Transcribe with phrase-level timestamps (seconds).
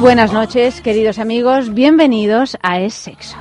[0.00, 1.74] Buenas noches, queridos amigos.
[1.74, 3.36] Bienvenidos a Es Sexo.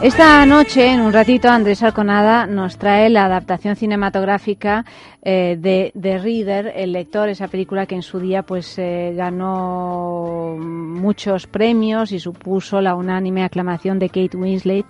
[0.00, 4.84] Esta noche, en un ratito, Andrés Arconada nos trae la adaptación cinematográfica
[5.22, 10.56] eh, de The Reader, El lector, esa película que en su día pues eh, ganó
[10.56, 14.86] muchos premios y supuso la unánime aclamación de Kate Winslet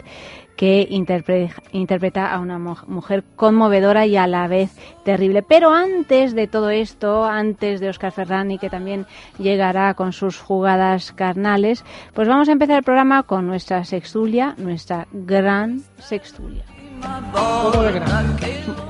[0.56, 4.70] que interpre- interpreta a una mu- mujer conmovedora y a la vez
[5.04, 5.42] terrible.
[5.42, 9.06] Pero antes de todo esto, antes de Oscar Ferrani, que también
[9.38, 11.84] llegará con sus jugadas carnales,
[12.14, 16.64] pues vamos a empezar el programa con nuestra sextulia, nuestra gran sextulia.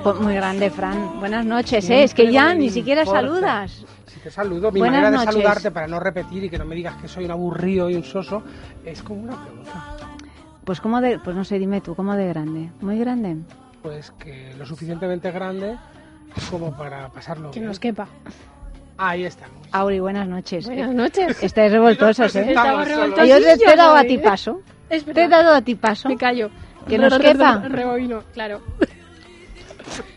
[0.04, 1.18] Po- Muy grande, Fran.
[1.18, 2.04] Buenas noches, ¿eh?
[2.04, 3.84] Es que ya ni siquiera saludas.
[4.06, 5.34] Si te saludo, mi Buenas manera de noches.
[5.34, 8.04] saludarte para no repetir y que no me digas que soy un aburrido y un
[8.04, 8.42] soso
[8.84, 9.72] es como una pregunta.
[10.66, 12.70] Pues como de, pues no sé, dime tú, ¿cómo de grande?
[12.82, 13.36] Muy grande.
[13.82, 15.76] Pues que lo suficientemente grande
[16.50, 17.68] como para pasarlo Que bien.
[17.68, 18.08] nos quepa.
[18.98, 19.56] Ahí estamos.
[19.72, 20.66] Auri, buenas noches.
[20.66, 21.42] Buenas noches.
[21.42, 22.46] Estáis revoltosos, ¿eh?
[22.48, 22.86] Estamos.
[22.88, 24.60] Y yo te te he dado a ti paso.
[24.88, 26.08] Te he dado a ti paso.
[26.08, 26.50] Me callo.
[26.88, 27.58] Que nos quepa.
[27.62, 28.60] re- Rebobino, claro.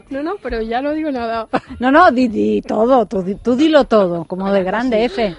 [0.09, 1.47] No, no, pero ya no digo nada.
[1.79, 5.35] No, no, di, di todo, tú, tú dilo todo, como de grande, F.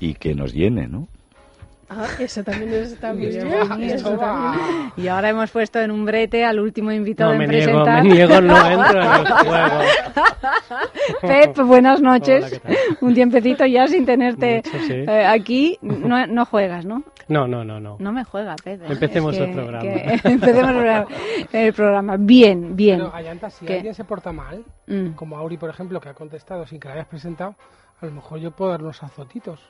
[0.00, 1.06] y que nos llene, ¿no?
[1.90, 3.46] Ah, eso también está muy bien.
[3.82, 4.92] Eso también.
[4.96, 8.02] Y ahora hemos puesto en un brete al último invitado No, en me niego, presentar.
[8.04, 9.80] me niego, no entro en el juego.
[11.20, 12.60] Pep, buenas noches.
[13.00, 14.92] Un tiempecito ya sin tenerte Mucho, sí.
[15.08, 15.78] eh, aquí.
[15.80, 17.02] No, no juegas, ¿no?
[17.28, 17.96] No, no, no, no.
[17.98, 18.82] No me juega, Pep.
[18.82, 18.86] ¿eh?
[18.90, 19.82] Empecemos Es el programa.
[19.82, 21.06] que- empecemos
[21.52, 22.16] el programa.
[22.18, 22.98] Bien, bien.
[22.98, 23.74] Pero, Ayanta, si ¿Qué?
[23.76, 25.10] alguien se porta mal, Mm.
[25.12, 27.54] como Auri, por ejemplo, que ha contestado sin que la hayas presentado,
[28.00, 29.60] a lo mejor yo puedo dar unos azotitos.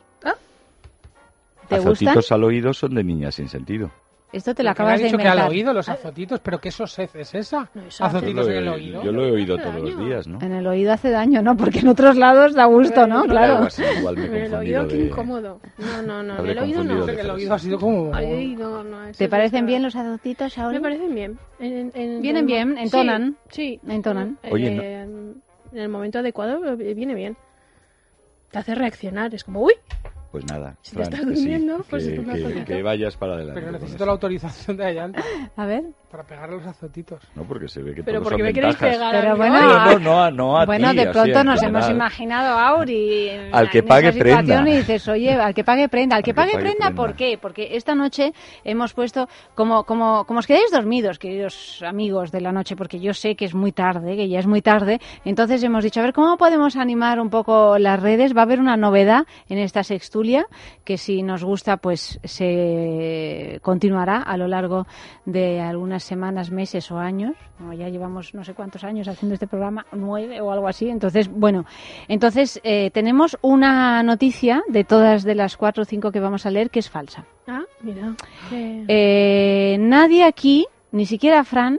[1.69, 2.37] ¿Te Azotitos gustan?
[2.37, 3.91] al oído son de niñas sin sentido.
[4.31, 5.47] Esto te lo acabas de dicho que inventar.
[5.47, 7.71] al oído los azotitos, pero ¿qué sosez es esa?
[7.75, 9.03] No, eso azotitos en el oído.
[9.03, 9.85] Yo lo he oído todos daño.
[9.87, 10.39] los días, ¿no?
[10.43, 11.57] En el oído hace daño, ¿no?
[11.57, 13.25] Porque en otros lados da gusto, ¿no?
[13.25, 13.65] Claro.
[13.65, 15.61] así, igual me he En el confundido oído, qué de- incómodo.
[15.79, 16.45] No, no, no.
[16.45, 16.95] El oído no.
[16.97, 18.15] de- Creo que el oído ha sido como...
[18.15, 18.85] Ay, no,
[19.17, 20.75] ¿Te parecen bien los azotitos ahora?
[20.75, 21.39] Me parecen bien.
[21.59, 23.37] En- en- Vienen en- bien, entonan.
[23.49, 24.39] Sí, Entonan.
[24.43, 25.33] Eh, Oye, no-
[25.73, 27.37] En el momento adecuado eh, viene bien.
[28.51, 29.35] Te hace reaccionar.
[29.35, 29.73] Es como, uy,
[30.31, 33.61] Pues nada, Si te estás durmiendo, pues que, es un que- vayas para adelante.
[33.61, 35.23] Pero necesito la autorización de Ayanta
[35.57, 35.85] A ver.
[36.11, 37.23] para pegarle los azotitos.
[37.35, 39.59] No, porque se ve que pero todos porque son me queréis pegar Pero bueno.
[39.59, 43.71] No, no, no, a- no a bueno, de pronto nos hemos imaginado a Auri Al
[43.71, 44.69] que en pague esa prenda.
[44.69, 47.17] y dices, oye, al que pague prenda, al que, pague, prenda, ¿por prenda.
[47.17, 47.39] qué?
[47.41, 48.33] Porque esta noche
[48.65, 53.15] hemos puesto, como, como, como os quedáis dormidos, queridos amigos de la noche, porque yo
[53.15, 56.13] sé que es muy tarde, que ya es muy tarde, entonces hemos dicho, a ver,
[56.13, 58.37] ¿cómo podemos animar un poco las redes?
[58.37, 59.83] Va a haber una novedad en esta
[60.85, 64.87] que si nos gusta, pues se continuará a lo largo
[65.25, 67.35] de algunas semanas, meses o años.
[67.77, 70.89] Ya llevamos no sé cuántos años haciendo este programa, nueve o algo así.
[70.89, 71.65] Entonces, bueno,
[72.09, 76.51] entonces eh, tenemos una noticia de todas de las cuatro o cinco que vamos a
[76.51, 77.25] leer que es falsa.
[77.47, 78.15] Ah, mira.
[78.53, 81.79] Eh, Eh, nadie aquí, ni siquiera Fran,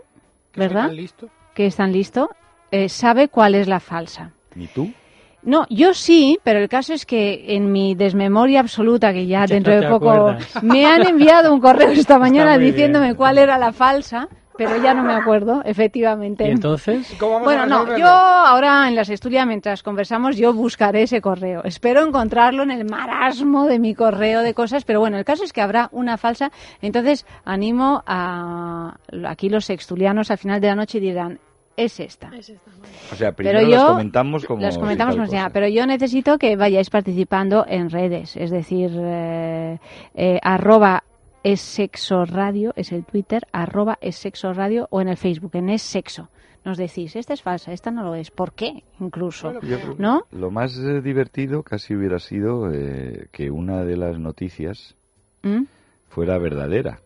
[0.51, 0.87] Que ¿verdad?
[0.87, 1.29] tan listo.
[1.53, 2.29] Que es tan listo,
[2.71, 4.31] eh, sabe cuál es la falsa.
[4.55, 4.91] ¿Ni tú?
[5.41, 9.53] No, yo sí, pero el caso es que en mi desmemoria absoluta, que ya Ya
[9.55, 10.47] dentro no de poco acuerdas.
[10.63, 13.15] me han enviado un correo esta mañana diciéndome bien.
[13.15, 14.27] cuál era la falsa,
[14.57, 16.45] pero ya no me acuerdo, efectivamente.
[16.45, 20.35] Y entonces, ¿Y cómo vamos Bueno, a no, yo ahora en las estudias, mientras conversamos,
[20.35, 21.63] yo buscaré ese correo.
[21.63, 25.53] Espero encontrarlo en el marasmo de mi correo de cosas, pero bueno, el caso es
[25.53, 26.51] que habrá una falsa.
[26.81, 31.39] Entonces, animo a aquí los sextulianos al final de la noche dirán,
[31.83, 32.29] es esta.
[32.35, 32.93] es esta, vale.
[33.11, 35.49] O sea, Pero primero yo las comentamos como las comentamos como cosa.
[35.51, 39.79] pero yo necesito que vayáis participando en redes, es decir, eh,
[40.13, 41.03] eh, arroba
[41.43, 45.69] es sexo radio, es el Twitter, arroba es sexo radio o en el Facebook, en
[45.69, 46.29] es sexo.
[46.65, 48.31] nos decís, esta es falsa, esta no lo es.
[48.31, 48.83] ¿Por qué?
[48.99, 49.59] Incluso.
[49.61, 50.23] Yo ¿No?
[50.31, 54.95] Lo más eh, divertido casi hubiera sido eh, que una de las noticias
[55.41, 55.63] ¿Mm?
[56.09, 56.99] fuera verdadera.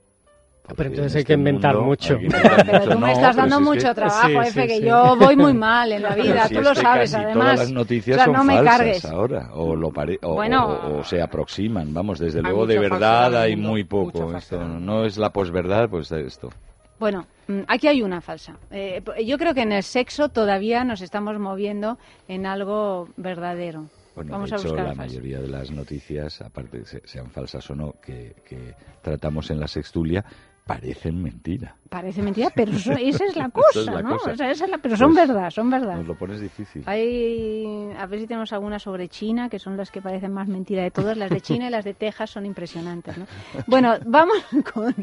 [0.76, 2.14] Pero entonces en hay este que inventar mundo mucho.
[2.14, 2.90] hay que inventar Pero mucho.
[2.92, 4.86] tú me No, estás dando si es mucho que- trabajo, Sí, Efe, sí, que sí.
[4.86, 7.44] yo voy muy mal en la vida, si tú es lo sabes, casi además.
[7.46, 9.06] Todas las noticias O sea, son no me falsas cargues.
[9.06, 10.66] ahora, o, lo pare- o, Bueno.
[10.68, 13.90] o- o se aproximan, vamos, desde luego de mucho verdad hay mundo, muy mucho
[14.20, 14.38] poco.
[14.38, 16.50] Esto no es la posverdad, pues esto.
[16.98, 18.56] Bueno, mm, aquí hay una falsa.
[18.72, 21.98] Eh, yo creo que en el sexo todavía nos estamos moviendo
[22.30, 23.88] en algo verdadero.
[24.16, 27.02] Bueno, Vamos de a hecho, buscar la mayoría de las noticias, aparte de que se-
[27.08, 30.24] sean falsas o no, que, que tratamos en la sextulia,
[30.66, 31.76] parecen mentira.
[31.90, 34.12] Parece mentira, pero eso- esa es la cosa, es la ¿no?
[34.18, 34.32] cosa.
[34.32, 35.98] O sea, esa es la- pero son Pues, verdad, son verdad.
[35.98, 36.84] Nos lo pones difícil.
[36.86, 40.82] Hay, a ver si tenemos alguna sobre China, que son las que parecen más mentira
[40.84, 41.18] de todas.
[41.18, 43.26] Las de China y las de Texas son impresionantes, ¿no?
[43.68, 44.38] Bueno, vamos
[44.74, 44.96] con,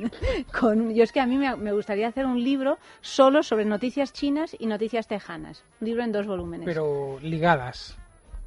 [0.59, 0.95] con...
[0.95, 4.57] Yo es que a mí me, me gustaría hacer un libro solo sobre noticias chinas
[4.59, 5.63] y noticias tejanas.
[5.81, 6.65] Un libro en dos volúmenes.
[6.65, 7.97] Pero ligadas.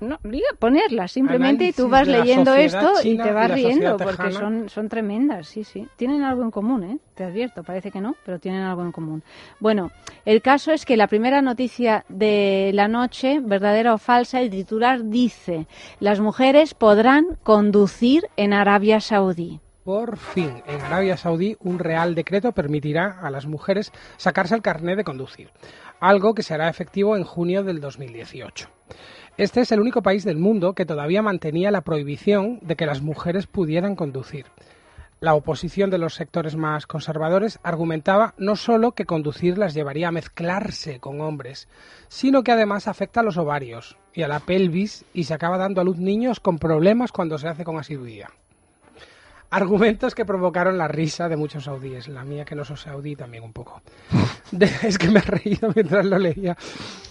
[0.04, 4.70] No, diga, ponerlas simplemente y tú vas leyendo esto y te vas riendo porque son,
[4.70, 5.88] son tremendas, sí, sí.
[5.96, 6.98] Tienen algo en común, ¿eh?
[7.16, 9.24] Te advierto, parece que no, pero tienen algo en común.
[9.60, 9.92] Bueno,
[10.26, 15.06] el caso es que la primera noticia de la noche, verdadera o falsa, el titular
[15.06, 15.68] dice,
[16.00, 19.60] las mujeres podrán conducir en Arabia Saudí.
[19.84, 24.96] Por fin, en Arabia Saudí, un real decreto permitirá a las mujeres sacarse el carnet
[24.96, 25.52] de conducir,
[26.00, 28.70] algo que será efectivo en junio del 2018.
[29.36, 33.02] Este es el único país del mundo que todavía mantenía la prohibición de que las
[33.02, 34.46] mujeres pudieran conducir.
[35.22, 40.12] La oposición de los sectores más conservadores argumentaba no solo que conducir las llevaría a
[40.12, 41.68] mezclarse con hombres,
[42.10, 45.82] sino que además afecta a los ovarios y a la pelvis y se acaba dando
[45.82, 48.30] a luz niños con problemas cuando se hace con asiduidad.
[49.56, 52.08] Argumentos que provocaron la risa de muchos saudíes.
[52.08, 53.84] La mía, que no soy saudí, también un poco.
[54.82, 56.58] Es que me he reído mientras lo leía.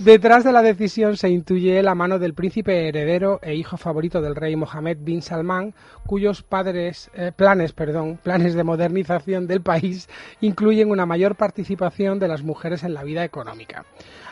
[0.01, 4.35] Detrás de la decisión se intuye la mano del príncipe heredero e hijo favorito del
[4.35, 5.73] rey Mohammed bin Salman,
[6.05, 10.09] cuyos padres, eh, planes, perdón, planes de modernización del país
[10.41, 13.85] incluyen una mayor participación de las mujeres en la vida económica.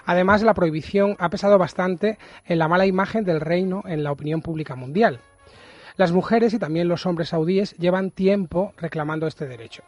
[0.05, 4.43] Además, la prohibición ha pesado bastante en la mala imagen del reino en la opinión
[4.43, 5.21] pública mundial.
[6.01, 9.83] Las mujeres y también los hombres saudíes llevan tiempo reclamando este derecho.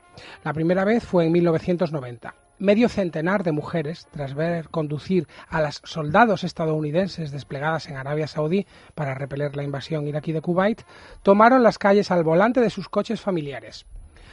[0.44, 2.34] La primera vez fue en 1990.
[2.58, 8.66] Medio centenar de mujeres, tras ver conducir a las soldados estadounidenses desplegadas en Arabia Saudí
[8.94, 10.82] para repeler la invasión iraquí de Kuwait,
[11.22, 13.86] tomaron las calles al volante de sus coches familiares.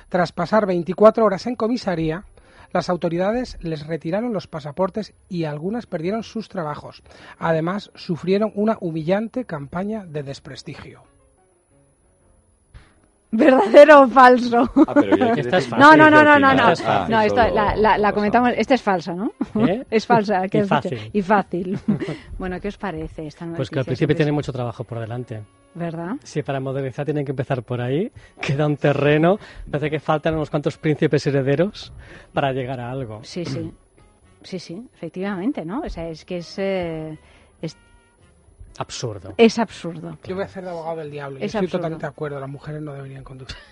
[0.09, 2.25] Tras pasar 24 horas en comisaría,
[2.73, 7.03] las autoridades les retiraron los pasaportes y algunas perdieron sus trabajos.
[7.37, 11.08] Además, sufrieron una humillante campaña de desprestigio.
[13.31, 14.67] ¿Verdadero o falso?
[14.87, 15.77] Ah, pero ya Esta es fácil.
[15.79, 16.71] No, no, no, no, no, no.
[16.71, 18.13] Esta es fácil, No, esta, la, la- la pasamos.
[18.13, 18.53] comentamos.
[18.57, 19.31] Esta es falsa, ¿no?
[19.67, 19.85] ¿Eh?
[19.91, 20.47] Es falsa.
[20.47, 20.99] ¿qué Y fácil.
[21.13, 21.79] Y fácil.
[22.39, 23.57] bueno, ¿qué os parece esta noticia?
[23.57, 25.43] Pues que al principio tiene mucho trabajo por delante.
[25.75, 26.15] ¿Verdad?
[26.23, 28.11] Si para modernizar tienen que empezar por ahí,
[28.41, 29.37] queda un terreno,
[29.69, 31.93] parece que faltan unos cuantos príncipes herederos
[32.33, 33.19] para llegar a algo.
[33.23, 33.71] Sí, sí.
[34.41, 35.81] Sí, sí, efectivamente, ¿no?
[35.81, 37.19] O sea, es que es, eh,
[37.61, 37.77] es,
[38.79, 39.33] Absurdo.
[39.37, 40.17] es absurdo.
[40.25, 41.37] Yo voy a hacer de abogado del diablo.
[41.39, 41.77] Yo Es estoy absurdo.
[41.79, 42.39] totalmente de acuerdo.
[42.39, 43.55] Las mujeres no deberían conducir.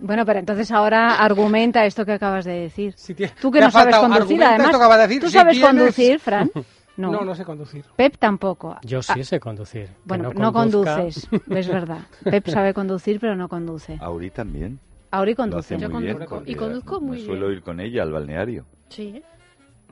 [0.00, 2.94] Bueno, pero entonces ahora argumenta esto que acabas de decir.
[2.96, 4.70] Si tie- Tú que no sabes conducir, además.
[4.78, 5.20] de decir.
[5.20, 6.50] ¿Tú Si sabes tienes- conducir, Fran?
[6.96, 7.10] No.
[7.10, 7.22] No.
[7.24, 7.84] no, sé conducir.
[7.96, 8.76] Pep tampoco.
[8.84, 9.88] Yo sí sé conducir.
[10.04, 12.02] Bueno, no, conduzca- conduces, es verdad.
[12.22, 13.98] Pep sabe conducir, pero no conduce.
[14.00, 14.78] Auri también.
[15.10, 15.76] Auri conduce.
[15.76, 16.44] Yo conduzco.
[16.46, 17.58] Y conduzco muy me suelo bien.
[17.58, 18.64] ir con ella al balneario.
[18.90, 19.20] Sí.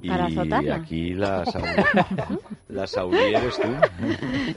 [0.04, 0.75] Y Para azotarla.
[0.75, 1.66] aquí la Saudí,
[2.71, 3.68] la Saudí eres tú.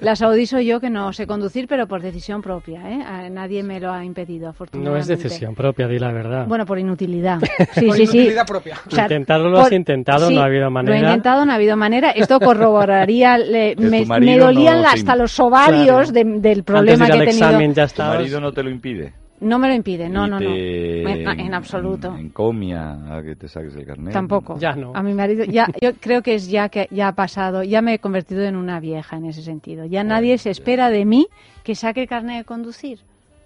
[0.01, 3.03] La Saudí soy yo que no sé conducir, pero por decisión propia, ¿eh?
[3.03, 5.13] A- Nadie me lo ha impedido, No afortunadamente.
[5.13, 6.47] es decisión propia, di la verdad.
[6.47, 7.39] Bueno, por inutilidad.
[7.73, 8.17] Sí, Por sí, sí.
[8.17, 8.77] inutilidad propia.
[8.87, 10.97] O sea, Intentarlo lo has por- intentado, sí, no ha habido Lo he manera.
[11.09, 12.09] intentado, no ha habido manera.
[12.11, 16.11] Esto corroboraría, le- me, me dolían no hasta los ovarios Claro.
[16.11, 17.45] de- del Antes problema de ir que he al tenido.
[17.47, 19.13] examen ya Tu marido no te lo impide.
[19.41, 20.39] No me lo impide, no, no, no.
[20.39, 22.15] te- En, en absoluto.
[22.15, 24.13] En, comia a que te saques el carnet.
[24.13, 24.57] Tampoco.
[24.57, 24.93] Ya no.
[24.95, 27.95] A mi marido, ya, yo creo que es ya que ya ha pasado, ya me
[27.95, 29.85] he convertido en una vieja en ese sentido.
[29.85, 31.27] Ya nadie se espera de mí
[31.63, 32.99] que saque el carnet de conducir.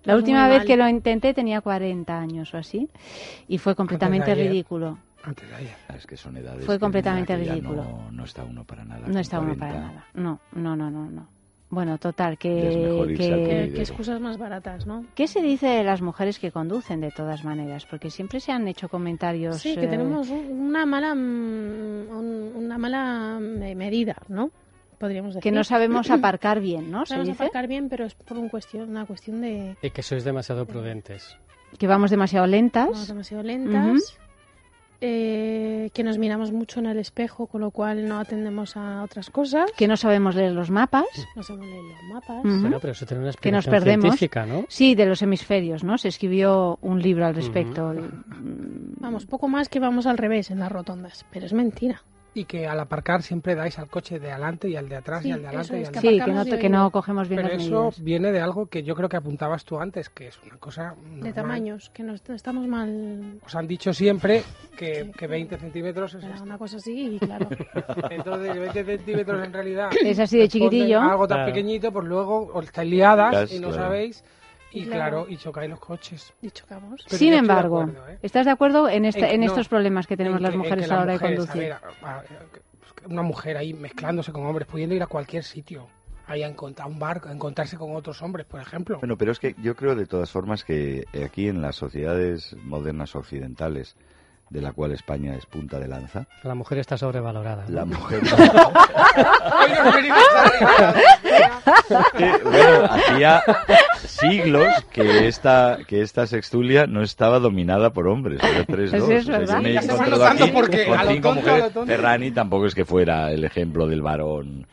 [0.03, 0.67] La última vez mal.
[0.67, 2.87] que lo intenté tenía 40 años o así
[3.47, 4.97] y fue completamente ridículo.
[5.23, 5.75] Antes de ayer.
[5.89, 6.65] Ah, Es que son edades.
[6.65, 7.83] Fue que completamente mira, que ya ridículo.
[7.83, 9.07] No, no está uno para nada.
[9.07, 9.67] No está uno 40.
[9.67, 10.05] para nada.
[10.13, 11.27] No, no, no, no, no.
[11.71, 15.05] Bueno, total, Ya es mejor que, que- qué excusas más baratas, ¿no?
[15.13, 17.85] ¿Qué se dice de las mujeres que conducen de todas maneras?
[17.85, 19.57] Porque siempre se han hecho comentarios.
[19.57, 21.19] Sí, que eh, tenemos un- una mala mm,
[22.09, 24.49] un- una mala me- medida, ¿no?
[24.97, 25.43] Podríamos decir.
[25.43, 27.05] que no sabemos aparcar bien, ¿no?
[27.05, 30.01] Se Sabemos dice aparcar bien, pero es por un cuestión, una cuestión de Y que
[30.01, 31.37] sois demasiado prudentes.
[31.77, 33.07] que vamos demasiado vamos lentas.
[33.07, 34.17] demasiado lentas
[35.01, 39.29] eh, que nos miramos mucho en el espejo, con lo cual no atendemos a otras
[39.29, 39.71] cosas.
[39.77, 41.05] Que no sabemos leer los mapas.
[41.35, 42.43] No sabemos leer los mapas.
[42.43, 44.03] Bueno, pero eso tiene una que nos perdemos.
[44.03, 44.65] científica, ¿no?
[44.67, 45.97] Sí, de los hemisferios, ¿no?
[45.97, 47.93] Se escribió un libro al respecto.
[48.99, 52.03] Vamos, poco más que vamos al revés en las rotondas, pero es mentira.
[52.35, 55.29] Y que al aparcar siempre dais al coche de adelante y al de atrás y
[55.29, 57.53] Sí, al de adelante y al de Sí, que no, que no cogemos bien Pero
[57.55, 58.03] las eso medidas.
[58.03, 61.33] viene de algo que yo creo que apuntabas tú antes, que es una cosa De
[61.33, 63.39] tamaños, que no est- estamos mal.
[63.43, 64.43] Os han dicho siempre
[64.77, 66.43] que, que 20 centímetros es Era esto.
[66.45, 67.47] una cosa así y claro.
[68.11, 70.99] Entonces, 20 centímetros en realidad Es así de chiquitillo.
[71.01, 71.51] a Algo tan Claro.
[71.51, 73.83] pequeñito, pues luego os estáis liadas Claro, y no claro.
[73.83, 74.23] sabéis.
[74.71, 75.23] Y Claro.
[75.23, 76.33] claro, y chocáis los coches.
[76.41, 77.01] y chocamos.
[77.07, 78.19] Pero Sin estoy de embargo, acuerdo, ¿eh?
[78.21, 80.55] ¿estás de acuerdo en, esta- En en no, estos problemas que tenemos En las que-
[80.55, 81.73] en mujeres a la las hora de conducir?
[81.73, 82.23] a ver, a- a-
[83.07, 85.87] una mujer ahí mezclándose con hombres, pudiendo ir a cualquier sitio,
[86.27, 88.99] ahí a encontrar un bar, a encontrarse con otros hombres, por ejemplo.
[88.99, 93.15] Bueno, pero es que yo creo de todas formas que aquí en las sociedades modernas
[93.15, 93.95] occidentales,
[94.51, 97.65] de la cual España es punta de lanza, La mujer está sobrevalorada.
[97.69, 98.21] la mujer...
[102.17, 103.41] Que, bueno, hacía
[104.19, 108.93] siglos que esta, que esta sextulia no estaba dominada por hombres, era 3-2.
[108.93, 109.57] Eso es verdad.
[109.57, 111.71] yo me he Ya se va encontrado notando aquí porque con cinco mujeres.
[111.85, 114.67] Ferrani tampoco es que fuera el ejemplo del varón.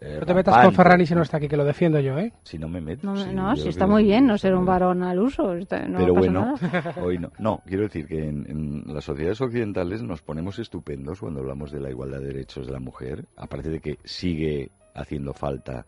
[0.00, 0.66] eh, No te metas rampante.
[0.66, 2.32] con Ferrani si no está aquí, que lo defiendo yo, ¿eh?
[2.42, 3.06] Si no me meto.
[3.06, 5.54] No, sí, no, yo si está que- muy bien no ser un varón al uso.
[5.54, 6.94] está- no pero pasa bueno, nada.
[7.02, 7.32] hoy no.
[7.38, 8.46] No, quiero decir que en,
[8.86, 12.72] en las sociedades occidentales nos ponemos estupendos cuando hablamos de la igualdad de derechos de
[12.72, 15.86] la mujer, aparte de que sigue haciendo falta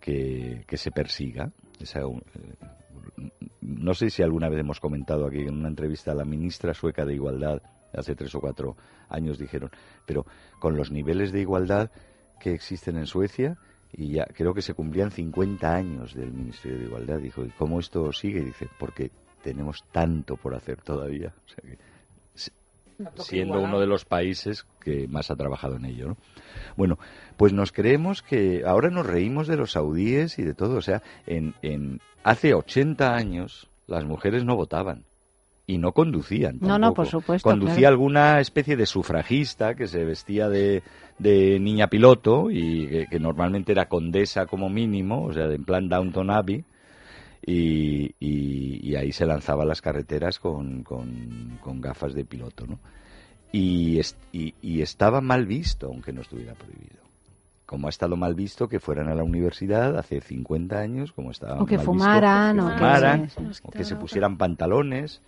[0.00, 1.50] que, que se persiga.
[1.80, 2.56] Eh,
[3.60, 7.04] no sé si alguna vez hemos comentado aquí en una entrevista a la ministra sueca
[7.04, 8.76] de Igualdad, hace tres o cuatro
[9.08, 9.70] años dijeron,
[10.06, 10.26] pero
[10.58, 11.90] con los niveles de igualdad
[12.40, 13.58] que existen en Suecia,
[13.92, 17.18] y ya creo que se cumplían 50 años del Ministerio de Igualdad.
[17.18, 18.44] Dijo, ¿y cómo esto sigue?
[18.44, 19.10] Dice, porque
[19.42, 21.34] tenemos tanto por hacer todavía.
[23.16, 26.08] Siendo uno de los países que más ha trabajado en ello.
[26.08, 26.16] ¿no?
[26.76, 26.98] Bueno,
[27.36, 30.76] pues nos creemos que ahora nos reímos de los saudíes y de todo.
[30.76, 35.04] O sea, en, en hace 80 años las mujeres no votaban
[35.66, 36.58] y no conducían.
[36.60, 37.94] No, no, por supuesto, Conducía claro.
[37.94, 40.82] alguna especie de sufragista que se vestía de,
[41.18, 45.88] de niña piloto y que, que normalmente era condesa como mínimo, o sea, en plan
[45.88, 46.64] Downton Abbey.
[47.44, 52.66] Y, y- y ahí se lanzaba a las carreteras con, con- con gafas de piloto,
[52.66, 52.78] ¿no?
[53.52, 56.98] Y, es- y- y estaba mal visto, aunque no estuviera prohibido.
[57.64, 61.60] Como ha estado mal visto que fueran a la universidad hace 50 años, como estaba
[61.62, 63.60] O que mal visto fumaran, que o que- fumaran, sí.
[63.62, 65.20] o que se pusieran pantalones,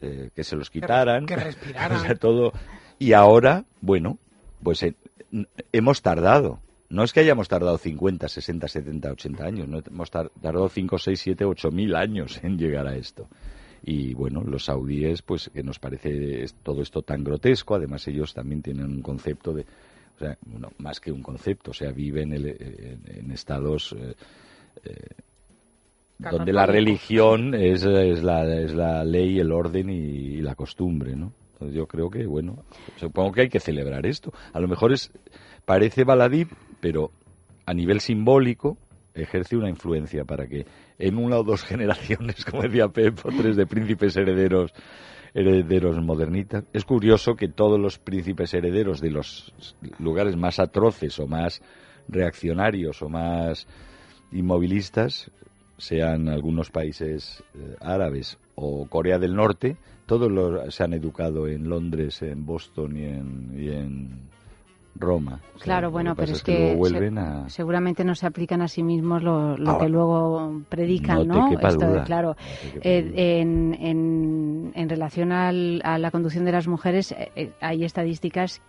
[0.00, 1.98] eh, que se los quitaran, que respiraran.
[2.00, 2.52] o sea, todo.
[2.98, 4.18] Y ahora, bueno,
[4.62, 4.94] pues eh,
[5.72, 6.60] hemos tardado.
[6.90, 10.98] No es que hayamos tardado 50, 60, 70, 80 años, no hemos tar- tardado 5,
[10.98, 13.28] 6, 7, 8 mil años en llegar a esto.
[13.82, 18.60] Y bueno, los saudíes, pues que nos parece todo esto tan grotesco, además ellos también
[18.60, 22.46] tienen un concepto de, o sea, bueno, más que un concepto, o sea, viven el-
[22.48, 24.14] en, en estados eh,
[24.84, 24.92] eh,
[26.18, 31.16] donde la religión es, es, la, es la ley, el orden y, y la costumbre,
[31.16, 31.32] ¿no?
[31.60, 32.64] Yo creo que, bueno,
[32.96, 34.32] supongo que hay que celebrar esto.
[34.52, 35.10] A lo mejor es
[35.64, 36.46] parece baladí,
[36.80, 37.10] pero
[37.66, 38.78] a nivel simbólico
[39.14, 40.66] ejerce una influencia para que
[40.98, 44.72] en una o dos generaciones, como decía Pep, o tres de príncipes herederos
[45.32, 46.64] herederos modernitas.
[46.72, 49.54] Es curioso que todos los príncipes herederos de los
[49.98, 51.62] lugares más atroces o más
[52.08, 53.68] reaccionarios o más
[54.32, 55.30] inmovilistas
[55.78, 59.76] sean algunos países eh, árabes o Corea del Norte,
[60.06, 64.08] todos los, se han educado en Londres, en Boston y en, y en
[64.96, 65.40] Roma.
[65.54, 67.48] O sea, Claro, bueno, pero es que, se- a...
[67.48, 71.58] seguramente no se aplican a sí mismos lo, lo Ahora, que luego predican, no ¿no?
[71.60, 72.36] Esto duda, claro,
[72.74, 73.12] no eh, duda.
[73.22, 78.60] en, en, en relación al- a la conducción de las mujeres, eh, eh, hay estadísticas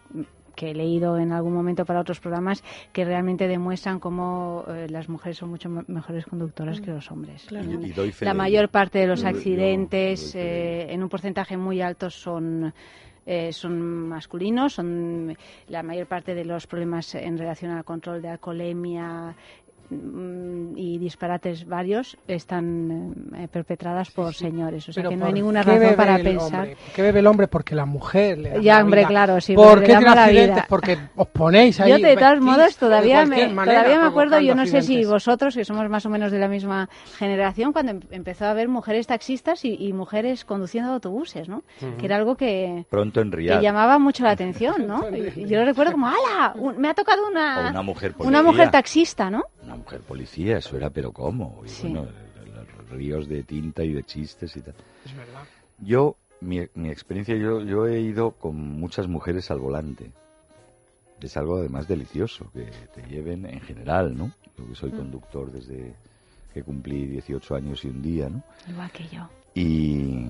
[0.62, 2.63] que he leído en algún momento para otros programas
[2.94, 7.46] que realmente demuestran cómo eh, las mujeres son mucho me- mejores conductoras que los hombres.
[7.48, 7.72] Claro.
[7.82, 11.82] Y- y doy fe La mayor parte de los accidentes, eh, en un porcentaje muy
[11.82, 12.72] alto, son
[13.25, 15.36] eh, son masculinos, son
[15.68, 19.36] la mayor parte de los problemas en relación al control de alcoholemia
[20.76, 24.88] y disparates varios están eh, perpetradas por señores.
[24.90, 26.60] O sea Pero que no hay ¿por ninguna razón para pensar.
[26.62, 26.76] hombre?
[26.86, 27.48] ¿Por qué bebe el hombre?
[27.48, 29.08] Porque la mujer le da Ya, la hombre, vida.
[29.10, 30.66] claro, sí, ¿Por porque qué vida.
[30.70, 31.92] Porque os ponéis ahí.
[31.92, 35.66] Yo de todos modos todavía me, todavía me acuerdo, yo no sé si vosotros, que
[35.66, 39.66] somos más o menos de la misma generación, cuando em- empezó a haber mujeres taxistas
[39.66, 41.64] y, y mujeres conduciendo autobuses, ¿no?
[42.00, 43.62] Que era algo que, Pronto en que Riyadh.
[43.62, 45.04] llamaba mucho la atención, ¿no?
[45.10, 46.54] Y yo lo recuerdo como, ¡hala!
[46.56, 48.42] Un- me ha tocado una, O una mujer una policía.
[48.44, 49.44] mujer taxista, ¿no?
[49.64, 51.62] Una mujer policía, eso era, pero ¿cómo?
[51.66, 51.88] Y Sí.
[51.88, 52.08] bueno,
[52.68, 54.76] los ríos de tinta y de chistes y tal.
[55.06, 55.44] Es verdad.
[55.80, 60.12] Yo mi, mi experiencia, yo, yo he ido con muchas mujeres al volante.
[61.22, 64.32] Es algo además delicioso, que te lleven en general, ¿no?
[64.58, 65.94] Yo que soy conductor desde
[66.54, 68.42] que cumplí 18 años y un día, ¿no?
[68.68, 69.30] Igual que yo.
[69.54, 70.30] Y,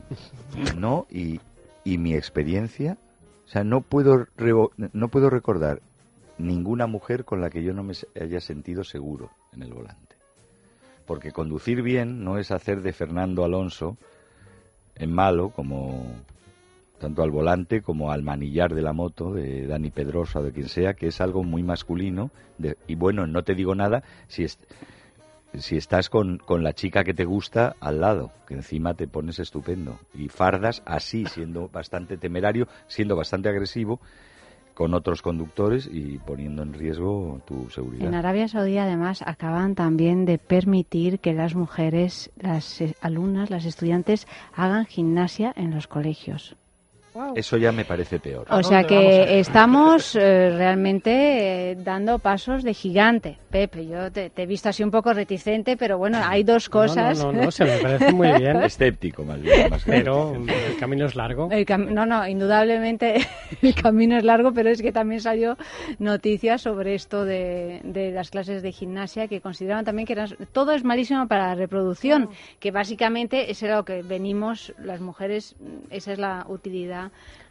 [0.75, 1.39] no, y,
[1.85, 2.97] y mi experiencia,
[3.45, 5.81] o sea, no puedo, revo- no puedo recordar
[6.37, 10.15] ninguna mujer con la que yo no me haya sentido seguro en el volante.
[11.05, 13.97] Porque conducir bien no es hacer de Fernando Alonso
[14.95, 16.05] en malo, como
[16.99, 20.69] tanto al volante como al manillar de la moto, de Dani Pedrosa o de quien
[20.69, 22.29] sea, que es algo muy masculino.
[22.87, 24.45] y bueno, no te digo nada si,
[25.55, 29.99] si estás con la chica que te gusta al lado, que encima te pones estupendo.
[30.13, 33.99] Y fardas así, siendo bastante temerario, siendo bastante agresivo
[34.73, 38.07] con otros conductores y poniendo en riesgo tu seguridad.
[38.07, 43.65] En Arabia Saudí, además, acaban también de permitir que las mujeres, las eh, alumnas, las
[43.65, 46.55] estudiantes, hagan gimnasia en los colegios.
[47.35, 48.45] Eso ya me parece peor.
[48.49, 53.37] ¿A O sea que estamos eh, realmente eh, dando pasos de gigante.
[53.49, 57.19] Pepe, yo te, te he visto así un poco reticente, pero bueno, hay dos cosas.
[57.19, 58.61] No, no, no, no, se me parece muy bien.
[58.63, 59.69] Escéptico, más bien.
[59.69, 61.49] más Pero el camino es largo.
[61.51, 63.15] El cam- no, no, indudablemente
[63.61, 65.57] el camino es largo, pero es que también salió
[65.99, 70.71] noticias sobre esto de, de las clases de gimnasia que consideraban también que eran, todo
[70.71, 75.55] es malísimo para la reproducción, que básicamente es lo que venimos las mujeres,
[75.89, 77.00] esa es la utilidad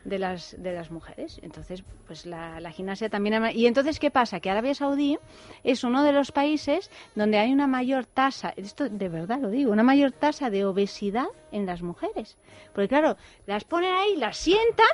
[0.04, 1.40] de las de las mujeres.
[1.42, 5.18] Entonces, pues la, la gimnasia también y entonces qué pasa que Arabia Saudí
[5.64, 9.72] es uno de los países donde hay una mayor tasa, esto de verdad lo digo,
[9.72, 12.36] una mayor tasa de obesidad en las mujeres.
[12.74, 13.16] Porque claro,
[13.46, 14.86] las ponen ahí, las sientan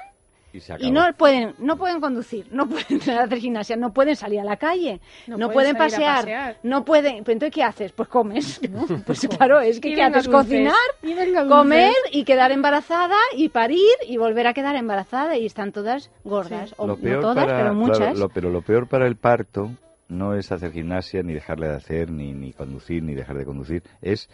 [0.56, 0.92] Y, se y acabó.
[0.92, 5.00] no pueden no pueden conducir, no pueden hacer gimnasia, no pueden salir a la calle,
[5.26, 6.56] no, No pueden pasear, pasear.
[6.62, 7.92] no pueden, pero entonces ¿qué haces?
[7.92, 8.86] Pues comes, ¿no?
[9.04, 10.24] Pues claro, es que ¿qué haces?
[10.24, 10.42] dulces.
[10.42, 15.72] Cocinar, Y comer y quedar embarazada y parir y volver a quedar embarazada y están
[15.72, 18.18] todas gordas, o Lo no todas, para- pero claro, muchas.
[18.18, 19.70] lo- pero lo peor para el parto
[20.08, 23.82] no es hacer gimnasia, ni dejarle de hacer, ni, ni conducir, ni dejar de conducir.
[24.00, 24.28] Es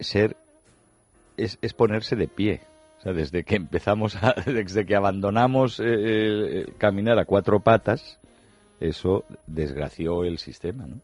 [0.00, 0.36] ser,
[1.36, 2.60] es, es ponerse de pie.
[3.04, 8.18] Desde que empezamos, desde que abandonamos eh, eh, caminar a cuatro patas,
[8.80, 11.00] eso desgració el sistema, ¿no?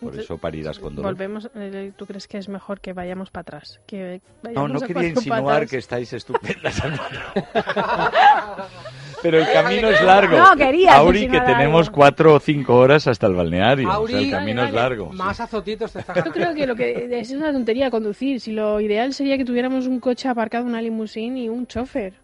[0.00, 1.12] Por eso parirás con dolor.
[1.12, 3.80] Volvemos, eh, ¿tú crees que es mejor que vayamos para atrás?
[3.86, 5.70] Que No, vayamos no a quería insinuar patas?
[5.70, 6.80] que estáis estupendas.
[9.22, 10.36] Pero el camino es largo.
[10.36, 11.96] No, querías Auri, que tenemos algo.
[11.96, 13.88] cuatro o cinco horas hasta el balneario.
[13.88, 14.88] o sea, Auri, el camino Vale, es vale.
[14.88, 15.12] largo.
[15.12, 18.40] Más azotitos te está Yo creo que lo que es una tontería conducir.
[18.40, 22.14] Si lo ideal sería que tuviéramos un coche aparcado, una limusín y un chofer.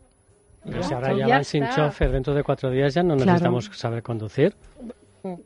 [0.65, 3.17] Pero Ya si ahora ya ya van sin chofer dentro de cuatro días ya no
[3.17, 3.27] Claro.
[3.33, 4.55] necesitamos saber conducir.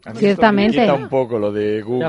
[0.05, 0.81] A mí Ciertamente.
[0.81, 2.09] quita un poco lo de Google.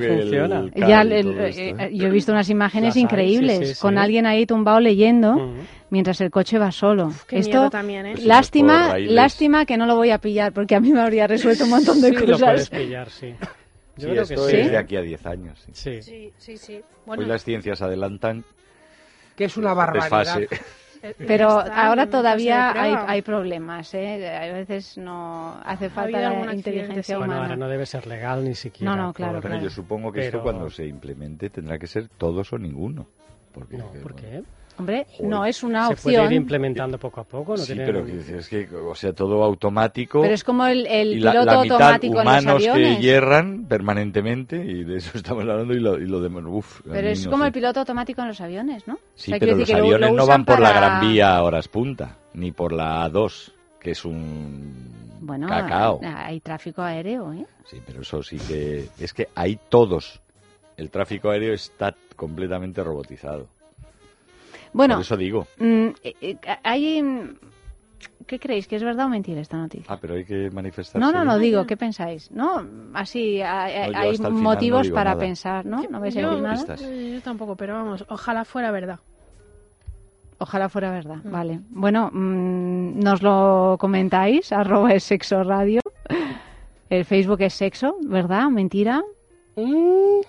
[0.76, 3.68] Ya, y el- todo eh, esto, eh, yo he visto unas imágenes Las hay, increíbles
[3.70, 4.00] sí, sí, con sí.
[4.00, 5.54] alguien ahí tumbado leyendo Ujú.
[5.92, 7.12] mientras el coche va solo.
[7.28, 8.16] Qué Esto, miedo también, ¿eh?
[8.24, 11.70] Lástima, lástima que no lo voy a pillar porque a mí me habría resuelto un
[11.70, 12.70] montón de Sí, lo puedes cosas.
[12.70, 13.36] pillar, sí.
[13.40, 13.46] Sí,
[13.98, 14.56] Yo creo que esto sí.
[14.56, 15.60] es de aquí a 10 años.
[15.72, 16.02] sí.
[16.02, 16.02] Sí.
[16.02, 16.74] Sí, sí, sí.
[16.76, 18.44] Hoy Bueno, las ciencias adelantan
[19.36, 20.40] que es una barbaridad.
[20.40, 20.50] desfase.
[21.18, 24.30] Pero está ahora todavía hay, hay problemas, ¿eh?
[24.38, 27.14] A veces no hace falta inteligencia sí.
[27.14, 27.44] Bueno, humana.
[27.44, 28.96] ahora no debe ser legal ni siquiera.
[28.96, 29.64] No, no, claro, por- Bueno, claro.
[29.64, 33.08] yo supongo que esto cuando se implemente tendrá que ser todos o ninguno.
[33.54, 34.44] Porque, No, ¿por qué?
[34.78, 35.30] Hombre, Joder.
[35.30, 36.32] no es una Se puede opción.
[36.34, 37.52] ir implementando poco a poco.
[37.52, 40.22] No sí, tiene- pero es que, o sea, todo automático.
[40.22, 42.70] Pero es como el, el y la, piloto la mitad automático en los humanos que
[42.70, 43.00] aviones.
[43.02, 47.26] hierran permanentemente y de eso estamos hablando y lo, y lo demás, uf, Pero es
[47.26, 47.48] no como sé.
[47.48, 48.94] el piloto automático en los aviones, ¿no?
[48.94, 50.80] O Sí, sea, pero los decir que lo- aviones lo no van por la para-
[50.80, 56.00] Gran Vía a horas punta, ni por la A2, que es un Bueno, cacao.
[56.04, 57.46] hay tráfico aéreo, ¿eh?
[57.66, 58.88] Sí, pero eso sí que...
[58.98, 60.22] Es que hay todos.
[60.80, 63.48] El tráfico aéreo está completamente robotizado.
[64.72, 65.48] Bueno, Por eso digo.
[65.58, 67.02] mm, eh, eh, hay...
[67.04, 67.36] mm,
[68.26, 68.68] ¿Qué creéis?
[68.68, 69.92] ¿Que es verdad o mentira esta noticia?
[69.94, 71.00] Ah, pero hay que manifestarse.
[71.00, 72.32] No, no, no digo, ¿qué pensáis?
[72.32, 75.20] No, así hay, No, motivos no para nada.
[75.20, 75.82] pensar, ¿no?
[75.90, 76.76] ¿No vais a decir nada?
[76.76, 79.00] Yo tampoco, pero vamos, ojalá fuera verdad.
[80.38, 81.60] Ojalá fuera verdad, vale.
[81.70, 85.82] Bueno, mm, nos lo comentáis, arroba es sexo radio.
[86.90, 88.50] El Facebook es sexo, ¿verdad?
[88.50, 89.02] ¿Mentira?
[89.60, 90.22] Mm.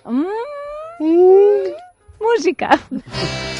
[2.19, 2.69] Música.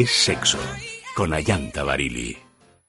[0.00, 0.58] Es sexo.
[1.14, 2.34] Con Ayanta Barili.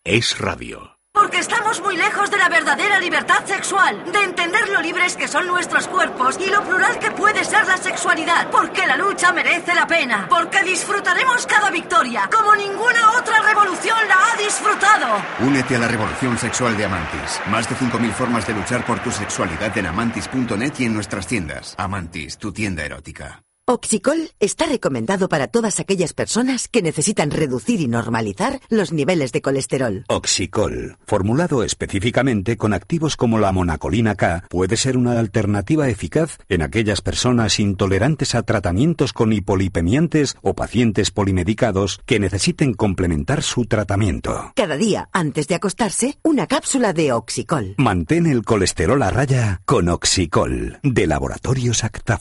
[0.01, 0.95] Es radio.
[1.13, 5.45] Porque estamos muy lejos de la verdadera libertad sexual, de entender lo libres que son
[5.45, 8.49] nuestros cuerpos y lo plural que puede ser la sexualidad.
[8.49, 10.27] Porque la lucha merece la pena.
[10.29, 15.21] Porque disfrutaremos cada victoria, como ninguna otra revolución la ha disfrutado.
[15.41, 17.41] Únete a la revolución sexual de Amantis.
[17.47, 21.75] Más de 5.000 formas de luchar por tu sexualidad en amantis.net y en nuestras tiendas.
[21.77, 23.43] Amantis, tu tienda erótica.
[23.71, 29.41] Oxicol está recomendado para todas aquellas personas que necesitan reducir y normalizar los niveles de
[29.41, 30.03] colesterol.
[30.09, 36.63] Oxicol, formulado específicamente con activos como la monacolina K, puede ser una alternativa eficaz en
[36.63, 44.51] aquellas personas intolerantes a tratamientos con hipolipemiantes o pacientes polimedicados que necesiten complementar su tratamiento.
[44.53, 47.75] Cada día, antes de acostarse, una cápsula de Oxicol.
[47.77, 52.17] Mantén el colesterol a raya con Oxicol, de Laboratorios Acta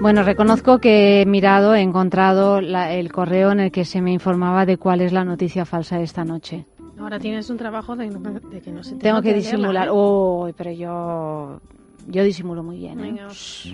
[0.00, 4.12] Bueno, reconozco que he mirado, he encontrado la- el correo en el que se me
[4.12, 6.64] informaba de cuál es la noticia falsa de esta noche.
[6.98, 9.90] Ahora tienes un trabajo de, de que no se te Tengo que disimular.
[9.92, 11.60] Uy, pero yo
[12.08, 13.00] yo disimulo muy bien.
[13.00, 13.20] ¿eh?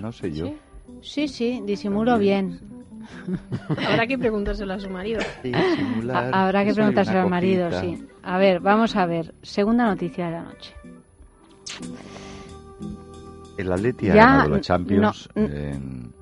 [0.01, 0.51] No sé yo.
[1.01, 2.59] Sí, sí, disimulo bien.
[3.89, 5.21] habrá que preguntárselo a su marido.
[6.13, 8.05] Ha- Habrá que preguntárselo al marido, sí.
[8.23, 9.33] A ver, vamos a ver.
[9.41, 10.73] Segunda noticia de la noche.
[13.57, 16.13] El Atleti ha ganado la Champions no, en-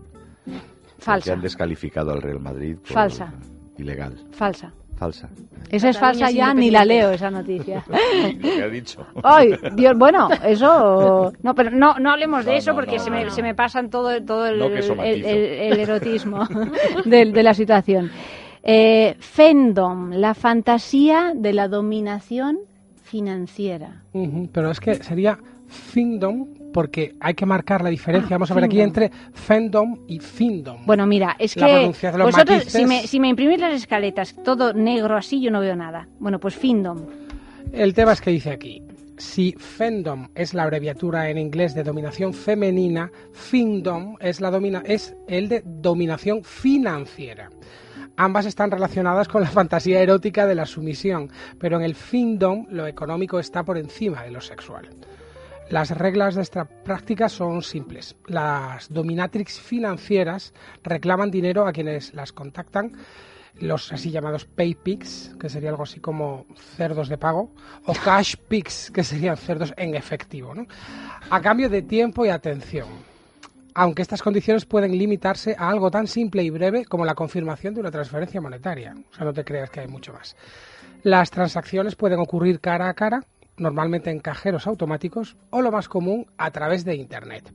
[1.05, 1.33] Falsa.
[1.33, 3.33] han descalificado al Real Madrid por Falsa.
[3.77, 4.15] ilegal.
[4.31, 4.71] Falsa.
[4.97, 5.29] Falsa.
[5.69, 7.83] Esa es falsa ya, ni la leo esa noticia.
[8.41, 9.05] Que ha dicho.
[9.23, 11.33] Ay, Dios, bueno, eso.
[11.43, 13.29] No, pero no, no hablemos de No, eso no, porque no, se, me, no.
[13.31, 14.79] se me pasan todo, todo el, que
[15.11, 16.47] el, el- el erotismo
[17.05, 18.09] de, de la situación.
[18.63, 22.59] Eh, Fandom, la fantasía de la dominación
[23.03, 24.01] financiera.
[24.13, 25.37] Ujú, Pero es que sería
[25.67, 28.35] Findom porque hay que marcar la diferencia.
[28.35, 30.85] Ah, Vamos a ver aquí entre Fandom y Findom.
[30.85, 32.73] Bueno, mira, es La que vosotros, matices.
[32.73, 36.09] si me, si me imprimís las escaletas todo negro así, yo no veo nada.
[36.19, 36.99] Bueno, pues Findom.
[37.71, 38.83] El tema es que dice aquí,
[39.15, 45.15] si Fendom es la abreviatura en inglés de dominación femenina, Findom es, la domina es
[45.29, 47.51] el de dominación financiera.
[48.17, 52.85] Ambas están relacionadas con la fantasía erótica de la sumisión, pero en el Findom lo
[52.85, 54.89] económico está por encima de lo sexual.
[55.69, 58.15] Las reglas de esta práctica son simples.
[58.27, 62.93] Las dominatrix financieras reclaman dinero a quienes las contactan,
[63.59, 66.45] los así llamados pay pigs, que sería algo así como
[66.77, 67.51] cerdos de pago,
[67.85, 70.53] o cash pigs, que serían cerdos en efectivo,
[71.29, 72.87] a cambio de tiempo y atención.
[73.73, 77.81] Aunque estas condiciones pueden limitarse a algo tan simple y breve como la confirmación de
[77.81, 78.95] una transferencia monetaria.
[79.11, 80.35] O sea, no te creas que hay mucho más.
[81.03, 83.23] Las transacciones pueden ocurrir cara a cara,
[83.57, 87.53] normalmente en cajeros automáticos, o lo más común, a través de Internet.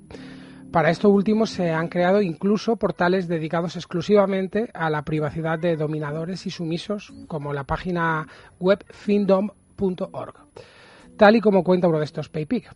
[0.73, 6.47] Para esto último se han creado incluso portales dedicados exclusivamente a la privacidad de dominadores
[6.47, 8.29] y sumisos, como la página
[8.61, 10.35] web findom.org,
[11.17, 12.69] tal y como cuenta uno de estos PayPig.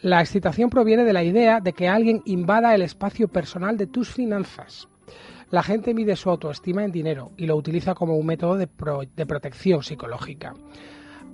[0.00, 4.10] La excitación proviene de la idea de que alguien invada el espacio personal de tus
[4.10, 4.88] finanzas.
[5.48, 8.68] La gente mide su autoestima en dinero y lo utiliza como un método de,
[9.14, 10.54] de protección psicológica.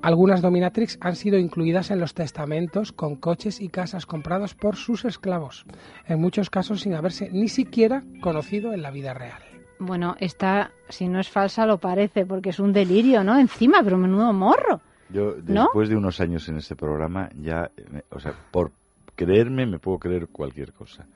[0.00, 5.04] Algunas dominatrix han sido incluidas en los testamentos con coches y casas comprados por sus
[5.04, 5.66] esclavos,
[6.06, 9.42] en muchos casos sin haberse ni siquiera conocido en la vida real.
[9.80, 13.38] Bueno, esta, si no es falsa, lo parece, porque es un delirio, ¿no?
[13.38, 14.80] Encima, pero menudo morro.
[15.11, 15.64] Yo, ¿No?
[15.64, 17.70] después de unos años en este programa, ya,
[18.11, 18.72] o sea, por
[19.14, 21.06] creerme me puedo creer cualquier cosa.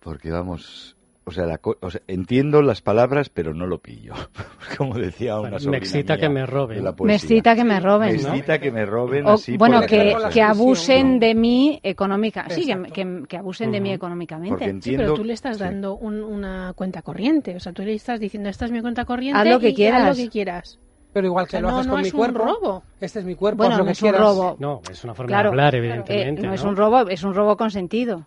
[0.00, 4.14] Porque vamos, o sea, la co- o sea, entiendo las palabras, pero no lo pillo.
[4.76, 6.84] Como decía una Bueno, me excita mía que me roben.
[7.04, 8.28] Me excita que me roben, Me ¿no?
[8.28, 12.82] excita que me roben O, así bueno, que, que abusen de mí económica, sí, que,
[12.92, 14.64] que- que abusen de mí Porque económicamente.
[14.64, 15.62] entiendo- Sí, pero tú le estás sí.
[15.62, 17.54] dando un- una cuenta corriente.
[17.56, 19.74] O sea, tú le estás diciendo, esta es mi cuenta corriente Haz lo que y
[19.74, 20.02] quieras.
[20.02, 20.78] haz lo que quieras.
[21.12, 22.82] Pero igual O que sea, lo no, haces no con mi es un cuerpo, robo.
[22.98, 24.20] este es mi cuerpo, Bueno, haz lo no que es un quieras.
[24.26, 24.56] robo.
[24.58, 25.42] No, es una forma Claro.
[25.42, 26.42] de hablar, Eh, evidentemente.
[26.42, 28.26] no, es un robo, es un robo consentido.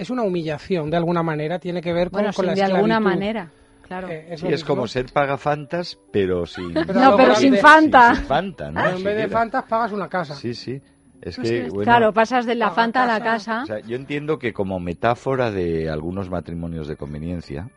[0.00, 2.62] Es una humillación, de alguna manera, tiene que ver con, Bueno, con sí, la de
[2.62, 3.50] alguna manera,
[3.82, 4.08] claro.
[4.08, 6.72] Eh, es Sí, es como ser pagafantas, pero sin...
[6.72, 7.56] Pero no, pero sin.
[7.56, 8.14] Fanta.
[8.14, 8.80] Sin Fanta, ¿no?
[8.82, 10.34] Pero en vez de fantas pagas una casa.
[10.34, 10.80] Sí, sí.
[11.20, 13.58] Es Pues que, bueno, claro, pasas de la Fanta a la casa.
[13.58, 13.62] casa.
[13.62, 17.68] O sea, yo entiendo que como metáfora de algunos matrimonios de conveniencia,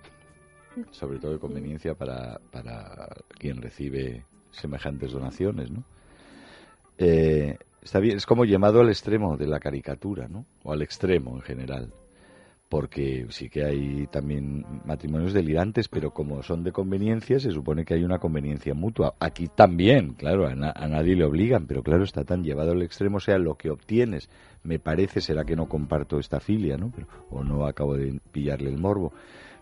[0.91, 5.83] sobre todo de conveniencia para, para quien recibe semejantes donaciones, ¿no?
[6.97, 10.45] Eh, está bien, es como llamado al extremo de la caricatura, ¿no?
[10.63, 11.91] O al extremo en general.
[12.73, 17.93] Porque sí que hay también matrimonios delirantes, pero como son de conveniencia, se supone que
[17.93, 19.13] hay una conveniencia mutua.
[19.19, 22.81] Aquí también, claro, a, na- a nadie le obligan, pero claro, está tan llevado al
[22.81, 24.27] extremo, o sea, lo que obtienes,
[24.63, 26.91] me parece, será que no comparto esta filia, ¿no?
[26.95, 29.13] Pero, o no acabo de pillarle el morbo,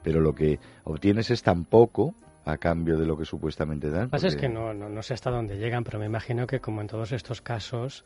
[0.04, 4.04] pero lo que obtienes es tan poco a cambio de lo que supuestamente dan.
[4.04, 6.48] Lo que pasa es que no, no, no sé hasta dónde llegan, pero me imagino
[6.48, 8.06] que como en todos estos casos,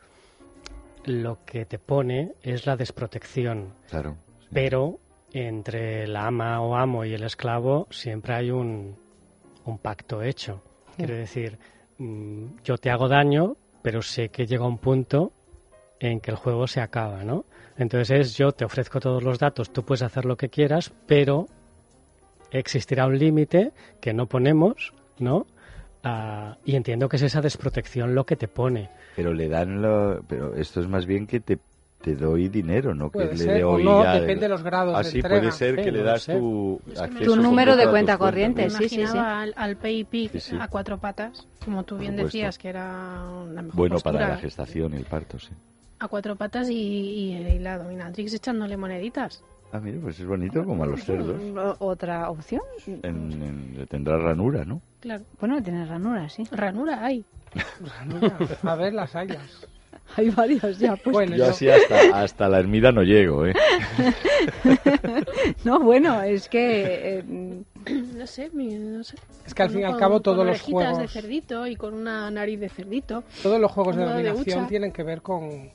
[1.04, 3.68] lo que te pone es la desprotección.
[3.88, 4.16] Claro.
[4.52, 5.00] Pero
[5.32, 8.96] entre la ama o amo y el esclavo siempre hay un,
[9.64, 10.62] un pacto hecho.
[10.96, 11.58] Quiere decir,
[11.98, 15.32] mm, yo te hago daño, pero sé que llega un punto
[16.00, 17.44] en que el juego se acaba, ¿no?
[17.76, 21.46] Entonces es yo te ofrezco todos los datos, tú puedes hacer lo que quieras, pero
[22.50, 25.46] existirá un límite que no ponemos, ¿no?
[26.02, 28.90] Ah, y entiendo que es esa desprotección lo que te pone.
[29.16, 30.22] Pero le dan lo...
[30.28, 31.58] Pero esto es más bien que te,
[32.06, 34.94] te doy dinero, no que Puede le ser, doy no, ya depende de los grados
[34.94, 35.40] de Así entrega.
[35.40, 38.16] puede ser Sí, que le das tu Es que me- acceso Tu número de cuenta
[38.16, 39.18] corriente, sí, sí, sí.
[39.18, 40.56] al, al PayPic Sí, sí.
[40.60, 42.26] a cuatro patas, como tú bien supuesto.
[42.38, 45.52] decías, que era una mejor Bueno postura, para la gestación y el parto, sí.
[45.98, 49.42] A cuatro patas y, y, y la dominatrix echándole moneditas.
[49.72, 51.42] Ah, mira, pues es bonito como a los cerdos.
[51.80, 52.62] Otra opción.
[52.86, 54.80] En, en- tendrá ranura, ¿no?
[55.00, 55.24] Claro.
[55.40, 56.44] Bueno, tiene ranura, sí.
[56.52, 57.24] Ranura hay.
[58.62, 59.66] A ver las hayas.
[60.16, 60.96] Hay varios ya.
[60.96, 61.12] Pues.
[61.14, 63.54] Bueno, Yo yo- así hasta, hasta la ermida no llego, ¿eh?
[65.64, 67.18] no, bueno, es que...
[67.18, 67.24] eh,
[68.14, 69.16] No sé, no sé.
[69.46, 71.66] Es que al fin y al Con- cabo con todos los orejitas de juegos, cerdito
[71.66, 73.24] y con una nariz de cerdito.
[73.42, 74.68] todos los juegos de de dominación hucha.
[74.68, 75.70] tienen que ver con,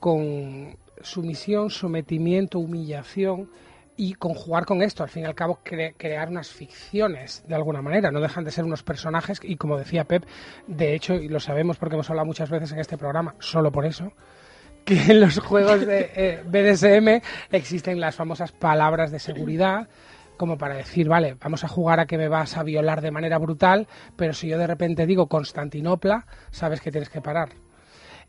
[0.00, 3.48] con sumisión, sometimiento, humillación
[3.96, 5.02] y con jugar con esto.
[5.02, 8.10] Al fin y al cabo cre- crear unas ficciones de alguna manera.
[8.10, 10.24] No dejan de ser unos personajes y como decía Pep,
[10.66, 13.86] de hecho, y lo sabemos porque hemos hablado muchas veces en este programa, solo por
[13.86, 14.12] eso,
[14.84, 17.22] que en los juegos de eh, BDSM
[17.54, 19.88] existen las famosas palabras de seguridad,
[20.36, 23.38] como para decir, vale, vamos a jugar a que me vas a violar de manera
[23.38, 27.50] brutal, pero si yo de repente digo Constantinopla, sabes que tienes que parar.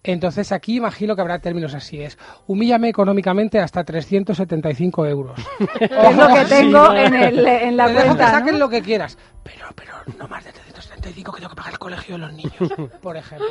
[0.08, 5.40] Entonces aquí imagino que habrá términos así, es humíllame económicamente hasta 375 euros.
[5.80, 8.60] es lo que tengo en, el, en la Te dejo que cuenta, saquen ¿no?
[8.60, 12.16] lo que quieras, pero, pero no más de 375 que tengo que pagar el colegio
[12.16, 13.48] de los niños, por ejemplo.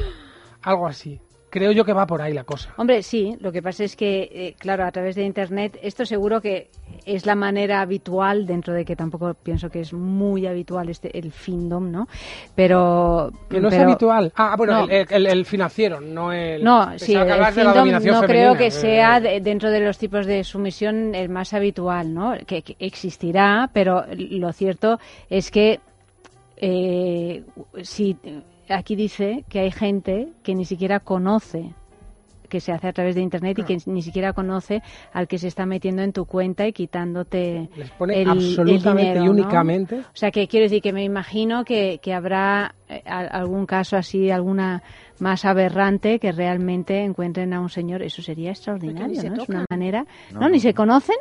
[0.62, 1.20] Algo así.
[1.54, 2.74] Creo yo que va por ahí la cosa.
[2.78, 6.40] Hombre, sí, lo que pasa es que, eh, claro, a través de Internet, esto seguro
[6.40, 6.68] que
[7.06, 11.30] es la manera habitual, dentro de que tampoco pienso que es muy habitual este el
[11.30, 12.08] findom, ¿no?
[12.56, 13.30] Pero...
[13.48, 14.32] Que no es habitual.
[14.34, 14.88] Ah, bueno, No.
[14.92, 16.64] el, el- el financiero, no el...
[16.64, 19.70] No, sí, el hablabas de la findom dominación no creo que Eh, sea de- dentro
[19.70, 22.34] de los tipos de sumisión el más habitual, ¿no?
[22.48, 24.98] Que, que existirá, pero lo cierto
[25.30, 25.78] es que
[26.56, 27.44] eh,
[27.82, 28.16] si
[28.68, 31.74] aquí dice que hay gente que ni siquiera conoce
[32.48, 34.80] que se hace a través de internet y que ni siquiera conoce
[35.12, 39.02] al que se está metiendo en tu cuenta y quitándote Les pone el, el absolutamente
[39.02, 39.30] dinero, y ¿no?
[39.32, 39.98] únicamente.
[39.98, 44.30] O sea, que quiero decir que me imagino que, que habrá eh, algún caso así,
[44.30, 44.84] alguna
[45.18, 48.02] más aberrante que realmente encuentren a un señor.
[48.02, 49.42] Eso sería extraordinario, se ¿no?
[49.42, 50.04] Es una manera.
[50.32, 50.60] No, No, ni no.
[50.62, 51.16] se conocen.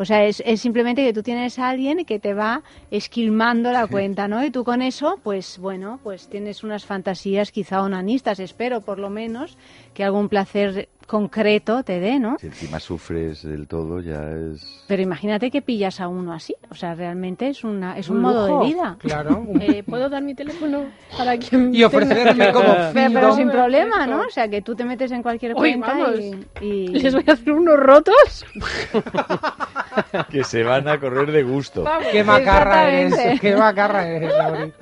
[0.00, 3.86] O sea, es, es simplemente que tú tienes a alguien que te va esquilmando la
[3.86, 4.42] cuenta, ¿no?
[4.42, 9.10] Y tú con eso, pues bueno, pues tienes unas fantasías quizá onanistas, espero por lo
[9.10, 9.58] menos,
[9.92, 12.36] que algún placer concreto te dé, ¿no?
[12.38, 14.84] Si encima sufres del todo, ya es...
[14.86, 16.54] Pero imagínate que pillas a uno así.
[16.70, 18.96] O sea, realmente es, una, es un, Un modo de vida.
[19.00, 19.44] Claro.
[19.60, 20.84] Eh, ¿Puedo dar mi teléfono
[21.18, 24.20] para quien Y ofrecerme como Pero, pero sin problema, ¿no?
[24.22, 26.20] O sea, que tú te metes en cualquier Uy, cuenta vamos.
[26.60, 28.44] y, y- Les voy a hacer unos rotos.
[30.30, 31.84] que se van a correr de gusto.
[32.12, 34.72] Qué macarra eres, qué macarra eres, Lauri.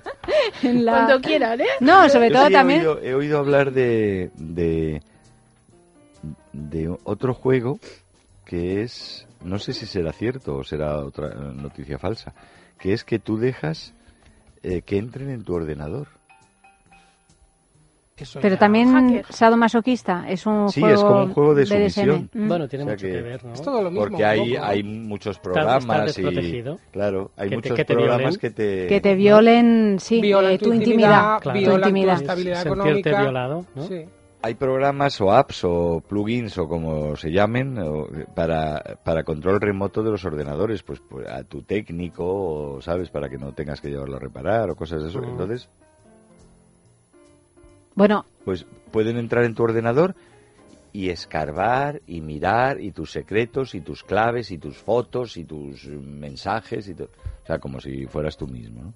[0.63, 1.67] en la- Cuando quieran, ¿eh?
[1.81, 2.81] No, sobre Yo todo sí he también...
[2.81, 5.03] oído- he oído hablar de, de,
[6.53, 7.79] de otro juego
[8.45, 12.33] que es, no sé si será cierto o será otra noticia falsa,
[12.79, 13.93] que es que tú dejas
[14.63, 16.09] eh, que entren en tu ordenador.
[18.17, 19.27] Eso Pero también Hacker.
[19.33, 22.29] sadomasoquista, es un Sí, juego es como un juego de sumisión.
[22.35, 22.49] Mm.
[22.49, 23.53] Bueno, tiene O sea mucho que- que, ver, ¿no?
[23.53, 24.01] Es todo lo mismo.
[24.07, 24.65] Porque hay, poco.
[24.67, 28.41] hay muchos programas y claro, hay Que te- muchos que te programas violen.
[28.41, 31.41] que te Que te violen, sí, eh, tu tu intimidad, intimidad.
[31.43, 31.59] Claro.
[31.61, 32.17] Tu violan tu intimidad.
[32.21, 33.21] estabilidad Sentirte económica.
[33.23, 33.83] violado, ¿no?
[33.87, 34.05] Sí.
[34.43, 40.03] Hay programas o apps o plugins o como se llamen o- para, para control remoto
[40.03, 42.25] de los ordenadores, pues, pues, a tu técnico,
[42.77, 43.11] o, ¿sabes?
[43.11, 45.21] Para que no tengas que llevarlo a reparar o cosas de eso.
[45.21, 45.25] Mm.
[45.29, 45.69] Entonces,
[47.95, 50.15] Bueno, pues pueden entrar en tu ordenador
[50.93, 55.85] y escarbar y mirar y tus secretos y tus claves y tus fotos y tus
[55.87, 57.11] mensajes y to-
[57.43, 58.95] o sea como si fueras tú mismo ¿no?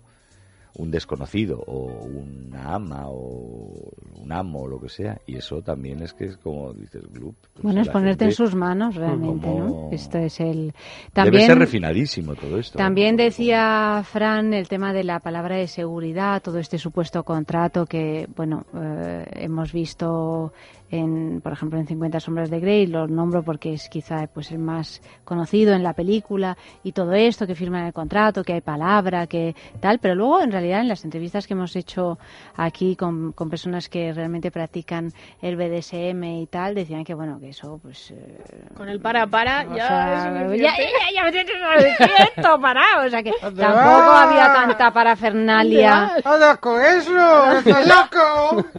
[0.74, 5.20] Un desconocido o una ama o un amo o lo que sea.
[5.26, 7.34] Y eso también es que es como dices, Gloop.
[7.52, 9.90] pues Bueno, es ponerte en sus manos realmente, ¿no?
[9.90, 10.56] Esto es el...
[10.56, 10.72] Debe
[11.12, 12.78] También, ser refinadísimo todo esto.
[12.78, 18.28] también decía Fran el tema de la palabra de seguridad, todo este supuesto contrato que,
[18.34, 20.52] bueno, eh, hemos visto
[20.92, 24.58] en, por ejemplo, en 50 sombras de Grey, lo nombro porque es quizá pues el
[24.58, 29.26] más conocido en la película y todo esto que firman el contrato, que hay palabra,
[29.26, 32.18] que tal, pero luego en realidad en las entrevistas que hemos hecho
[32.56, 37.48] aquí con, con personas que realmente practican el BDSM y tal, decían que bueno, que
[37.48, 38.38] eso pues eh,
[38.76, 41.52] Con el para para ya sea, es ya, ya, ya me tienes
[41.96, 43.06] quieto, parado.
[43.06, 46.16] O sea que ¿Dónde tampoco había tanta parafernalia.
[46.22, 47.52] ¡Anda con eso!
[47.56, 48.66] ¡Estás loco!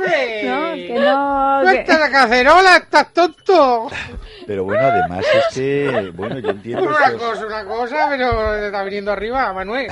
[0.00, 1.49] No, que no.
[1.64, 2.76] Que- ¡Vete a la cacerola!
[2.76, 3.88] ¡Estás tonto!
[4.46, 8.82] Pero bueno, además es que, bueno, yo entiendo Una estos- cosa, una cosa, pero está
[8.82, 9.86] viniendo arriba, Manuel.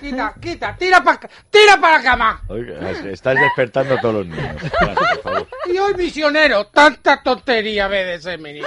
[0.00, 2.42] Quita, quita, tira para tira para la cama.
[2.48, 4.56] Oiga, estás despertando a todos los niños.
[4.78, 5.48] Claro, por favor.
[5.66, 8.66] Y hoy misionero, tanta tontería BDSM, niño.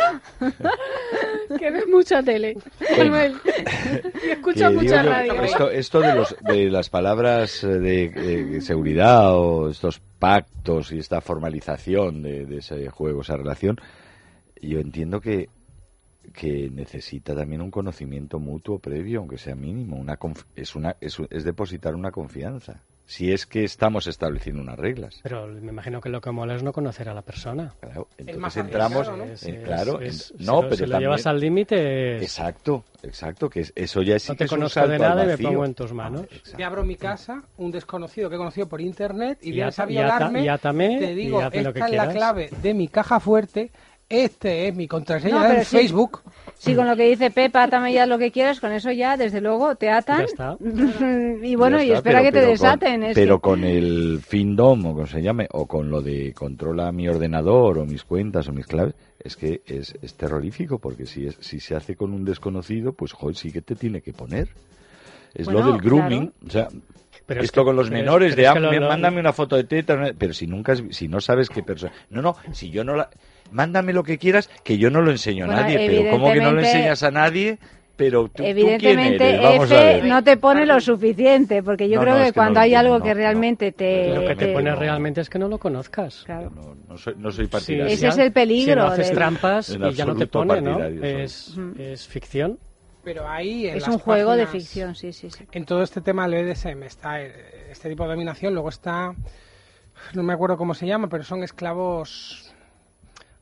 [1.58, 2.58] Que ves mucha tele,
[2.98, 3.36] Manuel.
[4.26, 5.42] Y escucha mucha yo, radio.
[5.44, 11.00] Esto, esto de, los, de las palabras eh, de, eh, seguridad o estos pactos y
[11.00, 13.78] esta formalización de, de ese juego, esa relación,
[14.62, 15.50] yo entiendo que,
[16.34, 19.98] que necesita también un conocimiento mutuo previo, aunque sea mínimo.
[19.98, 20.18] Una
[20.56, 22.84] es, una, es, es depositar una confianza.
[23.08, 25.20] Si es que estamos estableciendo unas reglas.
[25.22, 27.74] Pero me imagino que lo que mola es no conocer a la persona.
[27.80, 29.32] Claro, entonces más entramos, arriesgado, ¿no?
[29.32, 32.24] Es- eh, es- claro, es- en- lo- pero si lo también- llevas al límite, es-
[32.24, 35.28] Exacto, exacto, que es- eso ya sí no te es un conozco de nada y
[35.28, 36.26] me pongo en tus manos.
[36.58, 39.86] Te abro mi casa, un desconocido que he conocido por internet y Y vienes a
[39.86, 40.44] violarme.
[40.44, 43.20] y átame, te digo, y hazme lo esta que es la clave de mi caja
[43.20, 43.72] fuerte.
[44.08, 45.78] Este es mi contraseña No, sí.
[45.78, 46.22] Facebook.
[46.58, 49.42] Sí, con lo que dice Pepa, átame ya lo que quieras, con eso ya, desde
[49.42, 50.20] luego, te atan.
[50.20, 50.58] Ya está.
[51.44, 53.02] y bueno, Ya y espera pero- que te pero desaten.
[53.02, 56.92] Con, pero que- con el Findom, o como se llame, o con lo de controla
[56.92, 61.26] mi ordenador, o mis cuentas, o mis claves, es que es, es terrorífico, porque si,
[61.28, 64.50] es, si se hace con un desconocido, pues joder, sí que te tiene que poner.
[65.34, 66.68] Es Bueno, lo del grooming, o sea,
[67.26, 68.72] Pero es esto que- con los pero es- menores pero de es que "Ah, lo-
[68.72, 71.64] me- lo- mándame una foto de teta, pero si nunca, has- si no sabes qué
[71.64, 73.10] persona, no, no, si yo no la,
[73.52, 76.52] mándame lo que quieras, que yo no lo enseño a nadie, pero ¿cómo que no
[76.52, 77.58] lo evidentemente- enseñas a nadie?
[77.98, 79.42] Pero tú, ¿tú quién Evidentemente, eres?
[79.42, 80.06] Vamos a F ver.
[80.06, 82.88] no te pone lo suficiente, porque yo No, creo no, que, no cuando hay entiendo,
[82.94, 83.16] algo no, que no.
[83.16, 84.14] realmente te...
[84.14, 84.76] Lo que te pone no.
[84.76, 86.24] realmente es que no lo conozcas.
[86.26, 86.50] Claro.
[86.54, 87.94] No, no soy, no soy Sí, partidario.
[87.94, 90.78] Ese es el peligro Si no haces trampas y ya no te pone, ¿no?
[90.78, 91.06] partidario.
[91.20, 92.60] Es, es ficción.
[93.06, 95.46] Pero ahí en Es las un juego de ficción, sí, sí, sí.
[95.54, 97.32] En todo este tema del BDSM está eh,
[97.72, 99.14] este tipo de dominación, luego está,
[100.14, 102.45] no me acuerdo cómo se llama, pero son esclavos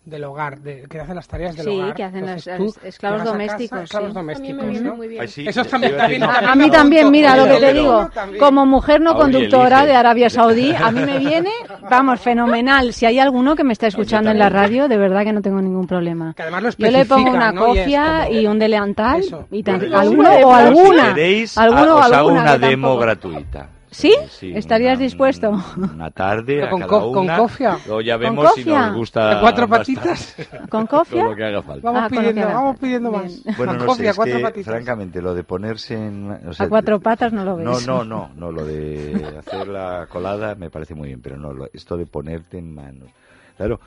[0.05, 1.93] del hogar, de, que hacen las tareas del Sí, hogar.
[1.93, 4.13] que hacen Entonces esclavos casa, domésticos, esclavos sí.
[4.15, 4.95] domésticos, A mí me viene ¿no?
[4.97, 5.21] muy bien.
[5.21, 6.47] Ay, sí, Eso te también, iba a decir, también, no.
[6.49, 10.29] A, a mí también, mira, lo que te digo, como mujer no conductora de Arabia
[10.29, 11.51] Saudí, a mí me viene,
[11.89, 12.91] vamos, fenomenal.
[12.93, 15.61] Si hay alguno que me está escuchando en la radio, de verdad que no tengo
[15.61, 16.33] ningún problema.
[16.35, 17.65] Que además lo Yo le pongo una ¿no?
[17.65, 19.47] Cofia y un delantal Eso.
[19.51, 21.03] y tan- Bueno, alguno sí, o alguna.
[21.09, 23.69] Si queréis, alguno o os hago alguna, una demo gratuita.
[23.93, 24.13] ¿Sí?
[24.29, 25.51] Sí, ¿Estarías una- dispuesto?
[25.77, 27.37] Una tarde a con cada co- con una.
[27.37, 27.77] cofia.
[27.85, 30.35] Luego ya ¿Con vemos si nos gusta ¿De cuatro patitas?
[30.69, 31.23] ¿Con Todo cofia?
[31.23, 31.85] lo que haga falta.
[31.91, 32.53] Vamos Ah, pidiendo, haga.
[32.55, 33.23] vamos pidiendo Bien.
[33.23, 33.43] más.
[33.57, 34.73] Bueno, Con no cofia, sé, es cuatro que, patitas.
[34.73, 36.31] francamente, lo de ponerse en...
[36.47, 37.87] o sea, A cuatro patas no lo No, ves.
[37.87, 41.69] no, no, no, lo de hacer la colada me parece muy bien, pero no, lo-
[41.71, 43.09] esto de ponerte en manos.
[43.57, 43.79] Claro,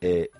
[0.00, 0.30] eh,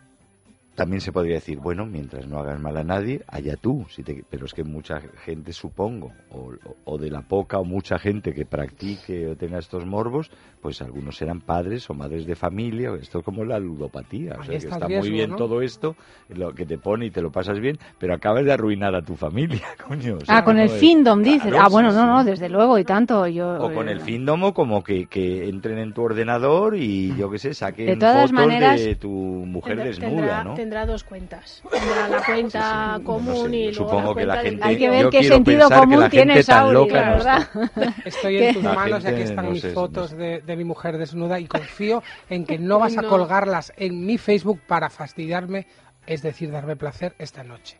[0.74, 4.24] también se podría decir, bueno, mientras no hagas mal a nadie, allá tú, si te-
[4.30, 6.52] pero es que mucha gente, supongo, o,
[6.84, 10.30] o de la poca o mucha gente que practique o tenga estos morbos,
[10.62, 14.50] pues algunos serán padres o madres de familia, esto es como la ludopatía, o sea,
[14.52, 15.36] que está el está riesgo, muy bien ¿no?
[15.36, 15.96] todo esto,
[16.30, 19.16] lo que te pone y te lo pasas bien, pero acabas de arruinar a tu
[19.16, 20.16] familia, coño.
[20.16, 21.50] o sea, Ah, con no el es- Findom, dices.
[21.50, 23.26] Claro, ah, bueno, sí, no, no, desde luego, y tanto.
[23.26, 27.30] Yo, O con el eh, Findomo, como que, que entren en tu ordenador y yo
[27.30, 30.54] qué sé, saquen De todas fotos maneras- de tu mujer desnuda, ¿no?
[30.60, 31.62] Tendrá dos cuentas.
[31.70, 33.04] Tendrá la cuenta Sí, sí.
[33.04, 36.32] común No sé, y luego la cuenta gente- Hay que ver qué sentido común tiene
[36.34, 37.48] gente Sauri, loca la no verdad.
[38.04, 40.16] Estoy en tus manos y aquí gente, están no mis sé, no fotos sé.
[40.16, 44.18] de, de mi mujer desnuda y confío en que no vas a colgarlas en mi
[44.18, 45.66] Facebook para fastidiarme,
[46.06, 47.78] es decir, darme placer esta noche.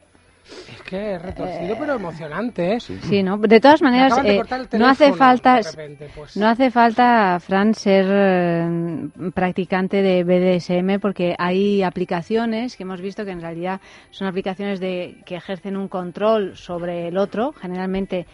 [0.50, 2.80] Es que es retorcido, pero emocionante, ¿eh?
[2.80, 3.38] Sí, ¿no?
[3.38, 6.36] De todas maneras, de eh, cortar el no hace falta, repente, pues.
[6.36, 13.24] no hace falta, Fran, ser eh, practicante de BDSM porque hay aplicaciones que hemos visto
[13.24, 13.80] que en realidad
[14.10, 18.26] son aplicaciones de que ejercen un control sobre el otro, generalmente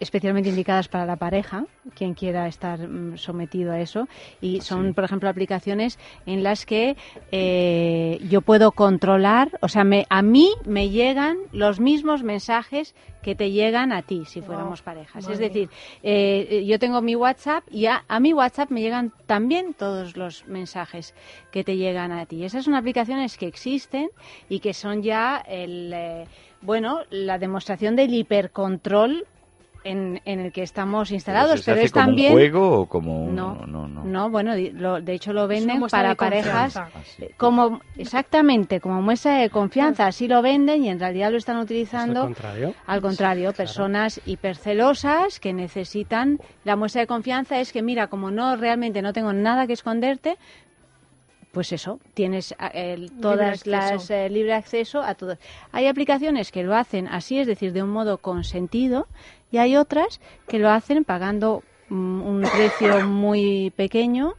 [0.00, 4.08] especialmente indicadas para la pareja, quien quiera estar mm, sometido a eso.
[4.40, 6.96] Y son, por ejemplo, aplicaciones en las que
[7.32, 12.94] eh, yo puedo controlar, o sea, me, a mí me llegan los mismos mensajes
[13.26, 15.28] que te llegan a ti si fuéramos parejas.
[15.28, 15.68] Es decir,
[16.04, 20.16] eh, eh, yo tengo mi WhatsApp y a, a mi WhatsApp me llegan también todos
[20.16, 21.12] los mensajes
[21.50, 22.44] que te llegan a ti.
[22.44, 24.10] Esas son aplicaciones que existen
[24.48, 26.28] y que son ya el, eh,
[26.62, 29.26] bueno, la demostración del hipercontrol
[29.86, 33.24] en, en el que estamos instalados, ¿Se pero es como también un juego o como
[33.24, 33.34] un...
[33.34, 34.04] No, no, no.
[34.04, 36.76] no, bueno, lo- de hecho lo venden para de parejas.
[36.76, 37.24] Ah, sí.
[37.24, 41.58] eh, como exactamente como muestra de confianza, así lo venden y en realidad lo están
[41.58, 42.74] utilizando al contrario.
[42.86, 48.56] al contrario, personas hipercelosas que necesitan la muestra de confianza es que mira, como no
[48.56, 50.36] realmente no tengo nada que esconderte,
[51.52, 52.70] pues eso, tienes ah,
[53.22, 53.70] todas acceso.
[53.70, 55.38] las eh, libre acceso a todo.
[55.72, 59.06] Hay aplicaciones que lo hacen así, es decir, de un modo consentido,
[59.50, 64.34] y hay otras que lo hacen pagando mm, un precio muy pequeño.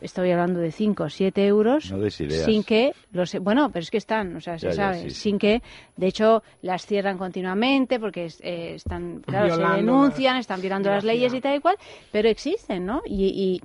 [0.00, 1.90] Estoy hablando de 5 o 7 euros.
[1.90, 2.44] No des ideas.
[2.44, 5.10] Sin que los bueno, pero es que están, o sea, se Ya, sabe, sí.
[5.10, 5.60] sin que,
[5.96, 11.02] de hecho, las cierran continuamente porque eh, están, claro, se denuncian, la están violando las
[11.02, 11.76] leyes y tal y cual,
[12.12, 13.02] pero existen, ¿no?
[13.06, 13.60] Y, y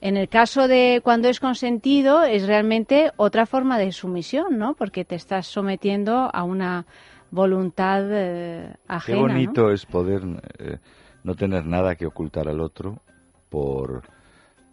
[0.00, 4.74] en el caso de cuando es consentido es realmente otra forma de sumisión, ¿no?
[4.74, 6.86] Porque te estás sometiendo a una
[7.34, 9.22] voluntad eh, Qué ajena, ¿no?
[9.22, 10.22] bonito es poder
[10.58, 10.78] eh,
[11.24, 13.00] no tener nada que ocultar al otro
[13.48, 14.02] por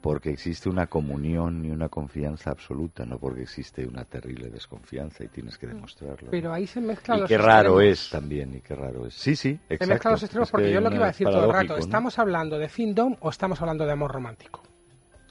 [0.01, 5.27] porque existe una comunión y una confianza absoluta, no porque existe una terrible desconfianza y
[5.27, 6.31] tienes que demostrarlo.
[6.31, 7.99] Pero ahí se mezclan y los qué raro extremos.
[7.99, 9.13] es también, y qué raro es.
[9.13, 9.85] Sí, sí, exacto.
[9.85, 11.77] Se mezclan los extremos Es porque yo lo que iba a decir todo el rato.
[11.77, 14.63] ¿estamos hablando de findom o estamos hablando de amor romántico?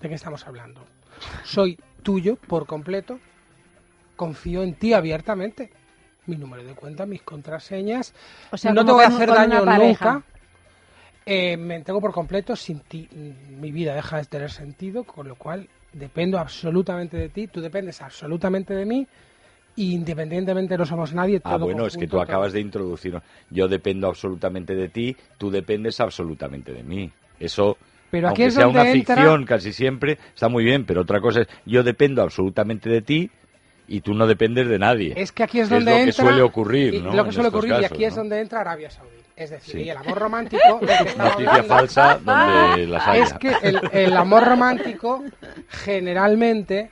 [0.01, 0.83] ¿De qué estamos hablando?
[1.43, 3.19] Soy tuyo por completo,
[4.15, 5.73] confío en ti abiertamente.
[6.27, 8.13] Mi número de cuenta, mis contraseñas,
[8.53, 10.23] O sea, no te voy a hacer daño nunca.
[11.27, 13.09] Eh, me entrego por completo, sin ti
[13.61, 18.01] mi vida deja de tener sentido, con lo cual dependo absolutamente de ti, tú dependes
[18.01, 19.07] absolutamente de mí,
[19.77, 21.41] y independientemente no somos nadie.
[21.45, 22.23] Ah, bueno, es que tú todo.
[22.23, 23.21] acabas de introducir.
[23.51, 27.11] Yo dependo absolutamente de ti, tú dependes absolutamente de mí.
[27.39, 27.77] Eso,
[28.11, 31.03] Pero aquí aunque es sea donde una entra- ficción casi siempre, está muy bien, pero
[31.03, 33.31] otra cosa es, yo dependo absolutamente de ti
[33.91, 35.13] y tú no dependes de nadie.
[35.17, 36.25] Es que aquí es Que donde lo que entra.
[36.25, 37.13] suele ocurrir, y ¿no?
[37.13, 39.11] Lo que suele ocurrir, y aquí es donde entra Arabia Saudí.
[39.37, 39.81] Es decir, Sí.
[39.83, 40.81] y el amor romántico.
[40.81, 43.23] que Noticia falsa donde las haya.
[43.25, 45.25] Es que el, el amor romántico
[45.69, 46.91] generalmente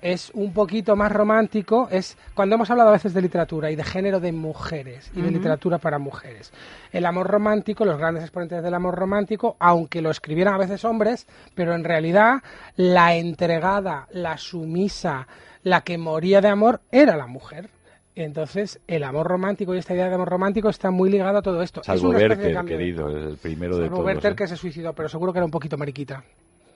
[0.00, 1.88] es un poquito más romántico.
[1.90, 5.30] Es cuando hemos hablado a veces de literatura y de género de mujeres y de
[5.30, 6.52] literatura para mujeres.
[6.92, 11.26] El amor romántico, los grandes exponentes del amor romántico, aunque lo escribieran a veces hombres,
[11.54, 12.42] pero en realidad
[12.76, 15.26] la entregada, la sumisa,
[15.64, 17.68] la que moría de amor era la mujer.
[18.16, 21.60] Entonces, el amor romántico y esta idea de amor romántico está muy ligado a todo
[21.62, 21.80] esto.
[21.80, 24.06] Es Salvo de cambio de- querido, es el primero de Salvo todos.
[24.06, 24.36] Werther ¿eh?
[24.36, 26.22] que se suicidó, pero seguro que era un poquito mariquita.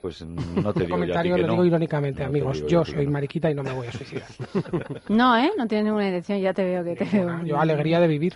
[0.01, 1.53] Pues no te digo yo a ti comentario que lo no.
[1.53, 2.57] digo irónicamente, No amigos.
[2.57, 3.11] digo Yo que soy no.
[3.11, 4.27] mariquita y no me voy a suicidar.
[5.09, 5.49] No, ¿eh?
[5.57, 7.43] No tienes ninguna intención, ya te veo que te veo.
[7.45, 8.33] Yo alegría de vivir.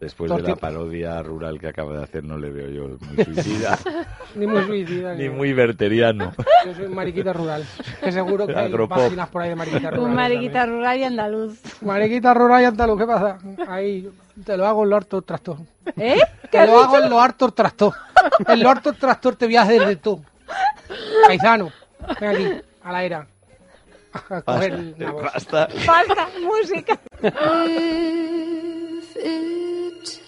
[0.00, 3.78] Después de la parodia rural que acaba de hacer, no le veo yo muy suicida,
[4.34, 5.14] Ni muy suicida.
[5.14, 6.32] ni muy verteriano.
[6.64, 7.66] Yo soy mariquita rural.
[8.02, 10.04] Que seguro que hay páginas por ahí de mariquita rural.
[10.06, 11.60] Un mariquita rural y andaluz.
[11.82, 13.38] Mariquita rural y andaluz, ¿qué pasa?
[13.68, 14.08] Ahí
[14.42, 15.58] te lo hago en lo harto tractor.
[15.98, 16.18] ¿Eh?
[16.44, 17.04] ¿Qué Te lo hago dicho?
[17.04, 17.92] en lo harto tractor.
[18.48, 20.22] En lo harto tractor te viajes desde tú.
[21.26, 21.70] Paisano,
[22.20, 22.46] ven aquí,
[22.82, 23.26] a la era.
[24.30, 25.22] A coger una voz.
[25.24, 25.68] Basta.
[25.84, 26.98] Falta música.
[30.02, 30.22] Takes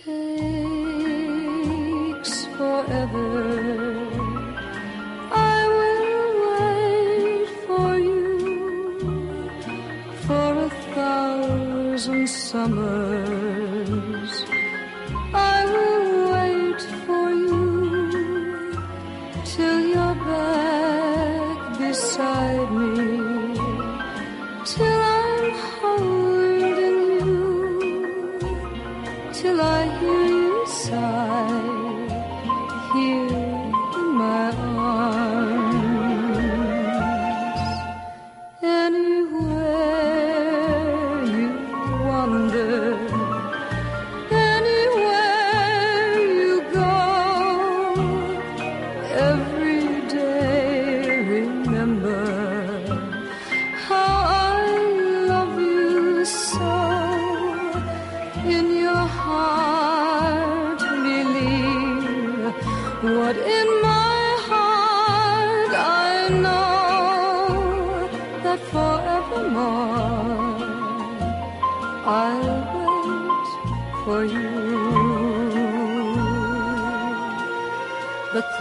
[2.59, 3.33] forever,
[5.33, 9.49] I will wait for you
[10.27, 10.61] for a
[10.95, 14.33] thousand summers.
[15.33, 18.77] I will wait for you
[19.47, 22.82] till you're back beside me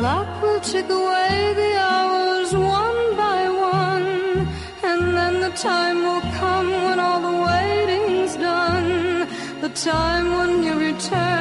[0.01, 3.41] clock will tick away the hours one by
[3.75, 4.47] one,
[4.89, 9.27] and then the time will come when all the waiting's done.
[9.65, 11.40] The time when you return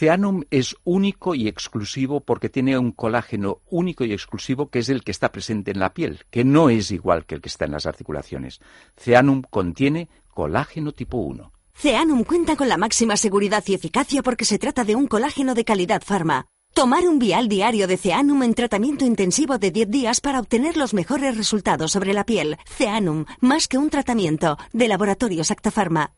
[0.00, 5.04] Ceanum es único y exclusivo porque tiene un colágeno único y exclusivo que es el
[5.04, 7.72] que está presente en la piel, que no es igual que el que está en
[7.72, 8.62] las articulaciones.
[8.96, 11.52] Ceanum contiene colágeno tipo 1.
[11.74, 15.66] Ceanum cuenta con la máxima seguridad y eficacia porque se trata de un colágeno de
[15.66, 16.46] calidad farma.
[16.72, 20.94] Tomar un vial diario de Ceanum en tratamiento intensivo de 10 días para obtener los
[20.94, 22.56] mejores resultados sobre la piel.
[22.64, 26.14] Ceanum, más que un tratamiento, de Laboratorios Actafarma.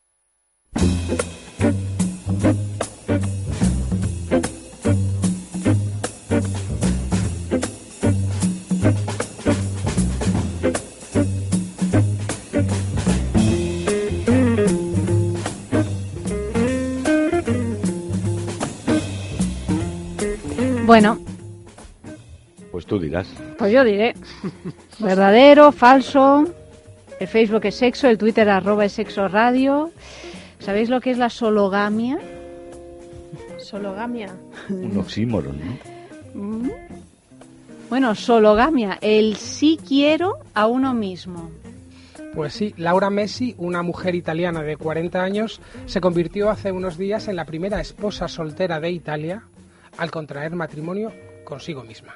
[20.92, 21.18] Bueno,
[22.70, 23.26] Pues tú dirás.
[23.56, 24.12] pues yo diré.
[24.98, 26.44] Verdadero, falso.
[27.18, 29.90] El Facebook es sexo, el Twitter arroba es sexo radio.
[30.58, 32.18] ¿Sabéis lo que es la sologamia?
[33.58, 34.34] Sologamia.
[34.68, 35.78] Un oxímoron, ¿no?
[36.42, 36.70] Mm.
[37.88, 41.50] Bueno, sologamia, el sí quiero a uno mismo.
[42.34, 47.28] Pues sí, Laura Messi, una mujer italiana de 40 años, se convirtió hace unos días
[47.28, 49.44] en la primera esposa soltera de Italia
[49.98, 51.12] al contraer matrimonio
[51.44, 52.14] consigo misma.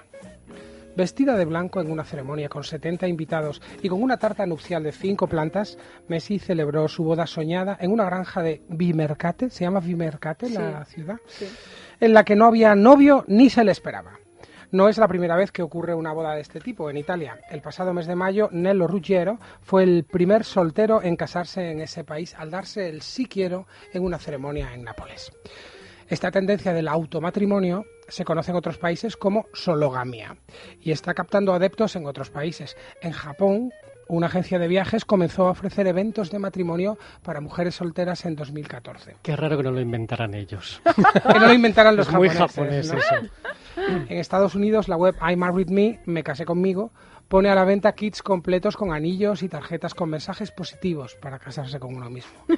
[0.96, 4.92] Vestida de blanco en una ceremonia con 70 invitados y con una tarta nupcial de
[4.92, 5.76] cinco plantas,
[6.08, 11.18] Messi celebró su boda soñada en una granja de Vimercate, se llama Vimercate la ciudad,
[12.00, 14.18] en la que no había novio ni se le esperaba.
[14.72, 17.38] No es la primera vez que ocurre una boda de este tipo en Italia.
[17.50, 22.04] El pasado mes de mayo, Nello Ruggiero fue el primer soltero en casarse en ese
[22.04, 25.30] país al darse el sí quiero en una ceremonia en Nápoles.
[26.08, 30.36] Esta tendencia del automatrimonio se conoce en otros países como sologamia
[30.80, 32.76] y está captando adeptos en otros países.
[33.02, 33.72] En Japón,
[34.08, 39.16] una agencia de viajes comenzó a ofrecer eventos de matrimonio para mujeres solteras en 2014.
[39.22, 40.80] Qué raro que no lo inventaran ellos.
[41.32, 42.92] Que no lo inventaran los Es muy japoneses.
[42.92, 42.98] japonés ¿no?
[42.98, 43.32] eso.
[44.08, 46.92] En Estados Unidos, la web I Married Me, Me Casé Conmigo,
[47.28, 51.78] pone a la venta kits completos con anillos y tarjetas con mensajes positivos para casarse
[51.80, 52.44] con uno mismo.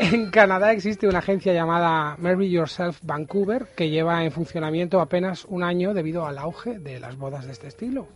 [0.00, 5.64] En Canadá existe una agencia llamada Marry Yourself Vancouver que lleva en funcionamiento apenas un
[5.64, 8.06] año debido al auge de las bodas de este estilo.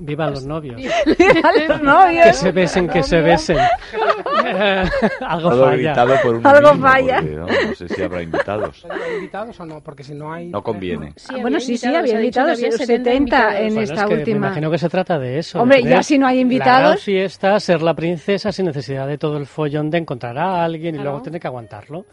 [0.00, 0.76] Viva los novios.
[1.18, 2.26] Viva los novios.
[2.26, 3.56] Que se besen, que se besen.
[5.20, 5.94] Algo Todo falla.
[6.22, 7.16] por uno Algo mismo, falla.
[7.20, 7.46] porque, ¿no?
[7.46, 8.86] No sé si habrá invitados.
[8.88, 9.80] ¿Hay invitados o no?
[9.82, 10.48] Porque si no hay...
[10.50, 11.12] No conviene.
[11.16, 13.54] Sí, bueno, sí, sí, había invitados, había 70 invitados.
[13.56, 14.38] en Bueno, esta es que última.
[14.40, 15.60] Me imagino que se trata de eso.
[15.60, 19.06] Hombre, de ya si no hay La invitados- gran fiesta, ser la princesa sin necesidad
[19.06, 22.04] de todo el follón de encontrar a alguien y luego tener que aguantarlo.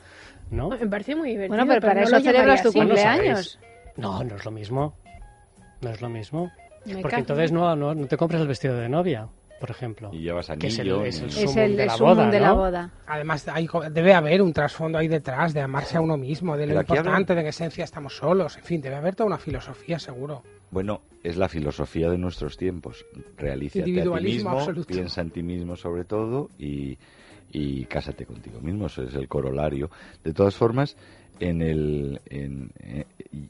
[0.52, 0.70] ¿No?
[0.70, 1.56] Me parece muy divertido.
[1.58, 3.60] Bueno, pero para no eso celebras tu cumpleaños.
[3.98, 4.94] No, no es lo mismo.
[5.82, 6.52] No es lo mismo.
[6.86, 7.20] Me Porque cago.
[7.22, 9.28] entonces no, no, no te compras el vestido de novia.
[9.60, 10.10] por ejemplo.
[10.14, 12.16] Y llevas que es el, anillo, es el ni- sumum Es el de la sumum
[12.16, 12.56] boda, de la ¿no?
[12.58, 12.92] boda.
[13.08, 16.80] Además, hay debe haber un trasfondo ahí detrás de amarse a uno mismo, de lo
[16.82, 18.58] importante de que en esencia estamos solos.
[18.58, 20.44] En fin, debe haber toda una filosofía, seguro.
[20.72, 23.06] Bueno, es la filosofía de nuestros tiempos.
[23.38, 24.88] Realízate a ti Individualismo mismo, absoluto.
[24.88, 26.98] piensa en ti mismo sobre todo y,
[27.52, 28.88] y cásate contigo mismo.
[28.88, 29.90] Eso es el corolario.
[30.24, 30.96] De todas formas,
[31.40, 33.06] en el, en, eh,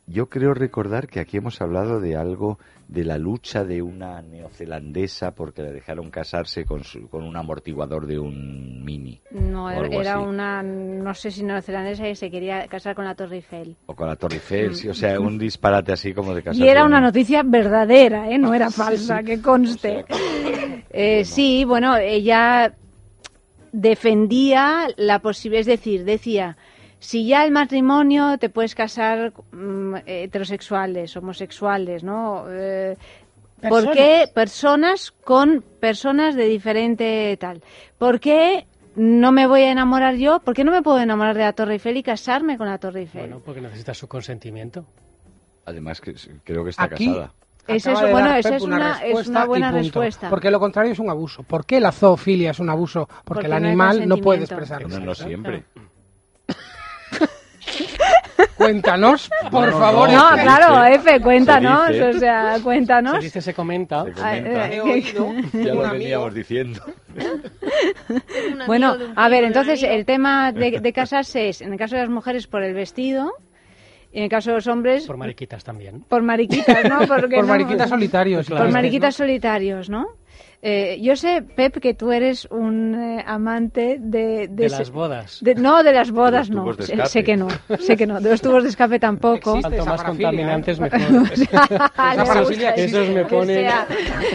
[0.08, 5.32] yo creo recordar que aquí hemos hablado de algo de la lucha de una neozelandesa
[5.34, 9.22] porque le dejaron casarse con, su- con un amortiguador de un mini.
[9.32, 10.24] No, era, así.
[10.28, 13.76] una, no sé si neozelandesa y se quería casar con la Torre Eiffel.
[13.88, 16.64] O con la Torre Eiffel, sí, o sea, un disparate así como de casarse.
[16.64, 18.38] Y era una noticia verdadera, ¿eh?
[18.38, 20.06] no era falsa, que conste.
[20.90, 22.74] Eh, sí, bueno, ella
[23.76, 26.58] defendía la posibilidad, es decir, decía,
[27.00, 32.46] si ya el matrimonio te puedes casar mm, heterosexuales, homosexuales, ¿no?
[32.50, 32.96] Eh,
[33.62, 33.96] ¿Por Personas.
[33.96, 37.62] qué personas con personas de diferente tal?
[37.98, 38.66] ¿Por qué
[38.96, 40.40] no me voy a enamorar yo?
[40.40, 43.02] ¿Por qué no me puedo enamorar de la Torre Eiffel y casarme con la Torre
[43.02, 43.22] Eiffel?
[43.22, 44.86] Bueno, porque necesitas su consentimiento.
[45.66, 46.14] Además, que
[46.44, 47.34] creo que está Aquí casada.
[47.68, 50.30] Es eso, bueno, esa es una, es buena respuesta.
[50.30, 51.44] Porque lo contrario es un abuso.
[51.44, 53.08] ¿Por qué la zoofilia es un abuso?
[53.08, 54.88] Porque, Porque el animal no puede expresarlo.
[54.88, 55.64] No, no siempre.
[58.58, 60.10] Cuéntanos, por No, favor.
[60.12, 63.20] No, claro, Efe, cuéntanos, se o sea, Se cuéntanos.
[63.22, 64.04] dice, se comenta.
[64.06, 64.68] Se Ah, comenta.
[64.70, 66.82] eh, He oído Ya lo veníamos diciendo.
[68.68, 72.10] Bueno, a ver, entonces el tema de, de casarse es, en el caso de las
[72.10, 73.34] mujeres, por el vestido,
[74.16, 76.00] y en el caso de los hombres, Por mariquitas también.
[76.08, 77.00] por mariquitas, ¿no?
[77.08, 78.48] Porque Por no- mariquitas solitarios.
[78.48, 78.62] Claro.
[78.64, 78.74] Por ¿no?
[78.74, 80.06] mariquitas solitarios, ¿no?
[80.68, 84.50] Eh, yo sé, Pep, que tú eres un eh, amante de...
[84.58, 85.38] Las bodas.
[85.42, 87.06] de- no, de las bodas De los no.
[87.06, 87.48] Sé, que no,
[87.78, 88.20] sé que no.
[88.20, 89.60] De los tubos de escape tampoco.
[89.62, 90.82] Cuanto más contaminantes, ¿eh?
[90.82, 91.00] mejor.
[93.14, 93.86] Me que pone- sea.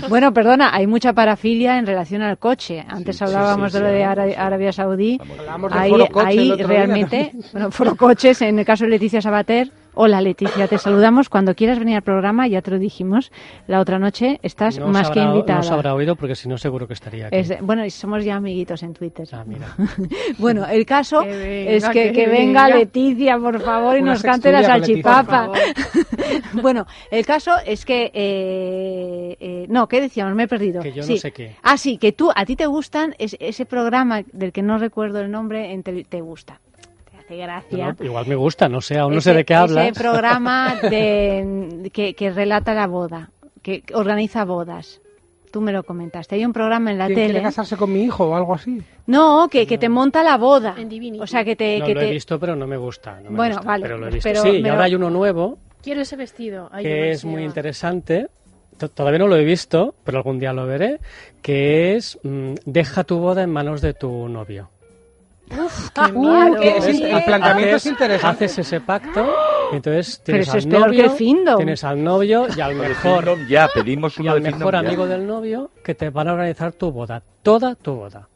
[0.09, 2.85] Bueno, perdona, hay mucha parafilia en relación al coche.
[2.89, 4.05] Antes Sí, hablábamos sí, de lo sí, de.
[4.05, 5.18] Ara- Arabia Saudí.
[5.20, 7.51] Hablábamos del Ahí, foro coche el ahí día realmente, también.
[7.53, 9.70] bueno, foro coches, en el caso de Leticia Sabater.
[9.95, 11.28] Hola Leticia, te saludamos.
[11.28, 13.32] Cuando quieras venir al programa, ya te lo dijimos,
[13.66, 15.59] la otra noche estás No más que invitada.
[15.59, 17.36] No se habrá oído porque si no seguro que estaría aquí.
[17.36, 19.26] Es bueno, y somos ya amiguitos en Twitter.
[19.32, 19.66] Ah, mira.
[20.38, 22.78] bueno, el caso Que venga, es que, que que venga venga.
[22.78, 25.49] Leticia, por favor, y Una nos cante la salchipapa.
[25.49, 28.11] Leticia, bueno, el caso es que...
[28.14, 30.34] eh, eh, no, ¿qué decíamos?
[30.34, 30.82] Me he perdido.
[30.82, 31.57] Que yo no sé qué.
[31.62, 35.20] Ah, sí, que tú, a ti te gustan, es- ese programa del que no recuerdo
[35.20, 36.61] el nombre, en tele- te gusta.
[37.35, 37.97] Hace gracia.
[37.99, 39.87] No, igual me gusta, no sé, aún no sé de qué hablas.
[39.91, 43.31] Ese programa de, que, que relata la boda,
[43.62, 45.01] que organiza bodas.
[45.53, 46.37] Tú me lo comentaste.
[46.37, 47.31] Hay un programa en la ¿Quién tele.
[47.33, 48.81] quiere casarse con mi hijo o algo así?
[49.07, 50.76] No, que, que te monta la boda.
[50.78, 51.22] En Divinity.
[51.22, 51.81] O sea, que te...
[51.81, 52.07] no que lo te...
[52.09, 53.20] he visto, pero no me gusta.
[53.20, 54.28] no me Bueno, gusta, vale, Pero lo he visto.
[54.28, 56.68] pero sí, y lo- ahora hay uno nuevo Quiero ese vestido.
[56.70, 58.28] Ay, que es muy interesante.
[58.78, 61.01] To- Todavía no lo he visto, pero algún día lo veré.
[61.43, 64.68] Que es mm, Deja tu boda en manos de tu novio.
[65.51, 66.62] Qué Uh, miedo.
[66.62, 68.44] es in- el planteamiento haces, es interesante.
[68.44, 69.26] haces ese pacto,
[69.72, 74.16] entonces Pero tienes eso al novio, que tienes al novio y al mejor, ya, pedimos
[74.18, 74.78] y uno al de mejor ya.
[74.80, 78.28] amigo del novio que te van a organizar tu boda, toda tu boda.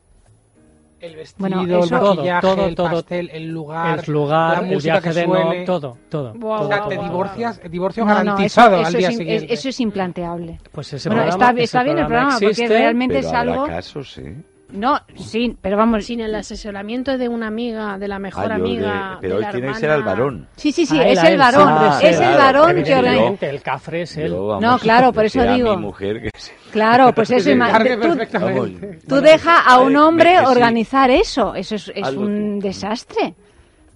[1.00, 4.80] El vestido, Bueno, el maquillaje, Todo, el todo, pastel, el lugar, el lugar, la el
[4.80, 6.32] viaje que de no, todo, todo.
[6.34, 9.08] Buah, todo, O sea, guau, te divorcias, divorcio No, no, garantizado eso, al eso día
[9.10, 9.44] es, siguiente.
[9.52, 10.58] es- eso es implanteable.
[10.72, 13.52] Pues ese Bueno, programa, está, ese está bien el programa porque realmente Pero es habrá
[13.52, 13.66] algo...
[13.66, 14.34] casos, ¿eh?
[14.74, 16.04] No, sí, pero vamos...
[16.04, 19.18] Sin el asesoramiento de una amiga, de la mejor Ah, de- amiga.
[19.20, 20.16] pero de hoy la tiene que ser al hermana.
[20.18, 20.48] varón.
[20.56, 23.46] Sí, sí, sí, A él, es el varón, Ah, es el claro, varón que organiza...
[23.46, 24.32] El cafre es él.
[24.32, 25.76] Yo, vamos, No, claro, por eso digo.
[25.76, 27.50] mi mujer que se- Claro, pues eso...
[27.50, 28.98] tú-.
[29.08, 31.54] Tú deja a un hombre organizar eso.
[31.54, 33.34] Eso es, es un desastre.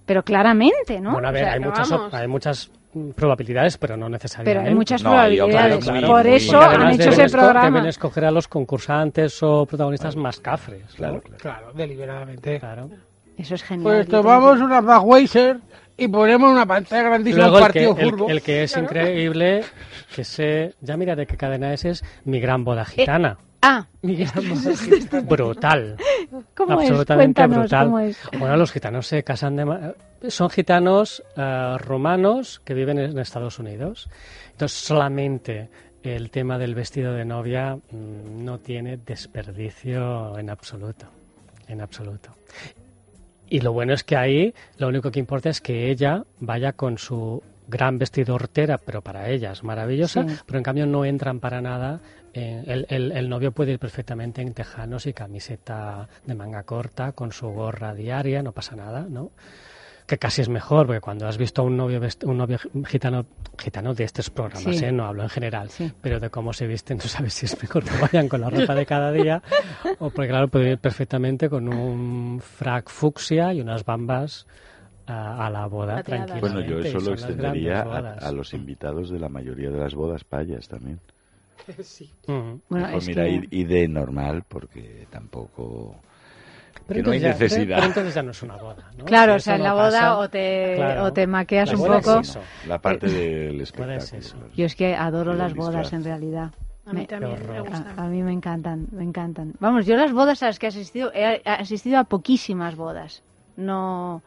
[0.07, 1.13] Pero claramente, ¿no?
[1.13, 2.15] Bueno, a ver, O sea, hay, muchas, vamos.
[2.15, 2.71] hay muchas
[3.15, 4.59] probabilidades, pero no necesariamente.
[4.59, 5.77] pero hay muchas No, probabilidades.
[5.77, 7.65] otras muy- Por muy- eso han hecho ese programa.
[7.71, 10.83] Deben escoger a los concursantes o protagonistas más cafres.
[10.91, 10.97] ¿no?
[10.97, 11.37] Claro, claro.
[11.41, 12.59] Claro, deliberadamente.
[12.61, 12.91] Claro.
[13.37, 13.83] Eso es genial.
[13.85, 15.59] Pues tomamos una Budweiser
[15.97, 18.29] y ponemos una pantalla grandísima Luego un el que, partido el, furbo.
[18.31, 19.65] el que es increíble,
[20.15, 23.39] que sé, ya mira de qué cadena es, es Mi Gran Boda Gitana.
[23.61, 23.87] Ah,
[25.25, 25.97] brutal.
[26.55, 26.89] ¿cómo es?
[26.91, 27.87] absolutamente brutal.
[27.87, 28.19] cómo es.
[28.39, 29.65] Bueno, los gitanos se casan de...
[29.65, 29.93] ma-
[30.29, 34.09] Son gitanos eh, romanos que viven en Estados Unidos.
[34.53, 35.69] Entonces, solamente
[36.03, 41.07] el tema del vestido de novia mm, no tiene desperdicio en absoluto.
[41.67, 42.31] En absoluto.
[43.51, 46.99] Y lo bueno es que ahí lo único que importa es que ella vaya con
[46.99, 50.37] su gran vestido hortera, pero para ella es maravillosa, Sí.
[50.47, 52.01] pero en cambio no entran para nada.
[52.39, 57.13] En- el, el- el novio puede ir perfectamente en tejanos y camiseta de manga corta,
[57.13, 59.31] con su gorra diaria, no pasa nada, ¿no?
[60.07, 63.27] que casi es mejor, porque cuando has visto a un novio, un novio gitano,
[63.59, 64.83] gitano de estos programas, Sí.
[64.87, 64.91] ¿eh?
[64.91, 65.93] no hablo en general, Sí.
[66.01, 68.75] pero de cómo se visten, no sabes si es mejor que vayan con la ropa
[68.75, 69.43] de cada día,
[69.99, 74.47] o porque claro, pueden ir perfectamente con un frac fucsia y unas bambas
[75.07, 76.41] a, a la boda tranquilamente.
[76.41, 80.69] Bueno, yo eso lo extendería a los invitados de la mayoría de las bodas payas
[80.69, 81.01] también.
[81.83, 82.11] Sí.
[82.27, 82.61] Ujú.
[82.69, 85.97] Bueno, Mejor es mira, que- y, de normal, porque tampoco...
[86.87, 87.77] Pero que no hay entonces ya- pero- necesidad.
[87.77, 89.05] pero entonces ya no es una boda, ¿no?
[89.05, 91.05] Claro, Si o sea, en la boda pasa, o te, claro.
[91.05, 92.21] o te maqueas La un es poco.
[92.21, 92.41] eso.
[92.67, 93.97] La parte del Boda espectáculo.
[93.99, 94.37] es eso.
[94.57, 95.93] Yo es que adoro del las bodas disfraz.
[95.93, 96.51] en realidad.
[96.87, 97.99] A mí también me gustan.
[97.99, 99.53] A, a mí me encantan, me encantan.
[99.61, 103.23] Vamos, yo las bodas a las que he asistido, he asistido a poquísimas bodas.
[103.59, 104.23] No,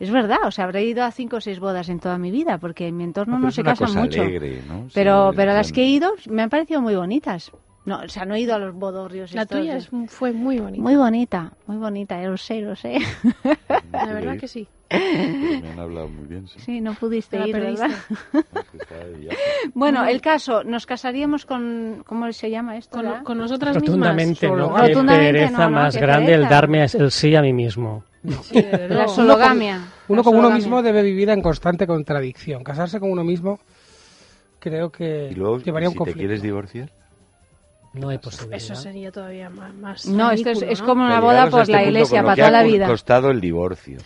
[0.00, 2.58] es verdad, o sea, habré ido a cinco o seis bodas en toda mi vida,
[2.58, 4.22] porque en mi entorno No, no, es se una casan cosa mucho.
[4.22, 4.86] alegre, ¿no?
[4.94, 7.52] Pero, Sí, pero las que he ido me han parecido muy bonitas.
[7.84, 9.34] No, o sea, no he ido a los bodorrios.
[9.34, 10.82] La estos tuya es- fue muy bonita.
[10.82, 12.98] muy bonita, muy bonita, yo lo sé, lo sé.
[13.92, 14.68] La verdad que sí.
[14.88, 15.02] Pero
[15.62, 16.60] me han hablado muy bien, sí.
[16.60, 17.54] Sí, no pudiste ir.
[17.56, 17.88] ¿verdad?
[19.18, 19.36] Viaje.
[19.74, 22.98] Bueno, el caso, nos casaríamos con, ¿cómo se llama esto?
[23.02, 24.58] Con, con nosotras Rotundamente, mismas.
[24.58, 24.66] no.
[24.68, 27.52] Solo- Qué Rotundamente, pereza no, no, más qué grande el darme el sí a mí
[27.52, 28.04] mismo.
[28.42, 29.80] Sí, La sologamia.
[30.08, 30.54] Uno con uno sologamia.
[30.56, 32.62] mismo debe vivir en constante contradicción.
[32.64, 33.58] Casarse con uno mismo
[34.58, 36.18] creo que Y luego, llevaría un si te conflicto.
[36.18, 36.90] quieres divorciar,
[37.94, 38.56] No hay posibilidad.
[38.56, 39.74] Eso sería todavía más.
[39.74, 40.86] más No, esto es, ridículo, es ¿no?
[40.86, 42.86] como una boda por este la iglesia con para toda ha la vida.
[42.86, 43.98] costado el divorcio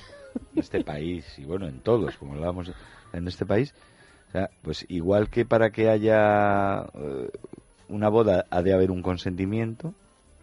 [0.54, 2.72] en este país y bueno, en todos, como hablábamos
[3.12, 3.74] en este país.
[4.28, 7.30] O sea, pues igual que para que haya eh,
[7.88, 9.94] una boda ha de haber un consentimiento,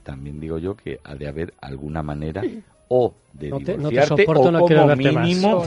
[0.04, 2.42] también digo yo que ha de haber alguna manera
[2.96, 5.64] o de No te- no te divorciarte soporto, o no como mínimo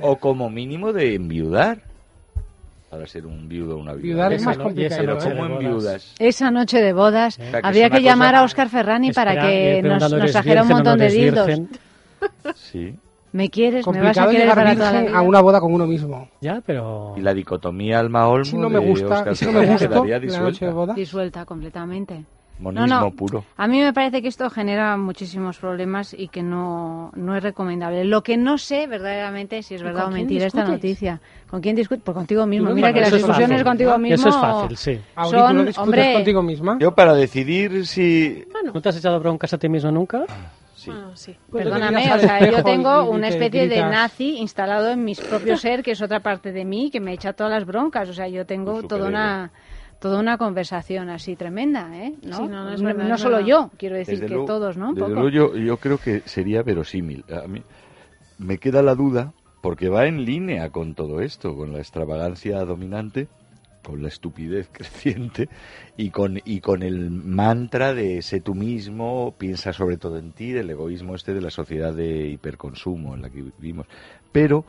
[0.00, 1.78] o como mínimo de enviudar
[2.90, 4.02] para ser un viudo o una viuda.
[4.02, 5.00] Viudar es más complicado.
[5.00, 5.20] Pero ¿eh?
[5.22, 6.14] como enviudas.
[6.18, 10.12] Esa noche de bodas que habría que llamar a Oscar Ferrani para que nos, nos
[10.12, 11.50] ¿eres trajera un montón no de dildos.
[12.56, 12.94] Sí.
[13.32, 13.84] ¿Me quieres?
[13.88, 15.18] ¿Me vas a Complicado querer llegar para toda la virgen vida?
[15.18, 16.28] a una boda con uno mismo.
[16.40, 17.14] Ya, pero...
[17.16, 20.18] Y la dicotomía alma olmo Si no me gusta, Óscar si no me gusta quedaría
[20.18, 20.66] la noche disuelta.
[20.66, 20.94] de boda.
[20.94, 22.24] Disuelta completamente.
[22.58, 23.10] Monismo No, no.
[23.10, 23.44] puro.
[23.56, 28.04] A mí me parece que esto genera muchísimos problemas y que no, no es recomendable.
[28.04, 31.20] Lo que no sé verdaderamente si es ¿Y verdad o mentira esta noticia.
[31.50, 32.04] ¿Con quién discutes?
[32.04, 32.66] Pues contigo mismo.
[32.66, 33.64] Bueno, Mira que las discusiones fácil.
[33.64, 35.00] contigo mismo Eso es fácil, sí.
[35.16, 36.78] Auri, ¿tú no son, discutes hombre, contigo misma?
[36.80, 38.44] Yo para decidir si...
[38.72, 40.24] ¿No te has echado broncas a ti mismo nunca?
[40.76, 40.90] Sí.
[40.90, 41.34] Bueno, sí.
[41.50, 45.14] Pues te Perdóname, o sea, yo tengo una te especie de nazi instalado en mi
[45.14, 48.08] propio ser, que es otra parte de mí, que me echa todas las broncas.
[48.08, 49.50] O sea, yo tengo toda una
[50.04, 52.12] toda una conversación así tremenda, ¿eh?
[52.22, 54.34] ¿No, Sí, no, no, es No- verdad, no es solo yo, quiero decir Desde que
[54.34, 54.90] luego- todos, ¿no?
[54.90, 55.20] Un Desde poco.
[55.22, 57.24] luego yo, yo creo que sería verosímil.
[57.32, 57.62] A mí
[58.36, 59.32] me queda la duda,
[59.62, 63.28] porque va en línea con todo esto, con la extravagancia dominante,
[63.82, 65.48] con la estupidez creciente
[65.96, 70.52] y con, y con el mantra de sé tú mismo, piensa sobre todo en ti,
[70.52, 73.86] del egoísmo este de la sociedad de hiperconsumo en la que vivimos.
[74.32, 74.66] Pero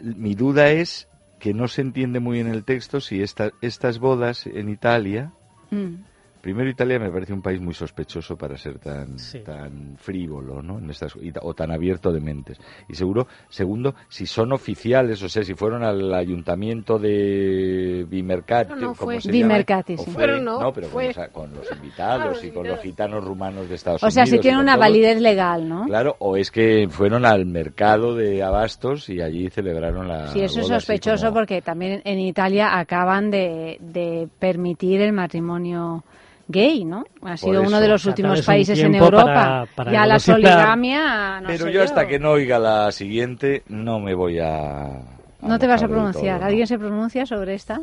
[0.00, 1.06] mi duda es
[1.38, 5.32] que no se entiende muy en el texto si esta- estas bodas en Italia
[5.70, 6.04] Mm.
[6.46, 9.40] Primero, Italia me parece un país muy sospechoso para ser tan, Sí.
[9.40, 10.78] tan frívolo, ¿no?
[10.78, 12.56] En estas, y ta- o tan abierto de mentes.
[12.88, 18.76] Y seguro, segundo, si son oficiales, o sea, si fueron al ayuntamiento de Bimercati, No,
[18.76, 19.20] no, como fue.
[19.20, 20.10] se Bimercati, llama, o sí.
[20.12, 21.12] fue, Fueron, no, pero fue.
[21.12, 24.30] con, los- con los invitados y con los gitanos rumanos de Estados O sea, Unidos.
[24.30, 24.86] si y tiene con una todos.
[24.86, 25.84] validez legal, ¿no?
[25.86, 30.60] Claro, o es que fueron al mercado de abastos y allí celebraron la Sí, eso
[30.60, 36.04] es sospechoso como- porque también en Italia acaban de, de permitir el matrimonio
[36.48, 37.04] gay, ¿no?
[37.22, 37.68] Ha sido eso.
[37.68, 39.24] uno de los últimos países en Europa.
[39.24, 43.62] para- para ya la soligamia, no Pero sé yo hasta que no oiga la siguiente
[43.68, 45.02] no me voy a...
[45.42, 46.36] No te vas a pronunciar.
[46.36, 46.46] todo, ¿no?
[46.46, 47.80] ¿Alguien se pronuncia sobre esta?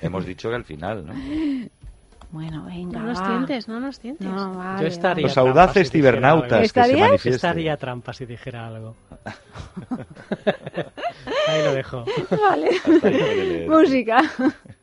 [0.00, 1.12] Hemos dicho que al final, ¿no?
[2.30, 2.98] Bueno, venga.
[3.00, 3.26] No nos va.
[3.28, 4.26] tientes, no nos tientes.
[4.26, 7.12] No, vale, Yo estaría Los audaces si cibernautas algo.
[7.12, 7.28] que se.
[7.30, 8.94] Estaría trampa si dijera algo.
[11.48, 12.04] Ahí lo dejo.
[12.30, 13.68] Vale.
[13.68, 14.22] Música.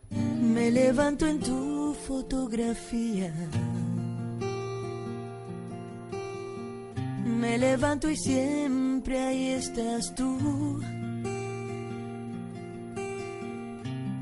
[0.09, 3.31] Me levanto en tu fotografía.
[7.25, 10.81] Me levanto y siempre ahí estás tú.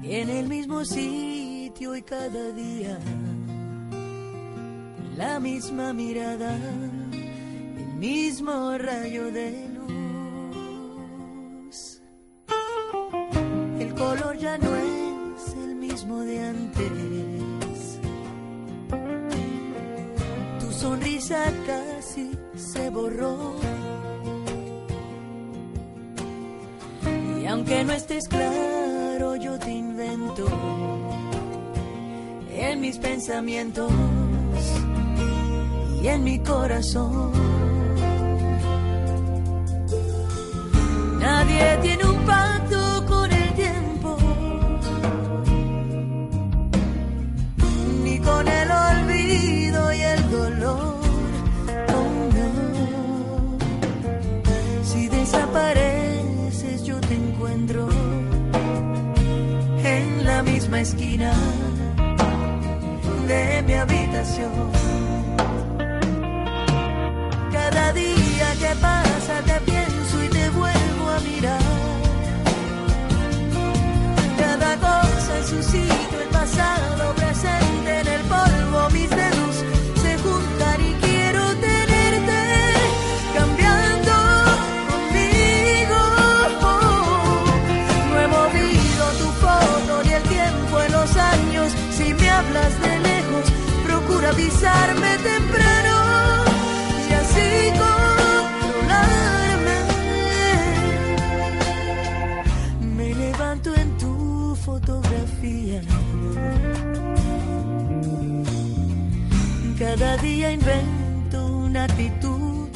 [0.03, 2.99] En el mismo sitio y cada día.
[5.15, 6.55] La misma mirada,
[7.11, 9.87] el mismo rayo de luz.
[13.79, 15.06] El color ya no es
[16.15, 17.99] de antes.
[20.59, 23.55] Tu sonrisa casi se borró.
[27.41, 30.47] Y aunque no estés claro, yo te invento
[32.51, 33.91] en mis pensamientos
[36.01, 37.31] y en mi corazón.
[41.19, 42.16] Nadie Nadie tiene un
[63.27, 64.51] de mi habitación.
[67.51, 71.59] Cada día que pasa te pienso y te vuelvo a mirar.
[74.37, 76.86] Cada cosa en su sitio, el pasado
[94.47, 95.97] avisarme temprano
[97.09, 97.49] y así
[97.83, 99.77] controlarme.
[102.95, 105.81] Me levanto en tu fotografía.
[109.77, 112.69] Cada día invento una actitud.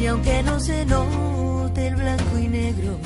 [0.00, 2.98] Y aunque no se note el blanco y negro,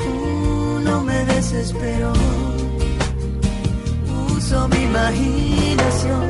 [0.00, 2.12] uh, no me desespero.
[4.50, 6.24] Mi imaginación.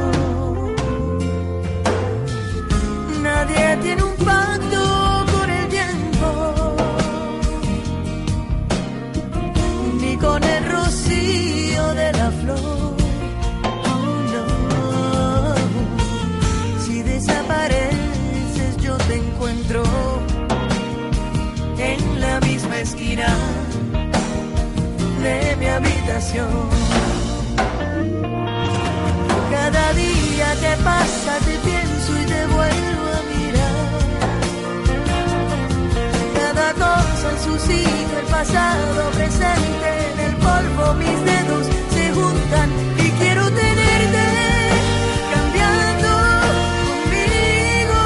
[3.22, 6.76] Nadie tiene un pacto con el tiempo,
[10.00, 12.96] ni con el rocío de la flor.
[13.86, 15.54] Oh, no.
[16.84, 19.84] Si desapareces, yo te encuentro
[21.78, 23.28] en la misma esquina
[25.22, 26.77] de mi habitación.
[30.38, 33.86] Día que pasa te pienso y te vuelvo a mirar.
[36.40, 41.64] Cada cosa en su sitio, el pasado presente en el polvo, mis dedos
[41.94, 42.68] se juntan
[43.04, 44.26] y quiero tenerte
[45.34, 46.10] cambiando
[46.86, 48.00] conmigo.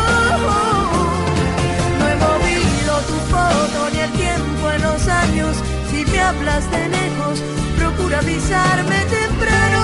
[1.99, 5.53] No he movido tu foto ni el tiempo en los años.
[5.91, 7.37] Si me hablas de lejos,
[7.79, 9.83] procura avisarme temprano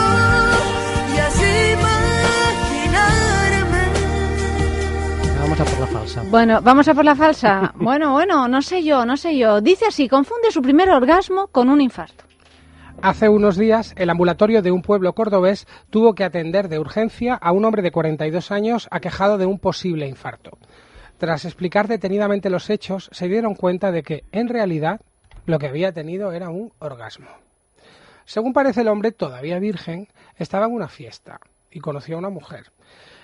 [1.28, 1.97] así imaginarme.
[5.58, 6.22] Vamos a por la falsa.
[6.30, 7.74] Bueno, vamos a por la falsa.
[7.80, 9.60] Bueno, bueno, no sé yo, no sé yo.
[9.60, 12.22] Dice así, confunde su primer orgasmo con un infarto.
[13.02, 17.50] Hace unos días, el ambulatorio de un pueblo cordobés tuvo que atender de urgencia a
[17.50, 20.58] un hombre de 42 años aquejado de un posible infarto.
[21.16, 25.00] Tras explicar detenidamente los hechos, se dieron cuenta de que, en realidad,
[25.44, 27.30] lo que había tenido era un orgasmo.
[28.26, 30.06] Según parece el hombre, todavía virgen,
[30.36, 31.40] estaba en una fiesta
[31.72, 32.70] y conoció a una mujer.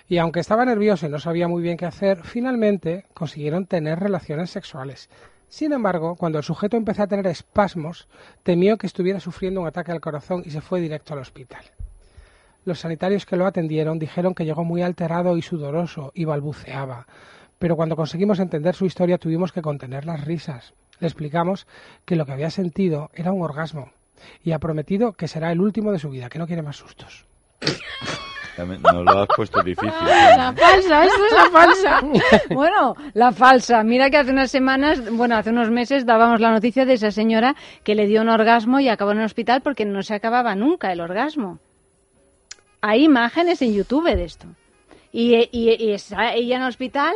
[0.09, 4.51] Y aunque estaba nervioso y no sabía muy bien qué hacer, finalmente consiguieron tener relaciones
[4.51, 5.09] sexuales.
[5.49, 8.09] Sin embargo, cuando el sujeto empezó a tener espasmos,
[8.43, 11.65] temió que estuviera sufriendo un ataque al corazón y se fue directo al hospital.
[12.65, 17.07] Los sanitarios que lo atendieron dijeron que llegó muy alterado y sudoroso y balbuceaba,
[17.59, 20.75] pero cuando conseguimos entender su historia tuvimos que contener las risas.
[20.99, 21.67] Le explicamos
[22.05, 23.93] que lo que había sentido era un orgasmo
[24.43, 27.27] y ha prometido que será el último de su vida, que no quiere más sustos.
[28.57, 29.91] Ya me- No lo has puesto difícil.
[30.37, 32.01] La falsa, esto es la falsa.
[32.51, 33.83] Bueno, la falsa.
[33.83, 37.55] Mira que hace unas semanas, bueno, hace unos meses dábamos la noticia de esa señora
[37.83, 40.93] que le dio un orgasmo y acabó en el hospital porque no se acababa nunca
[40.93, 41.59] el orgasmo.
[42.81, 44.47] Hay imágenes en YouTube de esto.
[45.13, 47.15] Y, y- ella en el hospital,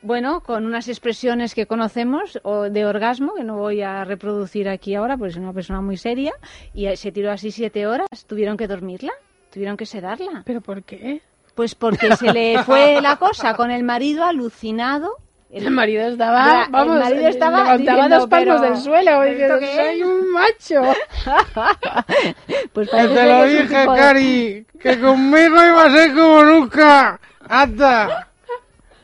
[0.00, 4.94] bueno, con unas expresiones que conocemos o de orgasmo, que no voy a reproducir aquí
[4.94, 6.32] ahora, porque es una persona muy seria,
[6.74, 8.06] y se tiró así siete horas.
[8.26, 9.12] Tuvieron que dormirla,
[9.52, 10.42] tuvieron que sedarla.
[10.44, 11.20] ¿Pero por qué?
[11.54, 15.16] Pues porque se le fue la cosa con el marido alucinado.
[15.50, 19.22] El marido estaba, vamos, el marido estaba levantaba diciendo, dos palmos pero, del suelo.
[19.22, 20.82] ¿esto diciendo, qué soy un macho.
[22.72, 27.20] Pues te lo dije, de- Cari, que conmigo iba a ser como nunca.
[27.48, 28.28] ¡Anda!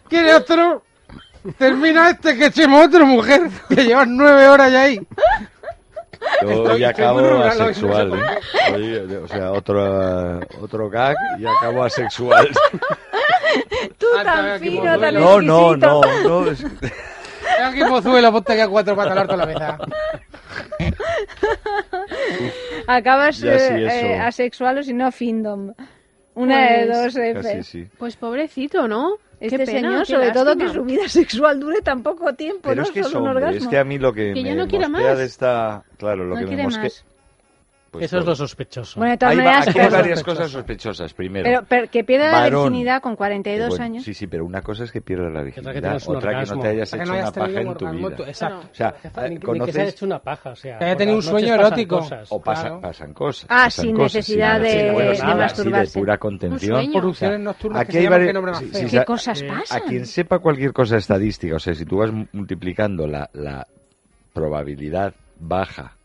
[0.09, 0.83] ¿Quiere otro?
[1.59, 5.01] Termina este que echemos otro, mujer, que llevas nueve horas ya ahí.
[6.43, 8.73] Yo Estoy- ya acabo rural asexual, ¿eh?
[8.75, 12.49] Hoy, o sea, otro, otro gag y acabo asexual.
[13.99, 16.45] Tú Anda, tan fino, tan No, no, no, no.
[17.65, 19.79] aquí, mozuelo, ponte aquí a cuatro patas al harto la mesa.
[22.87, 25.73] Acabas sí, eh, asexual o si no findom.
[26.35, 27.35] Una de Pues, dos F.
[27.43, 27.89] Casi sí.
[27.99, 29.17] Pues pobrecito, ¿no?
[29.41, 32.83] Este pena, señor, sobre todo que su vida sexual dure tan poco tiempo, Pero ¿no?
[32.83, 33.57] es que es Solo un orgasmo.
[33.59, 35.19] es que a mí lo que, Que ya me no mosquea más.
[35.19, 35.85] de esta...
[35.97, 36.91] Claro, lo No que me mosquea...
[37.91, 39.01] Pues Eso es lo sospechoso.
[39.01, 41.15] Bueno, de todas Hay va- maneras, aquí hay varias cosas sospechosas.
[41.15, 44.05] Primero, Pero, pero que pierda la virginidad con 42 Bueno, años.
[44.05, 45.75] Sí, sí, pero una cosa es que pierdas la que virginidad,
[46.07, 46.63] un otra que no orgasmo.
[46.63, 48.17] te hayas Que hecho no hayas una paja en tu orgasmo, vida.
[48.17, 48.69] tú- exacto.
[48.71, 50.97] O sea, Ni- ni que se haya conoces hecho una paja, o sea, Que haya
[50.97, 51.99] tenido un sueño erótico.
[52.01, 52.29] cosas.
[52.31, 52.81] o pasan, Claro.
[52.83, 53.45] pasan cosas.
[53.49, 54.93] Ah, pasan sin cosas, necesidad sin de- necesidad.
[54.93, 55.93] Bueno, de nada, sí, masturbarse.
[55.93, 56.93] de pura contención.
[57.43, 58.81] nocturnas Aquí que hay varias- qué nombre más sí, feo.
[58.81, 59.79] sí, ¿Qué sa- cosas eh, pasan?
[59.83, 63.67] A quien sepa cualquier cosa estadística, o sea, si tú vas multiplicando la, la
[64.33, 65.97] probabilidad baja,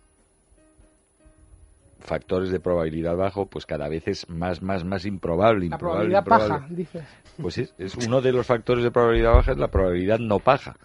[2.03, 5.59] factores de probabilidad bajo, pues cada vez es más, más, más improbable.
[5.69, 6.53] La improbable, probabilidad improbable.
[6.55, 7.03] paja, dices.
[7.41, 10.75] Pues es, es uno de los factores de probabilidad baja, es la probabilidad no paja.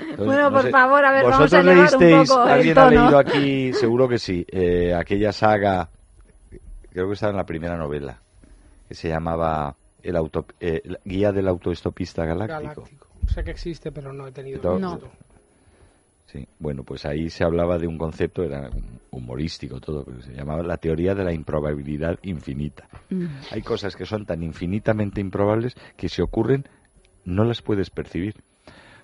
[0.00, 2.40] Entonces, Bueno, no por sé, favor, a ver, vamos ¿Vosotros a elevar un leísteis, poco
[2.42, 5.88] alguien ha leído aquí, seguro que sí, eh, aquella saga,
[6.90, 8.20] creo que estaba en la primera novela,
[8.88, 12.60] que se llamaba el auto, eh, Guía del autoestopista galáctico.
[12.82, 13.06] Galáctico.
[13.28, 14.98] Sé que existe, pero no he tenido No.
[16.34, 18.68] Sí, bueno, pues ahí se hablaba de un concepto, era
[19.12, 22.88] humorístico todo, pero se llamaba la teoría de la improbabilidad infinita.
[23.08, 23.26] Mm.
[23.52, 26.64] Hay cosas que son tan infinitamente improbables que si ocurren
[27.24, 28.34] no las puedes percibir.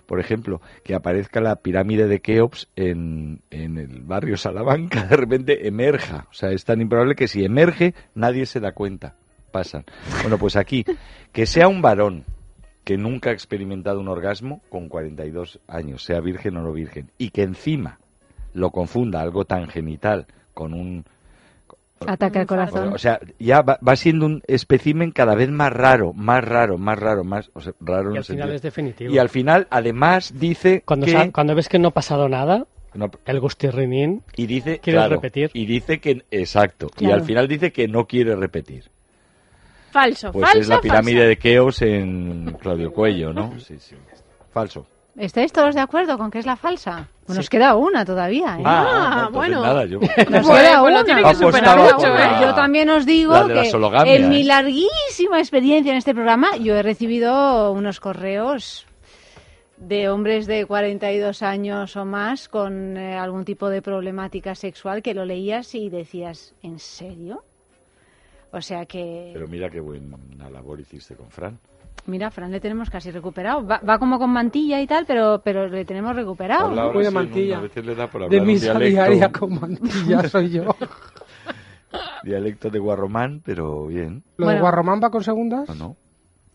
[0.07, 5.69] Por ejemplo, que aparezca la pirámide de Keops en, en el barrio Salamanca, de repente
[5.69, 6.27] emerja.
[6.31, 9.15] O sea, es tan improbable que si emerge nadie se da cuenta.
[9.53, 9.85] Pasan.
[10.23, 10.85] Bueno, pues aquí,
[11.31, 12.25] que sea un varón
[12.91, 17.31] que nunca ha experimentado un orgasmo con 42 años, sea virgen o no virgen, y
[17.31, 18.01] que encima
[18.53, 21.05] lo confunda algo tan genital con un...
[22.05, 22.93] Ataque al corazón.
[22.93, 26.99] O sea, ya va, va siendo un espécimen cada vez más raro, más raro, más
[26.99, 29.15] raro, más o sea, raro Y al final sentido- es definitivo.
[29.15, 31.31] Y al final, además, dice Cuando, que...
[31.31, 35.53] cuando ves que no ha pasado nada, No, el gustirrinín y dice, quieres claro, repetir.
[35.55, 38.91] Y dice que, exacto, y al final dice que no quiere repetir.
[39.91, 41.29] Falso, Pues falso, es la pirámide falso.
[41.29, 43.53] de Keos en Claudio Cuello, ¿no?
[43.59, 43.97] Sí, sí.
[44.53, 44.87] Falso.
[45.17, 47.09] ¿Estáis todos de acuerdo con que es la falsa?
[47.27, 48.57] Bueno, Nos queda una todavía.
[48.59, 48.63] ¿eh?
[48.65, 49.61] Ah, entonces bueno.
[49.63, 49.99] nada, yo...
[50.31, 51.29] Nos Bueno, queda pues una.
[51.31, 52.43] que superar mucho, la- ¿eh?
[52.43, 54.45] Yo también os digo que en mi ¿eh?
[54.45, 58.87] larguísima experiencia en este programa yo he recibido unos correos
[59.77, 65.13] de hombres de 42 años o más con eh, algún tipo de problemática sexual que
[65.15, 67.43] lo leías y decías, ¿en serio?
[68.53, 70.17] O sea que, Pero mira qué buena
[70.51, 71.59] labor hiciste con Fran.
[72.07, 73.65] mira, Fran le tenemos casi recuperado.
[73.65, 76.71] Va, va como con mantilla y tal, pero, pero le tenemos recuperado.
[76.71, 77.13] De sí, ¿no?
[77.13, 77.59] mantilla.
[77.59, 80.75] A veces le da por De misa diaria con mantilla soy yo.
[82.25, 84.23] dialecto de guarromán, pero bien.
[84.37, 84.61] ¿Lo de.
[84.61, 85.69] Guarromán va con segundas?
[85.69, 85.97] ¿O no?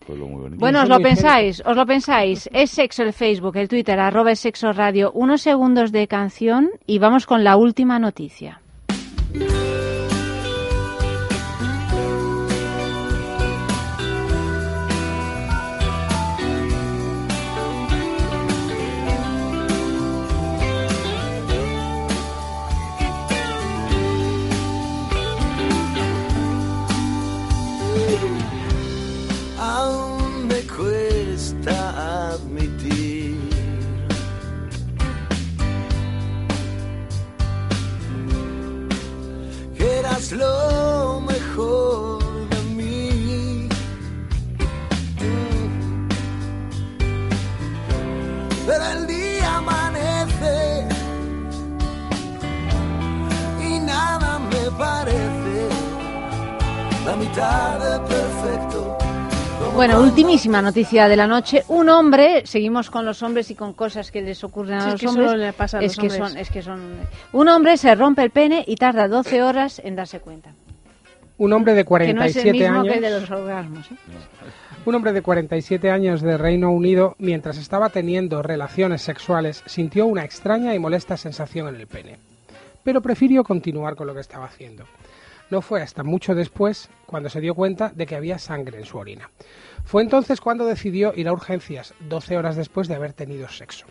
[0.06, 0.60] Pueblo muy bonito.
[0.60, 2.48] Bueno, os lo pensáis, os lo pensáis.
[2.52, 5.10] Es sexo el Facebook, el Twitter, arroba es sexo radio.
[5.12, 8.60] Unos segundos de canción y vamos con la última noticia.
[40.26, 43.68] Eras lo mejor de mí.
[48.66, 50.88] Pero el día amanece
[53.60, 55.68] y nada me parece
[57.04, 58.85] la mitad de perfecto.
[59.76, 61.62] Bueno, ultimísima noticia de la noche.
[61.68, 64.92] Un hombre, seguimos con los hombres y con cosas que les ocurren a Sí, es
[64.92, 65.26] los que hombres.
[65.30, 66.30] solo le pasa a es los que hombres.
[66.32, 66.80] son, es que son.
[67.32, 70.52] Un hombre se rompe el pene y tarda 12 horas en darse cuenta.
[71.38, 72.88] Un hombre de Que no es el 47 mismo años.
[72.92, 73.90] que el de los orgasmos.
[73.90, 73.94] ¿eh?
[74.86, 80.24] Un hombre de 47 años de Reino Unido, mientras estaba teniendo relaciones sexuales, sintió una
[80.24, 82.16] extraña y molesta sensación en el pene.
[82.82, 84.84] Pero prefirió continuar con lo que estaba haciendo.
[85.50, 88.98] No fue hasta mucho después cuando se dio cuenta de que había sangre en su
[88.98, 89.30] orina.
[89.84, 93.86] Fue entonces cuando decidió ir a urgencias, 12 horas después de haber tenido sexo.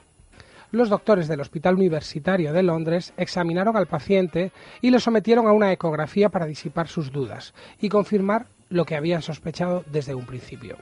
[0.72, 4.52] Los doctores del Hospital Universitario de Londres examinaron al paciente
[4.82, 9.22] y lo sometieron a una ecografía para disipar sus dudas y confirmar lo que habían
[9.22, 10.78] sospechado desde un principio.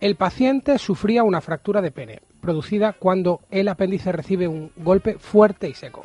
[0.00, 5.68] El paciente sufría una fractura de pene, producida cuando el apéndice recibe un golpe fuerte
[5.68, 6.04] y seco.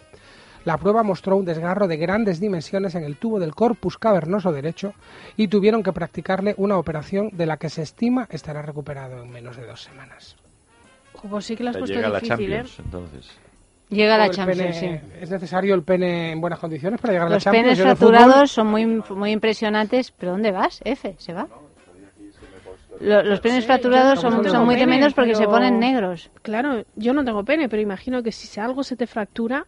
[0.66, 4.94] La prueba mostró un desgarro de grandes dimensiones en el tubo del corpus cavernoso derecho
[5.38, 9.56] y tuvieron que practicarle una operación de la que se estima estará recuperado en menos
[9.58, 10.36] de dos semanas.
[11.30, 12.22] Pues sí que has puesto llega la ¿eh?
[12.22, 13.32] Champions, entonces.
[13.90, 15.14] Llega la Champions, pene- sí.
[15.22, 17.64] ¿Es necesario el pene en buenas condiciones para llegar a la Los Champions?
[17.66, 20.12] penes de fútbol- fracturados son muy, muy impresionantes.
[20.12, 21.16] ¿Pero dónde vas, F?
[21.18, 21.48] ¿Se va?
[23.00, 26.30] Lo- los penes fracturados yo no son, muy pene, tremendos porque se ponen negros.
[26.42, 29.66] Claro, yo no tengo pene, pero imagino que si algo se te fractura,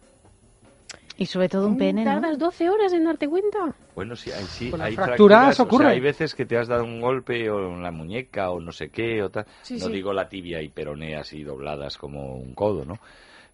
[1.22, 2.10] Y sobre todo un pene, ¿no?
[2.14, 3.58] ¿Tardas 12 horas en darte cuenta?
[3.94, 5.86] Bueno, sí, hay, sí, hay fracturas fracturas, o sea, ocurre.
[5.90, 8.88] hay veces que te has dado un golpe o en la muñeca o no sé
[8.90, 9.46] qué, o tal.
[9.62, 9.92] Sí, no sí.
[9.92, 12.98] digo la tibia y peroné así dobladas como un codo, ¿no?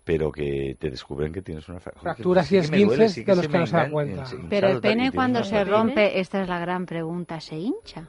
[0.02, 3.36] Pero que te descubren que tienes una fra- Joder, Fracturas sí y esguinces sí de
[3.36, 4.24] los que no se dan cuenta.
[4.48, 5.76] Pero el pene cuando se fractura.
[5.76, 8.04] rompe, esta es la gran pregunta, ¿se hincha?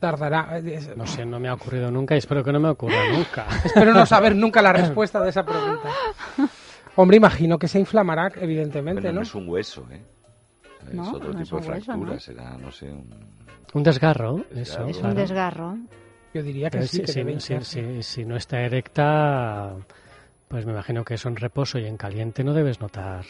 [0.00, 0.58] Tardará.
[0.58, 3.46] eh, No sé, no me ha ocurrido nunca y espero que no me ocurra nunca.
[3.64, 5.90] Espero no saber nunca la respuesta de esa pregunta.
[6.96, 9.22] Hombre, imagino que se inflamará, evidentemente, Bueno, no ¿no?
[9.22, 10.00] es un hueso, ¿eh?
[10.88, 12.20] Es No, otro no es tipo de hueso, fractura, ¿no?
[12.20, 13.10] será, no sé, un...
[13.72, 14.86] Un desgarro, eso.
[14.86, 15.14] Es un claro.
[15.14, 15.76] desgarro.
[16.32, 17.94] Yo diría que Pero sí, si, que si- debe si- hincharse.
[17.94, 19.74] si- si no está erecta,
[20.46, 23.24] pues me imagino que eso en reposo y en caliente no debes notar.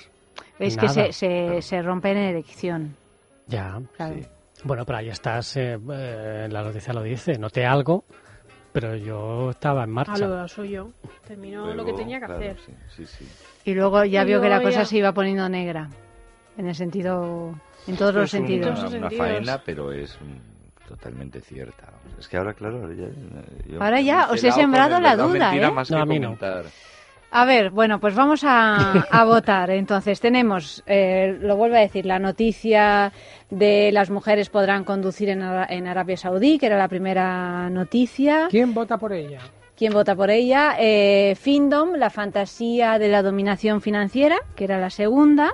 [0.58, 2.96] Es que se, se, se rompe en erección.
[3.46, 3.80] Ya.
[3.96, 4.16] Claro.
[4.64, 8.04] Bueno, pero ahí estás, eh, eh, la noticia lo dice, noté algo,
[8.74, 10.18] pero yo estaba en Ah, marcha.
[10.26, 10.90] lo soy yo.
[11.28, 12.56] Terminó lo que tenía que claro, hacer.
[12.66, 13.28] sí, sí, sí.
[13.66, 15.88] Y luego ya Y vio que la cosa se iba poniendo negra.
[16.58, 17.54] En el sentido.
[17.86, 18.78] En todos los es una- sentidos.
[18.80, 19.14] Una, sentidos.
[19.14, 20.18] faena, pero es
[20.88, 21.84] totalmente cierta.
[22.18, 23.06] Es que ahora, claro, ahora ya...
[23.68, 25.70] yo- Ahora yo ya me os he sembrado la duda, ¿eh?
[25.70, 26.36] más No, que a mí no.
[27.37, 29.70] A ver, bueno, pues vamos a, a votar.
[29.70, 33.12] Entonces, tenemos, eh, lo vuelvo a decir, la noticia
[33.51, 38.47] de las mujeres podrán conducir en, Ara- en Arabia Saudí, que era la primera noticia.
[38.51, 39.41] ¿Quién vota por ella?
[39.76, 40.76] ¿Quién vota por ella?
[40.78, 45.51] Eh, Findom, la fantasía de la dominación financiera, que era la segunda.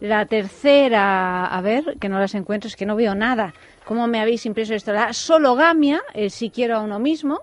[0.00, 3.52] La tercera, a ver, que no las encuentro, es que no veo nada.
[3.84, 4.94] ¿Cómo me habéis impreso esto?
[4.94, 7.42] La sologamia, el si quiero a uno mismo,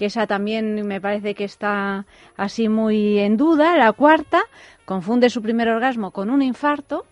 [0.00, 3.76] que esa también me parece que está así muy en duda.
[3.76, 4.40] La cuarta,
[4.86, 7.04] confunde su primer orgasmo con un infarto.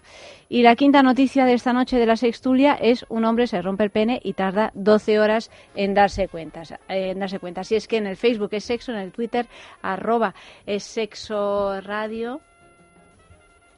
[0.49, 3.85] Y la quinta noticia de esta noche de la sextulia es un hombre se rompe
[3.85, 6.63] el pene y tarda 12 horas en darse cuenta.
[6.89, 7.61] En darse cuenta.
[7.61, 9.47] Así es que en el Facebook es sexo, en el Twitter
[9.83, 10.35] arroba
[10.65, 12.41] es sexo radio.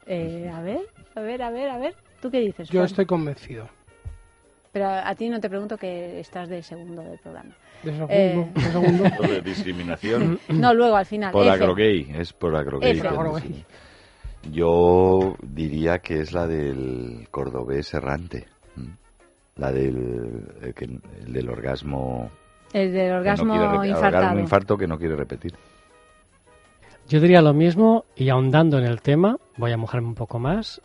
[0.06, 0.82] Eh, a ver,
[1.16, 1.96] a ver, a ver, a ver.
[2.22, 2.68] ¿Tú qué dices?
[2.68, 3.68] Yo estoy convencido.
[4.70, 7.56] Pero a ti no te pregunto que estás de segundo del programa.
[7.82, 10.38] De segundo, Eh, de discriminación.
[10.48, 11.32] No, luego al final.
[11.32, 13.00] Por agrogay, es por agrogay.
[14.50, 18.46] Yo diría que es la del cordobés errante.
[19.56, 22.30] La del, el que- el del orgasmo.
[22.72, 24.16] El del que no orgasmo quiere infartado.
[24.16, 25.54] orgasmo infarto que no quiere repetir.
[27.08, 30.80] Yo diría lo mismo y ahondando en el tema, voy a mojarme un poco más.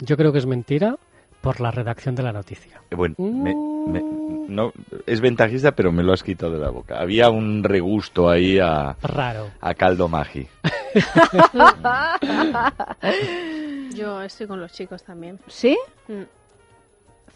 [0.00, 0.96] Yo creo que es mentira
[1.44, 2.80] por la redacción de la noticia.
[2.90, 4.02] Eh, Bueno, me- me-
[4.48, 4.72] no,
[5.06, 6.98] es ventajista, pero me lo has quitado de la boca.
[6.98, 9.50] Había un regusto ahí a, Raro.
[9.60, 10.48] a caldo magi.
[13.94, 15.38] Yo estoy con los chicos también.
[15.46, 15.76] ¿Sí?
[16.08, 16.22] Mm.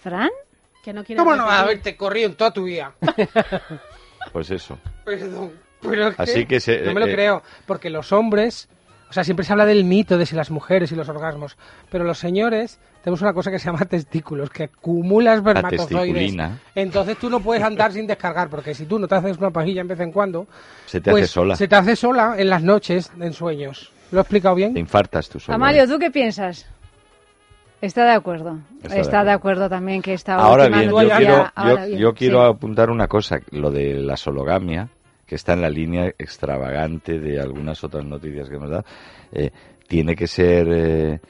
[0.00, 0.30] ¿Fran?
[0.82, 2.92] Que no ¿Cómo no vas a haberte corrido en toda tu vida?
[4.32, 4.78] Pues eso.
[5.06, 5.52] Perdón.
[5.80, 8.68] Pero es Así que se- no me lo eh, creo, porque los hombres,
[9.08, 11.56] o sea, siempre se habla del mito de si las mujeres y los orgasmos,
[11.88, 12.78] pero los señores
[13.08, 16.36] tenemos una cosa que se llama testículos, que acumula espermatozoides.
[16.74, 19.80] Entonces tú no puedes andar sin descargar, porque si tú no te haces una pajilla
[19.80, 20.46] en vez en cuando,
[20.84, 21.56] Se te pues hace sola.
[21.56, 23.90] se te hace sola en las noches, en sueños.
[24.10, 24.74] ¿Lo he explicado bien?
[24.74, 25.56] Te infartas tú sola.
[25.56, 26.66] Amalio, ¿tú qué piensas?
[27.80, 28.58] Está de acuerdo.
[28.82, 31.98] Está Está, de de acuerdo también que esta Ahora bien, yo quiero, yo, ahora bien,
[31.98, 32.50] yo quiero sí.
[32.50, 34.88] apuntar una cosa, lo de la sologamia,
[35.24, 38.84] que está en la línea extravagante de algunas otras noticias que hemos dado,
[39.32, 39.50] eh,
[39.86, 41.20] tiene que ser eh,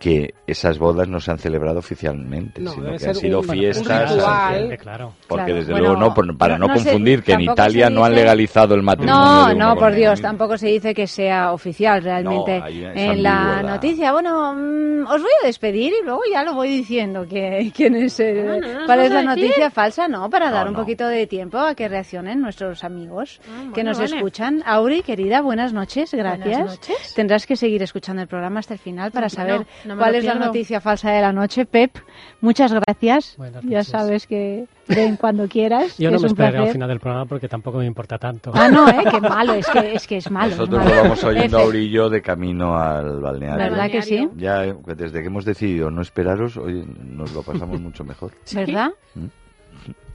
[0.00, 3.54] que esas bodas no se han celebrado oficialmente, No, sino que han sido un- un
[3.54, 4.10] fiestas.
[4.14, 4.72] ritual.
[4.72, 5.12] Eh, claro.
[5.28, 5.60] Porque Claro.
[5.60, 8.02] desde Bueno, luego no, por- para no- no, no se- confundir que en Italia no
[8.04, 9.14] han legalizado el matrimonio.
[9.14, 9.94] No, no, por.
[9.94, 12.62] Dios, tampoco se dice que sea oficial realmente
[12.94, 14.10] en la noticia.
[14.12, 18.18] Bueno, mm, os voy a despedir y luego ya lo voy diciendo que, quién es
[18.20, 20.30] el- Ah, ¿no nos cuál es la noticia falsa, ¿no?
[20.30, 23.98] Para No, dar un poquito de tiempo a que reaccionen nuestros amigos Ah, que nos
[23.98, 24.16] vale.
[24.16, 24.62] escuchan.
[24.64, 26.58] Auri, querida, buenas noches, gracias.
[26.58, 27.12] noches.
[27.14, 30.24] Tendrás que seguir escuchando el programa hasta el final para No, saber no, cuál es
[30.24, 31.66] la noticia falsa de la noche.
[31.66, 31.96] Pep,
[32.40, 33.34] muchas gracias.
[33.36, 33.86] Buenas Ya noches.
[33.88, 35.96] sabes que ven cuando quieras.
[35.98, 38.50] Yo no es me esperaré al final del programa porque tampoco me importa tanto.
[38.54, 39.04] Ah, no, ¿eh?
[39.10, 40.52] Qué malo, es que es, que es malo.
[40.52, 40.94] es Nosotros malo.
[40.96, 41.66] lo vamos oyendo a F.
[41.68, 43.70] Aurillo de camino al balneario.
[43.70, 44.28] ¿Verdad que sí?
[44.36, 48.32] Ya eh, desde que hemos decidido no esperaros, hoy nos lo pasamos mucho mejor.
[48.54, 48.90] ¿Verdad?
[49.14, 49.26] ¿Mm?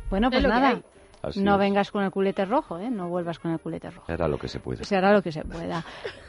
[0.09, 0.79] Bueno, pues Es nada.
[1.27, 1.59] Así No es.
[1.59, 2.89] vengas con el culete rojo, ¿eh?
[2.89, 4.11] No vuelvas con el culete rojo.
[4.11, 4.83] Era lo que se puede.
[4.85, 5.83] Se hará lo que se pueda.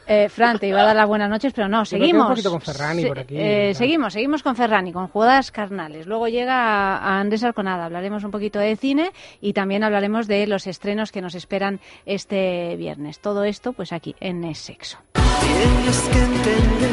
[0.07, 2.23] Eh, Fran, te iba a dar las buenas noches, pero no, seguimos.
[2.23, 6.07] un poquito con Ferrani Se- por aquí, eh, seguimos, seguimos con Ferrani, con jugadas carnales.
[6.07, 9.11] Luego llega a Andrés Arconada, hablaremos un poquito de cine
[9.41, 13.19] y también hablaremos de los estrenos que nos esperan este viernes.
[13.19, 14.97] Todo esto, pues aquí, en Es Sexo.
[15.13, 16.91] Tienes que entender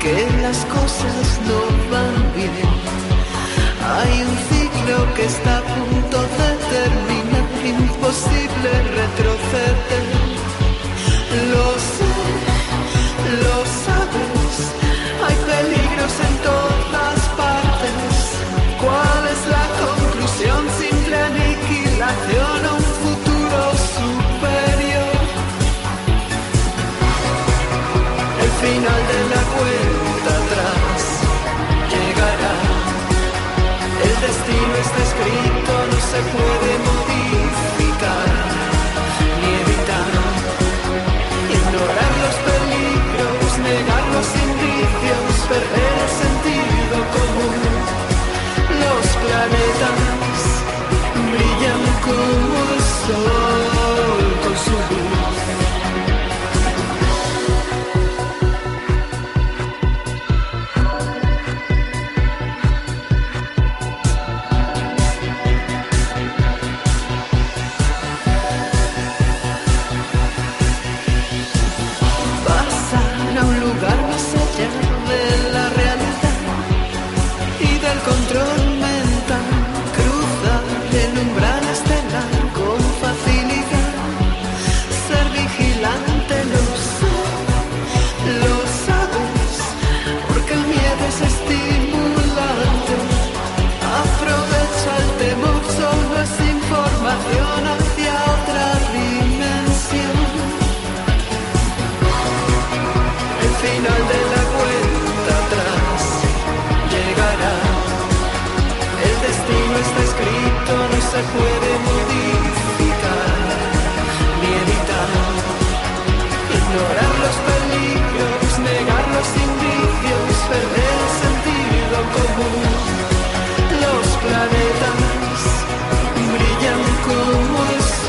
[0.00, 2.50] que las cosas no van bien.
[3.82, 5.99] Hay un ciclo que está a punto
[8.00, 10.04] imposible retroceder.
[11.52, 11.99] Lo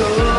[0.02, 0.31] el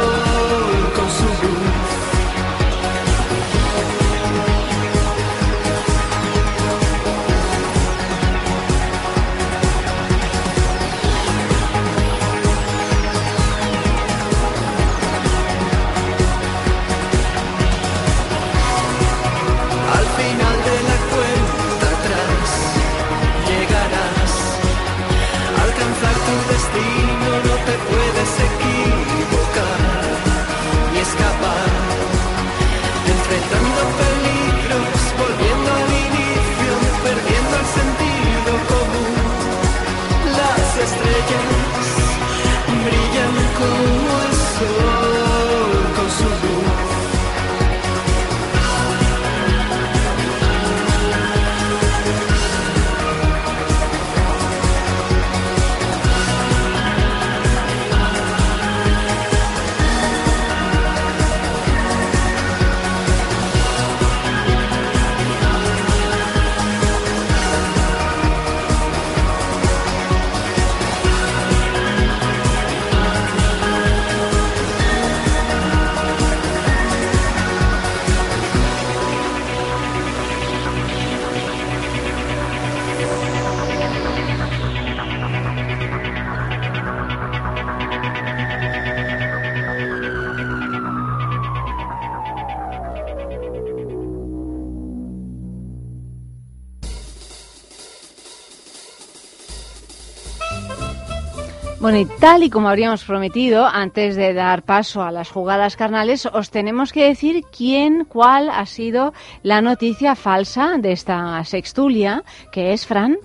[101.93, 106.25] Bueno, y tal y como habríamos prometido, antes de dar paso a las jugadas carnales,
[106.25, 109.13] os tenemos que decir quién, cuál ha sido
[109.43, 113.19] la noticia falsa de esta sextulia, que es Fran.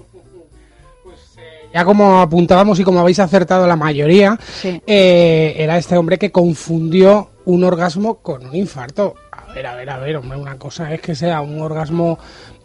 [1.73, 4.81] Ya como apuntábamos y como habéis acertado la mayoría, Sí.
[4.85, 9.15] eh, era este hombre que confundió un orgasmo con un infarto.
[9.31, 12.19] A ver, a ver, a ver, hombre, una cosa es que sea un orgasmo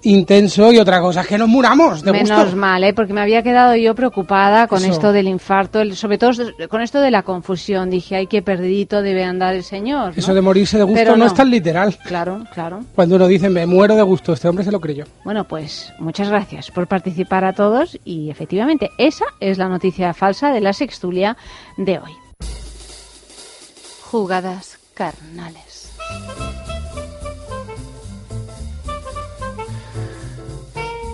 [0.05, 2.57] intenso y otra cosa es que nos muramos de Menos gusto.
[2.57, 2.93] mal, ¿eh?
[2.93, 4.91] porque me había quedado yo preocupada con Eso.
[4.93, 6.33] esto del infarto, el- sobre todo
[6.69, 7.91] con esto de la confusión.
[7.91, 10.13] Dije, ay, qué perdidito debe andar el señor.
[10.13, 10.19] ¿no?
[10.19, 11.19] Eso de morirse de gusto Pero no.
[11.19, 11.27] no.
[11.27, 11.97] es tan literal.
[12.05, 12.81] Claro, claro.
[12.95, 15.05] Cuando uno dice me muero de gusto, este hombre se lo creyó.
[15.25, 20.53] Bueno, pues muchas gracias por participar a todos y efectivamente esa es la noticia falsa
[20.53, 21.37] de la sextulia
[21.77, 22.13] de hoy.
[24.11, 25.72] Jugadas carnales.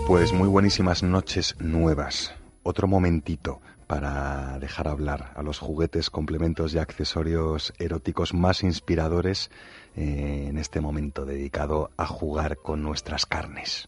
[0.09, 2.33] Pues muy buenísimas noches nuevas.
[2.63, 9.51] Otro momentito para dejar hablar a los juguetes, complementos y accesorios eróticos más inspiradores
[9.95, 13.87] eh, en este momento dedicado a jugar con nuestras carnes.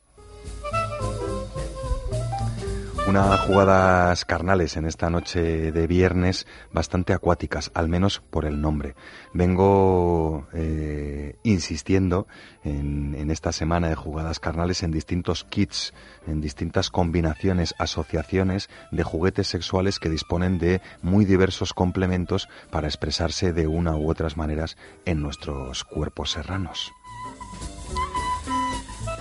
[3.07, 8.95] Unas jugadas carnales en esta noche de viernes bastante acuáticas, al menos por el nombre.
[9.33, 12.27] Vengo eh, insistiendo
[12.63, 15.93] en, en esta semana de jugadas carnales en distintos kits,
[16.27, 23.51] en distintas combinaciones, asociaciones de juguetes sexuales que disponen de muy diversos complementos para expresarse
[23.51, 26.93] de una u otras maneras en nuestros cuerpos serranos.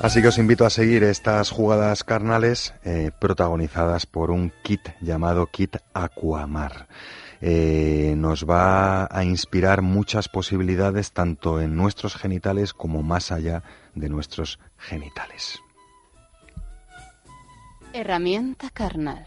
[0.00, 5.46] Así que os invito a seguir estas jugadas carnales eh, protagonizadas por un kit llamado
[5.48, 6.88] Kit Aquamar.
[7.42, 13.62] Eh, nos va a inspirar muchas posibilidades tanto en nuestros genitales como más allá
[13.94, 15.60] de nuestros genitales.
[17.92, 19.26] Herramienta carnal.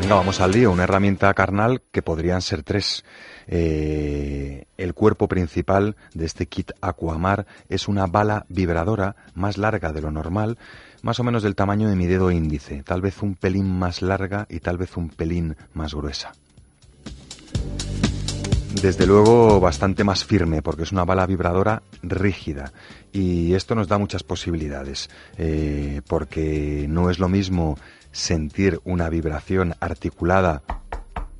[0.00, 0.72] Venga, vamos al lío.
[0.72, 3.04] Una herramienta carnal que podrían ser tres.
[3.46, 10.00] Eh, el cuerpo principal de este kit Aquamar es una bala vibradora más larga de
[10.00, 10.58] lo normal,
[11.02, 14.46] más o menos del tamaño de mi dedo índice, tal vez un pelín más larga
[14.48, 16.32] y tal vez un pelín más gruesa.
[18.80, 22.72] Desde luego bastante más firme porque es una bala vibradora rígida
[23.12, 25.08] y esto nos da muchas posibilidades
[25.38, 27.78] eh, porque no es lo mismo
[28.14, 30.62] sentir una vibración articulada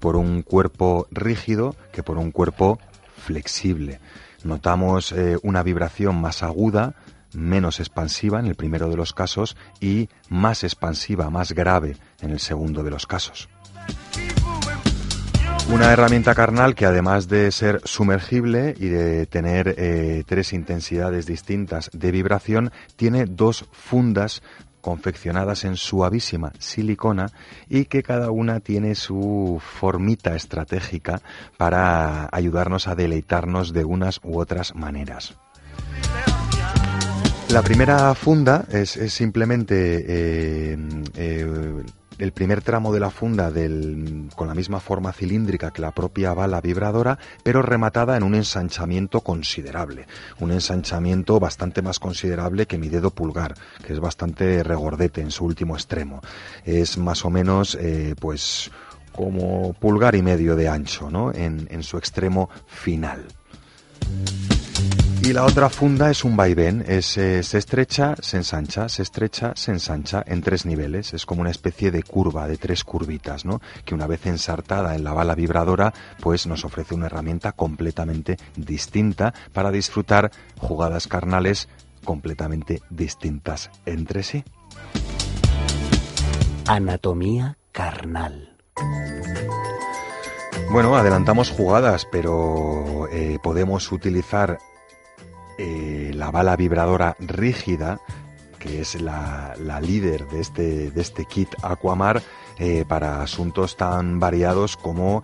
[0.00, 2.78] por un cuerpo rígido que por un cuerpo
[3.16, 4.00] flexible.
[4.42, 6.94] Notamos eh, una vibración más aguda,
[7.32, 12.40] menos expansiva en el primero de los casos y más expansiva, más grave en el
[12.40, 13.48] segundo de los casos.
[15.70, 21.90] Una herramienta carnal que además de ser sumergible y de tener eh, tres intensidades distintas
[21.94, 24.42] de vibración, tiene dos fundas
[24.84, 27.30] confeccionadas en suavísima silicona
[27.70, 31.22] y que cada una tiene su formita estratégica
[31.56, 35.38] para ayudarnos a deleitarnos de unas u otras maneras.
[37.48, 40.78] La primera funda es, simplemente eh,
[41.14, 41.82] eh,
[42.18, 46.32] el primer tramo de la funda del- con la misma forma cilíndrica que la propia
[46.34, 50.06] bala vibradora, pero rematada en un ensanchamiento considerable.
[50.40, 53.54] Un ensanchamiento bastante más considerable que mi dedo pulgar,
[53.86, 56.20] que es bastante regordete en su último extremo.
[56.64, 58.70] Es más o menos, eh, pues,
[59.12, 61.32] como pulgar y medio de ancho, ¿no?
[61.32, 63.24] En, en su extremo final.
[65.24, 69.70] Y la otra funda es un vaivén, es, se estrecha, se ensancha, se estrecha, se
[69.70, 71.14] ensancha en tres niveles.
[71.14, 73.62] Es como una especie de curva, de tres curvitas, ¿no?
[73.86, 79.32] Que una vez ensartada en la bala vibradora, pues nos ofrece una herramienta completamente distinta
[79.54, 81.70] para disfrutar jugadas carnales
[82.04, 84.44] completamente distintas entre sí.
[86.66, 88.58] Anatomía carnal.
[90.70, 94.58] Bueno, adelantamos jugadas, pero eh, podemos utilizar
[95.58, 98.00] eh, la bala vibradora rígida,
[98.58, 102.22] que es la, la líder de este, de este kit Aquamar,
[102.58, 105.22] eh, para asuntos tan variados como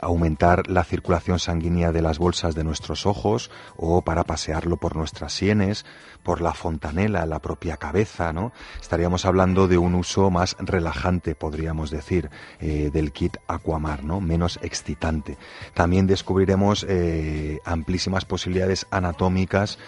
[0.00, 5.32] aumentar la circulación sanguínea de las bolsas de nuestros ojos o para pasearlo por nuestras
[5.32, 5.84] sienes,
[6.22, 8.52] por la fontanela, la propia cabeza, ¿no?
[8.80, 14.20] Estaríamos hablando de un uso más relajante, podríamos decir, eh, del kit Aquamar, ¿no?
[14.20, 15.38] Menos excitante.
[15.74, 19.78] También descubriremos eh, amplísimas posibilidades anatómicas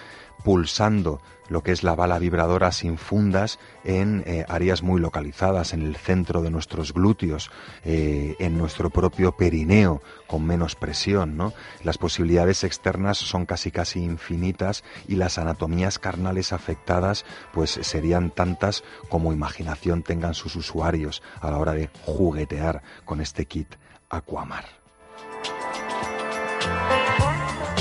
[0.42, 1.20] pulsando
[1.52, 5.96] lo que es la bala vibradora sin fundas en eh, áreas muy localizadas, en el
[5.96, 7.50] centro de nuestros glúteos,
[7.84, 11.52] eh, en nuestro propio perineo, con menos presión, ¿no?
[11.84, 18.82] Las posibilidades externas son casi casi infinitas y las anatomías carnales afectadas pues serían tantas
[19.08, 23.74] como imaginación tengan sus usuarios a la hora de juguetear con este kit
[24.08, 24.64] Aquamar.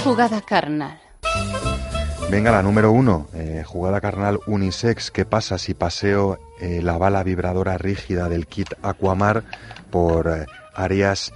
[0.03, 0.99] Jugada carnal.
[2.31, 5.11] Venga, la número uno, eh, jugada carnal unisex.
[5.11, 9.43] ¿Qué pasa si paseo eh, la bala vibradora rígida del kit Aquamar
[9.89, 11.33] por eh, áreas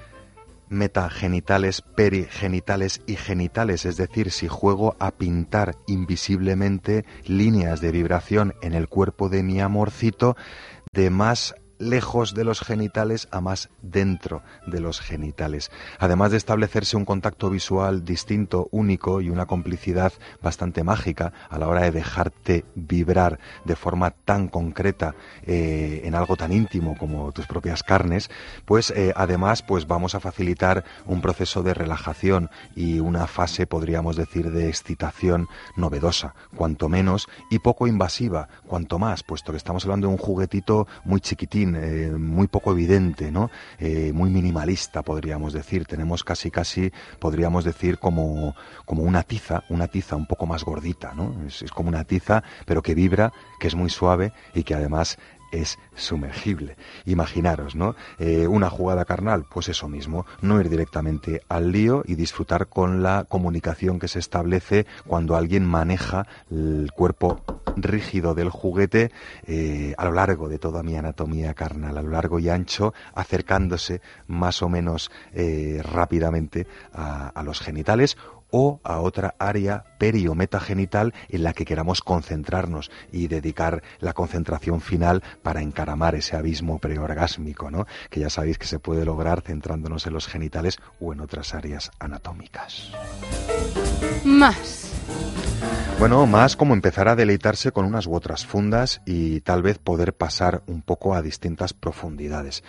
[0.69, 3.84] metagenitales, perigenitales y genitales?
[3.84, 9.59] Es decir, si juego a pintar invisiblemente líneas de vibración en el cuerpo de mi
[9.59, 10.38] amorcito
[10.93, 15.72] de más lejos de los genitales a más dentro de los genitales.
[15.99, 21.68] Además de establecerse un contacto visual distinto, único y una complicidad bastante mágica a la
[21.68, 25.15] hora de dejarte vibrar de forma tan concreta
[25.45, 28.30] eh, en algo tan íntimo como tus propias carnes,
[28.65, 34.15] pues eh, además pues vamos a facilitar un proceso de relajación y una fase, podríamos
[34.15, 40.07] decir, de excitación novedosa, cuanto menos, y poco invasiva, cuanto más, puesto que estamos hablando
[40.07, 41.22] de un juguetito muy
[41.76, 43.50] eh, muy poco evidente, ¿no?
[43.80, 45.86] Eh, muy minimalista, podríamos decir.
[45.86, 48.56] Tenemos casi, casi, podríamos decir, como,
[48.86, 51.34] como una tiza, una tiza un poco más gordita, ¿no?
[51.48, 55.18] Es como una tiza, pero que vibra, que es muy suave y que además
[55.51, 56.77] es sumergible.
[57.05, 57.95] Imaginaros, ¿no?
[58.19, 63.03] Eh, una jugada carnal, pues eso mismo, no ir directamente al lío y disfrutar con
[63.03, 67.41] la comunicación que se establece cuando alguien maneja el cuerpo
[67.77, 69.11] rígido del juguete
[69.45, 74.01] eh, a lo largo de toda mi anatomía carnal, a lo largo y ancho, acercándose
[74.27, 78.17] más o menos eh, rápidamente a, a los genitales
[78.57, 84.14] o a otra área peri o metagenital en la que queramos concentrarnos y dedicar la
[84.14, 87.86] concentración final para encaramar ese abismo preorgásmico, ¿no?
[88.10, 91.91] Que ya sabéis que se puede lograr centrándonos en los genitales o en otras áreas
[91.99, 92.91] anatómicas.
[94.23, 94.94] Más.
[95.99, 100.14] Bueno, más como empezar a deleitarse con unas u otras fundas y tal vez poder
[100.14, 102.64] pasar un poco a distintas profundidades.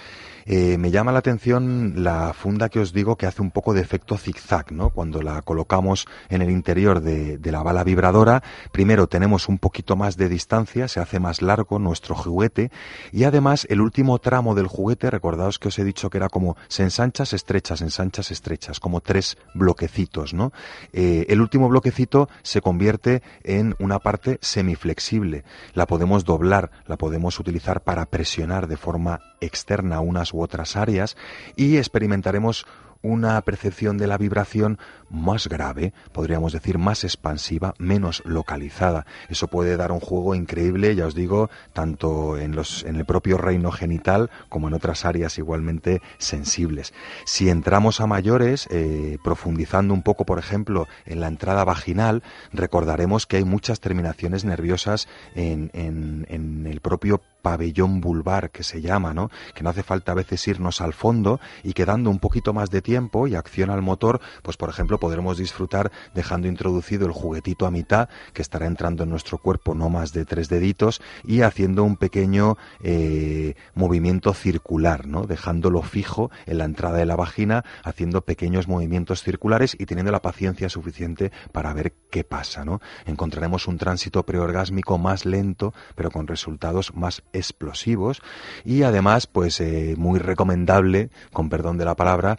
[0.49, 3.81] Eh, me llama la atención la funda que os digo que hace un poco de
[3.81, 4.91] efecto zigzag, ¿no?
[4.91, 10.17] Cuando la colocamos en el interior de, la bala vibradora, primero tenemos un poquito más
[10.17, 12.71] de distancia, se hace más largo nuestro juguete
[13.13, 16.57] y además el último tramo del juguete, recordaos que os he dicho que era como
[16.69, 20.53] se ensancha, se estrecha, estrechas, como tres bloquecitos, ¿no?
[20.93, 25.45] Eh, el último bloquecito se convierte en una parte semiflexible.
[25.75, 31.17] La podemos doblar, la podemos utilizar para presionar de forma externa unas u otras áreas
[31.57, 32.67] y experimentaremos
[33.03, 34.79] una percepción de la vibración
[35.11, 39.07] más grave, podríamos decir más expansiva, menos localizada.
[39.29, 43.39] Eso puede dar un juego increíble, ya os digo, tanto en, los, en el propio
[43.39, 46.93] reino genital como en otras áreas igualmente sensibles.
[47.27, 53.27] Si entramos a mayores, eh, profundizando un poco, por ejemplo, en la entrada vaginal, recordaremos
[53.27, 55.07] que hay muchas terminaciones nerviosas
[55.37, 59.31] en, en- en el propio pabellón vulvar que se llama, ¿no?
[59.55, 62.71] Que no hace falta a veces irnos al fondo y que dando un poquito más
[62.71, 67.65] de tiempo y acción al motor, pues por ejemplo podremos disfrutar dejando introducido el juguetito
[67.65, 71.85] a mitad que estará entrando en nuestro cuerpo no más de tres deditos y haciendo
[71.85, 75.29] un pequeño eh, movimiento circular, ¿no?
[75.29, 80.21] Dejándolo fijo en la entrada de la vagina, haciendo pequeños movimientos circulares y teniendo la
[80.21, 82.81] paciencia suficiente para ver qué pasa, ¿no?
[83.05, 88.23] Encontraremos un tránsito preorgásmico más lento, pero con resultados más explosivos
[88.65, 92.39] y además, pues eh, muy recomendable, con perdón de la palabra,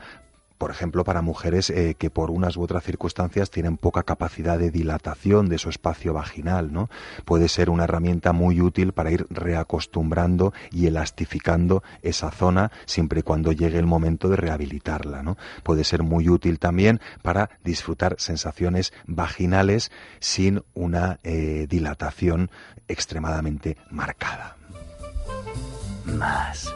[0.58, 4.72] por ejemplo, para mujeres eh, que por unas u otras circunstancias tienen poca capacidad de
[4.72, 6.90] dilatación de su espacio vaginal, ¿no?
[7.26, 13.24] Puede ser una herramienta muy útil para ir reacostumbrando y elastificando esa zona siempre y
[13.24, 15.38] cuando llegue el momento de rehabilitarla, ¿no?
[15.64, 22.50] Puede ser muy útil también para disfrutar sensaciones vaginales sin una eh, dilatación
[22.88, 24.57] extremadamente marcada.
[26.16, 26.74] Más.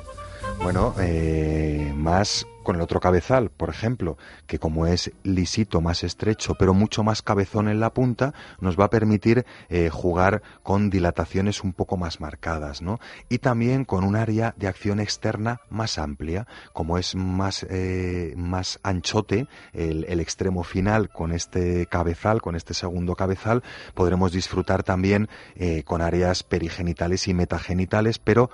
[0.61, 6.55] Bueno, eh, más con el otro cabezal, por ejemplo, que como es lisito, más estrecho,
[6.57, 11.63] pero mucho más cabezón en la punta, nos va a permitir eh, jugar con dilataciones
[11.63, 12.99] un poco más marcadas, ¿no?
[13.29, 18.79] Y también con un área de acción externa más amplia, como es más, eh, más
[18.83, 23.63] anchote el, el extremo final con este cabezal, con este segundo cabezal,
[23.95, 28.49] podremos disfrutar también eh, con áreas perigenitales y metagenitales, pero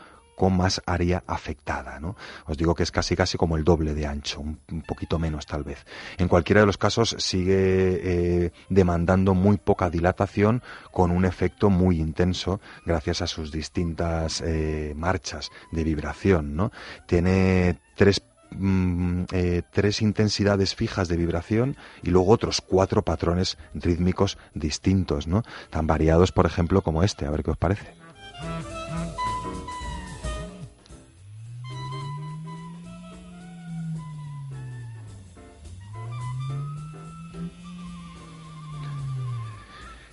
[0.45, 2.15] más área afectada, ¿no?
[2.45, 5.63] Os digo que es casi casi como el doble de ancho, un, poquito menos tal
[5.63, 5.85] vez.
[6.17, 10.61] En cualquiera de los casos sigue eh, demandando muy poca dilatación
[10.91, 16.71] con un efecto muy intenso gracias a sus distintas eh, marchas de vibración, ¿no?
[17.07, 24.37] Tiene tres mm, eh, tres intensidades fijas de vibración y luego otros cuatro patrones rítmicos
[24.53, 25.41] distintos, ¿no?
[25.71, 27.25] Tan variados, por ejemplo, como este.
[27.25, 27.95] A ver qué os parece.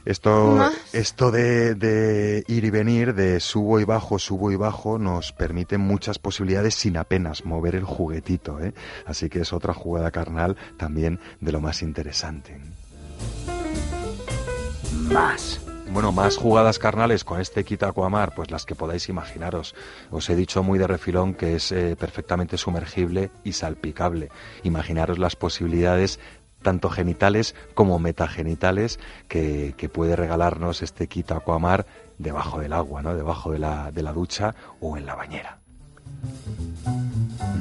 [0.05, 0.94] Esto, Más.
[0.94, 5.78] esto de, de ir y venir, de subo y bajo, subo y bajo, nos permite
[5.78, 8.60] muchas posibilidades sin apenas mover el juguetito.
[8.60, 8.74] ¿eh?
[9.06, 12.60] Así que es otra jugada carnal también de lo más interesante.
[15.10, 15.60] Más.
[15.90, 19.74] Bueno, más jugadas carnales con este Kit Aquamar, pues las que podáis imaginaros.
[20.10, 24.31] Os he dicho muy de refilón que es eh, perfectamente sumergible y salpicable.
[24.64, 26.18] Imaginaros las posibilidades
[26.65, 31.86] tanto genitales como metagenitales que, que puede regalarnos este Kit Aquamar
[32.19, 33.15] debajo del agua, ¿no?
[33.15, 35.59] Debajo de la, de la ducha o en la bañera.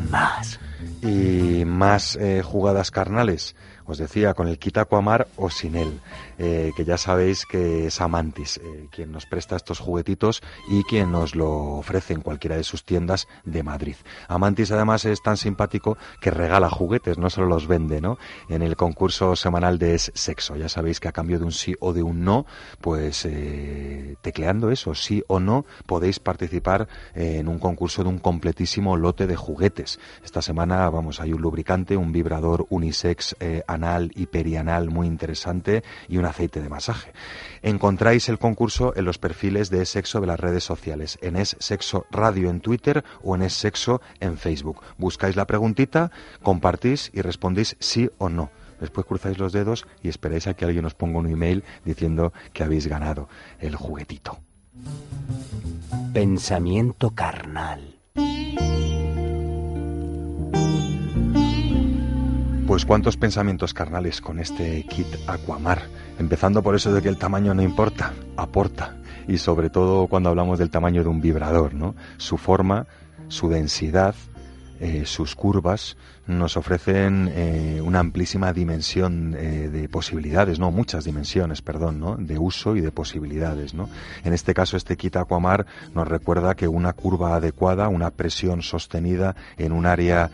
[0.10, 0.60] Más.
[1.02, 3.56] Y más eh, jugadas carnales.
[3.86, 6.00] Os decía, con el kit Aquamar o sin él,
[6.38, 11.12] eh, que ya sabéis que es Amantis eh, quien nos presta estos juguetitos y quien
[11.12, 13.96] nos lo ofrece en cualquiera de sus tiendas de Madrid.
[14.28, 18.18] Amantis además es tan simpático que regala juguetes, no solo los vende, ¿no?
[18.48, 21.76] En el concurso semanal de Es Sexo, ya sabéis que a cambio de un sí
[21.80, 22.46] o de un no,
[22.80, 28.96] pues eh, tecleando eso, sí o no, podéis participar en un concurso de un completísimo
[28.96, 30.00] lote de juguetes.
[30.24, 33.36] Esta semana, vamos, hay un lubricante, un vibrador unisex
[33.74, 37.12] anal y perianal muy interesante y un aceite de masaje.
[37.62, 41.58] Encontráis el concurso en los perfiles de Es Sexo de las redes sociales, en Es
[41.60, 44.82] Sexo Radio en Twitter o en Es Sexo en Facebook.
[44.98, 48.52] Buscáis la preguntita, compartís y respondéis sí o no.
[48.80, 52.64] Después cruzáis los dedos y esperáis a que alguien os ponga un email diciendo que
[52.64, 53.30] habéis ganado
[53.60, 54.40] el juguetito.
[56.14, 58.00] Pensamiento carnal.
[62.68, 65.82] Pues cuántos pensamientos carnales con este kit Aquamar.
[66.18, 68.96] Empezando por eso de que el tamaño no importa, aporta.
[69.28, 71.94] Y sobre todo cuando hablamos del tamaño de un vibrador, ¿no?
[72.18, 72.88] Su forma,
[73.28, 74.16] su densidad,
[74.80, 75.96] eh, sus curvas
[76.28, 82.18] nos ofrecen eh, una amplísima dimensión eh, de posibilidades, no muchas dimensiones, perdón, ¿no?
[82.18, 83.74] de uso y de posibilidades.
[83.74, 83.90] ¿no?
[84.26, 85.66] En este caso, este kit Aquamar
[85.96, 90.32] nos recuerda que una curva adecuada, una presión sostenida en un área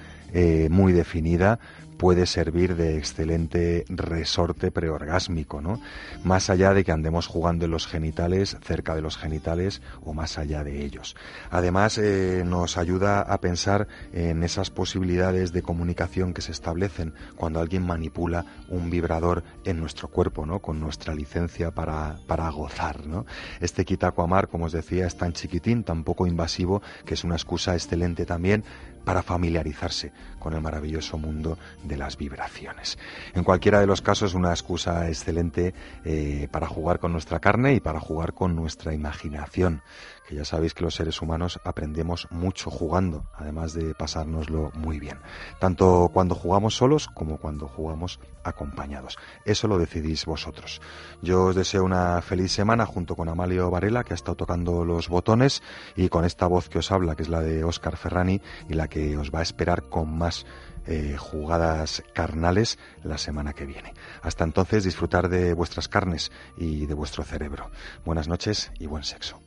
[0.70, 1.60] muy definida,
[2.00, 5.82] puede servir de excelente resorte preorgásmico, ¿no?
[6.24, 10.38] Más allá de que andemos jugando en los genitales, cerca de los genitales o más
[10.38, 11.18] allá de ellos.
[11.52, 17.60] Además, eh, nos ayuda a pensar en esas posibilidades de comunicación que se establecen cuando
[17.60, 20.60] alguien manipula un vibrador en nuestro cuerpo, ¿no?
[20.60, 23.26] Con nuestra licencia para, para gozar, ¿no?
[23.60, 27.74] Este Kitakuamar, como os decía, es tan chiquitín, tan poco invasivo, que es una excusa
[27.74, 28.64] excelente también
[29.04, 32.98] para familiarizarse con el maravilloso mundo de las vibraciones.
[33.34, 35.74] En cualquiera de los casos, una excusa excelente
[36.06, 39.82] eh, para jugar con nuestra carne y para jugar con nuestra imaginación,
[40.30, 45.18] que ya sabéis que los seres humanos aprendemos mucho jugando, además de pasárnoslo muy bien,
[45.60, 49.18] tanto cuando jugamos solos como cuando jugamos acompañados.
[49.44, 50.82] Eso lo decidís vosotros.
[51.24, 55.10] Yo os deseo una feliz semana junto con Amalio Varela, que ha estado tocando los
[55.10, 55.64] botones,
[55.96, 58.40] y con esta voz que os habla, que es la de Óscar Ferrani,
[58.70, 60.46] y la que os va a esperar con más
[60.86, 63.96] eh, jugadas carnales la semana que viene.
[64.22, 67.72] Hasta entonces, disfrutar de vuestras carnes y de vuestro cerebro.
[68.06, 69.42] Buenas noches y buen sexo.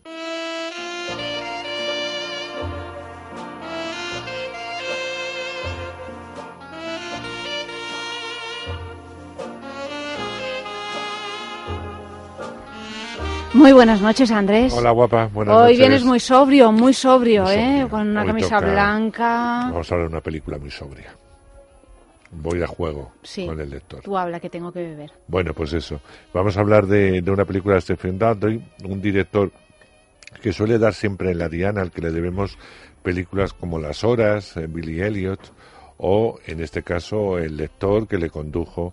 [13.63, 14.73] Muy buenas noches, Andrés.
[14.73, 15.27] Hola, guapa.
[15.33, 15.79] Buenas Hoy noches.
[15.79, 17.87] vienes muy sobrio, muy sobrio, Muy ¿eh?
[17.89, 19.61] Con una Hoy camisa toca- blanca.
[19.71, 21.15] Vamos a hablar de una película muy sobria.
[22.33, 23.47] Voy a juego Sí.
[23.47, 24.01] con el lector.
[24.03, 25.13] Tú habla, que tengo que beber.
[25.29, 26.01] Bueno, pues eso.
[26.35, 29.53] Vamos a hablar de, de una película de Stephen Daldry, un director
[30.43, 32.59] que suele dar siempre en la diana, al que le debemos
[33.03, 35.53] películas como Las Horas, eh, Billy Elliot,
[35.99, 38.93] o en este caso El lector que le condujo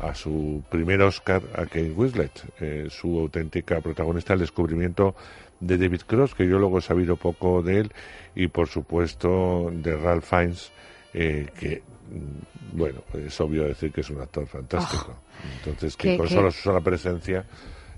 [0.00, 5.14] a su primer Oscar a Kate Winslet, eh, su auténtica protagonista, el descubrimiento
[5.60, 7.92] de David Cross, que yo luego he sabido poco de él,
[8.34, 10.72] y por supuesto de Ralph Fiennes,
[11.14, 15.16] eh, que mm, bueno, es obvio decir que es un actor fantástico.
[15.58, 17.44] Entonces, que con solo su sola presencia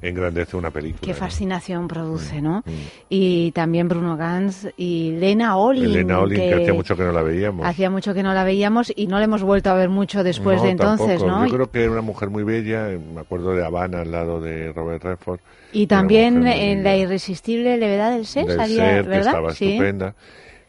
[0.02, 1.01] engrandece una película.
[1.02, 1.16] Qué ¿no?
[1.16, 2.64] fascinación produce, Mm, ¿no?
[3.09, 5.85] Y también Bruno Gans y Lena Olin.
[5.85, 7.66] Elena Olin, que hacía mucho que no la veíamos.
[7.66, 10.59] Hacía mucho que no la veíamos y no la hemos vuelto a ver mucho después
[10.59, 11.31] No, de entonces, tampoco.
[11.40, 11.47] ¿no?
[11.47, 14.72] Yo creo que era una mujer muy bella, me acuerdo de Habana al lado de
[14.72, 15.40] Robert Redford.
[15.72, 19.27] Y también en La irresistible levedad del ser, del salía, ser, que ¿verdad?
[19.28, 19.66] estaba sí.
[19.72, 20.14] estupenda.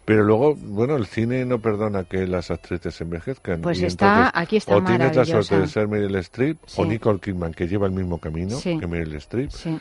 [0.06, 3.62] Pero luego, bueno, el cine no perdona que las actrices envejezcan.
[3.62, 6.86] Pues y está- entonces, aquí está O tienes la suerte de ser Meryl Streep o.
[6.86, 8.78] Nicole Kidman, que lleva el mismo camino Sí.
[8.80, 9.52] que Meryl Streep.
[9.52, 9.80] Sí.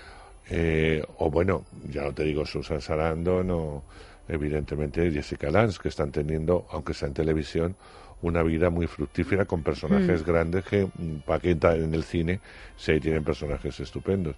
[0.50, 3.82] Eh, o bueno, ya no te digo Susan Sarandon o
[4.28, 7.76] evidentemente Jessica Lange, que están teniendo, aunque sea en televisión,
[8.22, 10.26] una vida muy fructífera con personajes Mm.
[10.26, 10.86] grandes que,
[11.24, 12.40] para que entran en el cine,
[12.76, 14.36] sí tienen personajes estupendos.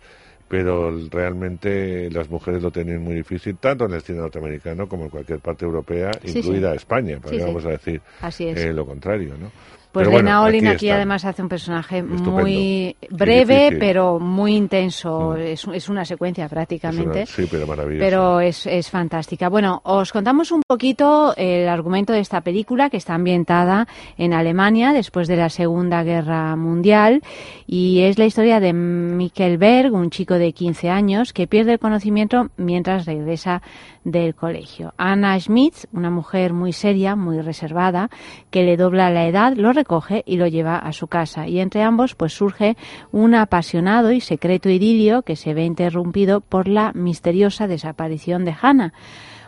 [0.48, 5.10] Pero realmente las mujeres lo tienen muy difícil, tanto en el cine norteamericano como en
[5.10, 6.77] cualquier parte europea, Sí, incluida sí.
[6.77, 8.59] España, para Sí, vamos a decir Así es.
[8.59, 9.51] eh, lo contrario, ¿no?
[9.93, 12.31] Pues bueno, Lena Olin aquí, además hace un personaje Estupendo.
[12.31, 13.70] muy breve.
[13.73, 13.78] Mm.
[13.78, 15.36] pero muy intenso.
[15.36, 17.23] Es, es una secuencia prácticamente.
[17.23, 18.05] Es una- sí, pero maravilloso.
[18.05, 19.48] Pero es, es fantástica.
[19.48, 23.86] Bueno, os contamos un poquito el argumento de esta película que está ambientada
[24.16, 27.20] en Alemania después de la Segunda Guerra Mundial
[27.66, 31.78] y es la historia de Mikkel Berg, un chico de 15 años que pierde el
[31.78, 33.60] conocimiento mientras regresa
[34.05, 34.94] del colegio.
[34.97, 38.10] Anna Schmidt, una mujer muy seria, muy reservada,
[38.51, 41.46] que le dobla la edad, lo recoge y lo lleva a su casa.
[41.46, 42.76] Y entre ambos pues surge
[43.10, 48.92] un apasionado y secreto idilio que se ve interrumpido por la misteriosa desaparición de Hannah.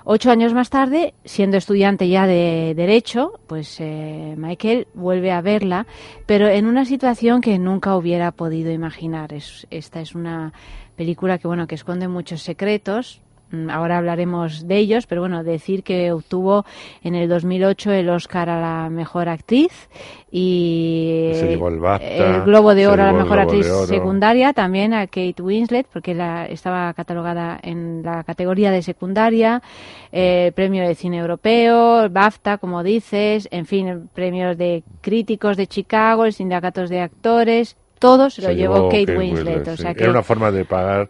[0.07, 5.87] Ocho años más tarde, siendo estudiante ya de Derecho, pues eh, Michael vuelve a verla,
[6.27, 9.33] pero en una situación que nunca hubiera podido imaginar.
[9.33, 10.53] Es, esta es una
[10.95, 13.23] película que, bueno, que esconde muchos secretos,
[13.71, 16.65] Ahora hablaremos de ellos, pero bueno, decir que obtuvo
[17.03, 19.89] en el 2008 el Oscar a la mejor actriz
[20.31, 24.53] y Se llevó el BAFTA, el Globo de Oro a la el mejor actriz secundaria,
[24.53, 29.63] también a Kate Winslet, porque la, estaba catalogada en la categoría de secundaria,
[30.11, 36.25] eh, premio de cine europeo, BAFTA, como dices, en fin, premios de críticos de Chicago,
[36.25, 39.69] el sindicatos de actores, todo se lo llevó, Kate, Kate Winslet.
[39.69, 39.83] o sí.
[39.83, 41.09] sea que Era una forma de pagar,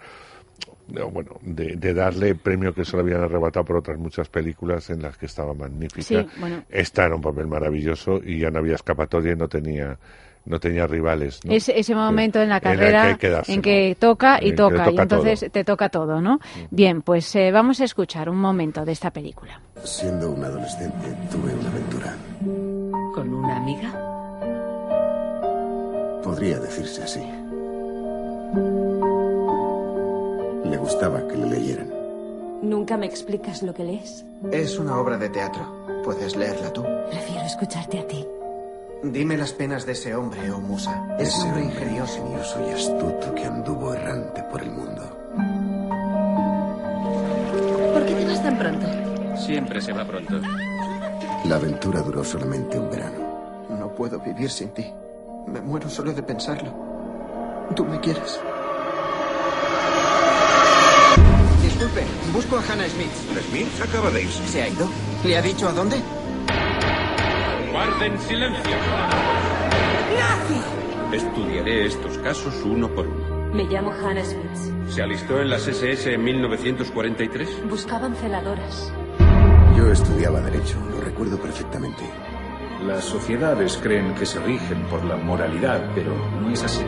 [0.86, 5.02] bueno, de, de darle premio que se lo habían arrebatado por otras muchas películas en
[5.02, 6.02] las que estaba magnífica.
[6.02, 6.62] Sí, bueno.
[6.68, 9.98] Esta era un papel maravilloso y ya no había escapatoria y no tenía
[10.46, 11.40] no tenía rivales.
[11.44, 11.52] ¿no?
[11.52, 13.56] Ese, ese momento en la en que carrera que dárselo.
[13.56, 15.50] en que toca En y que toca, toca y entonces todo.
[15.50, 16.38] te toca todo, ¿no?
[16.70, 19.60] Bien, pues eh, vamos a escuchar un momento de esta película.
[19.84, 22.14] Siendo un adolescente, tuve una aventura.
[23.14, 23.90] ¿Con una amiga?
[26.22, 27.22] Podría decirse así.
[30.64, 31.92] Le gustaba que le leyeran.
[32.62, 34.24] ¿Nunca me explicas lo que lees?
[34.50, 35.64] Es una obra de teatro.
[36.04, 36.82] Puedes leerla tú.
[37.10, 38.26] Prefiero escucharte a ti.
[39.02, 41.14] Dime las penas de ese hombre, oh Musa.
[41.18, 42.18] Es Ese un hombre hombre ingenioso.
[42.18, 45.02] ingenioso y astuto que anduvo errante por el mundo.
[47.92, 48.86] ¿Por qué te vas tan pronto?
[49.36, 50.40] Siempre se va pronto.
[51.44, 53.18] La aventura duró solamente un verano.
[53.68, 54.90] No puedo vivir sin ti.
[55.46, 56.72] Me muero solo de pensarlo.
[57.76, 58.40] Tú me quieres.
[62.34, 63.12] Busco a Hannah Smith.
[63.48, 64.46] Smith acaba de irse.
[64.48, 64.88] ¿Se ha ido?
[65.24, 65.96] ¿Le ha dicho a dónde?
[67.70, 68.76] Guarden silencio.
[71.12, 73.54] Estudiaré estos casos uno por uno.
[73.54, 74.90] Me llamo Hannah Smith.
[74.90, 77.68] ¿Se alistó en las SS en 1943?
[77.68, 78.92] Buscaban celadoras.
[79.76, 82.02] Yo estudiaba Derecho, lo recuerdo perfectamente.
[82.84, 86.84] Las sociedades creen que se rigen por la moralidad, pero no es así.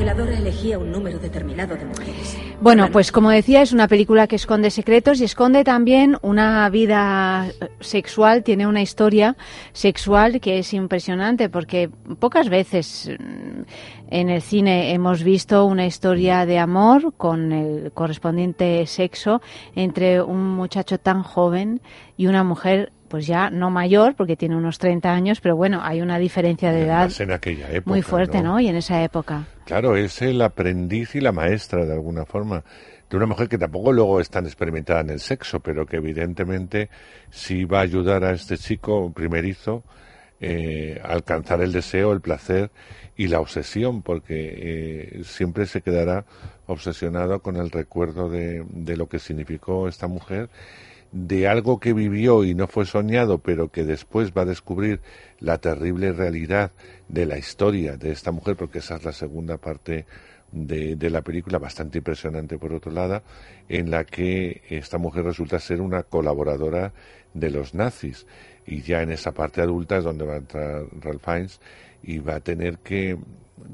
[0.00, 2.38] Celadora elegía un número determinado de mujeres.
[2.62, 7.48] Bueno, pues como decía, es una película que esconde secretos y esconde también una vida
[7.48, 9.36] eh, sexual, tiene una historia
[9.74, 13.62] sexual que es impresionante porque pocas veces mm,
[14.08, 19.42] en el cine hemos visto una historia de amor con el correspondiente sexo
[19.74, 21.82] entre un muchacho tan joven
[22.16, 26.00] y una mujer pues ya no mayor porque tiene unos 30 años, pero bueno, hay
[26.00, 27.90] una diferencia de edad en aquella época.
[27.90, 28.60] muy fuerte, ¿no?
[28.60, 29.48] Y en esa época.
[29.64, 32.62] Claro, es el aprendiz y la maestra de alguna forma
[33.10, 36.88] de una mujer que tampoco luego es tan experimentada en el sexo, pero que evidentemente
[37.30, 39.82] sí va a ayudar a este chico primerizo
[40.40, 42.70] eh, a alcanzar el deseo, el placer
[43.16, 46.24] y la obsesión, porque eh, siempre se quedará
[46.66, 50.48] obsesionado con el recuerdo de, de lo que significó esta mujer
[51.12, 55.00] de algo que vivió y no fue soñado, pero que después va a descubrir
[55.40, 56.72] la terrible realidad
[57.08, 60.06] de la historia de esta mujer, porque esa es la segunda parte
[60.52, 63.22] de, de la película, bastante impresionante por otro lado,
[63.68, 66.92] en la que esta mujer resulta ser una colaboradora
[67.34, 68.26] de los nazis.
[68.66, 71.60] Y ya en esa parte adulta es donde va a entrar Ralph Fiennes
[72.02, 73.18] y va a tener que,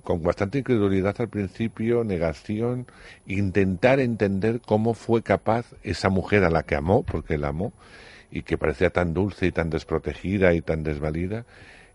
[0.02, 2.86] con bastante incredulidad al principio, negación,
[3.26, 7.72] intentar entender cómo fue capaz esa mujer a la que amó, porque la amó,
[8.30, 11.46] y que parecía tan dulce y tan desprotegida y tan desvalida,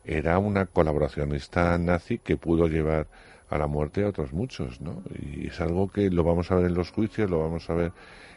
[0.04, 3.08] era una colaboracionista nazi que pudo llevar
[3.50, 5.04] a la muerte a otros muchos, ¿no?
[5.20, 7.92] Y es algo que lo vamos a ver en los juicios, lo vamos a ver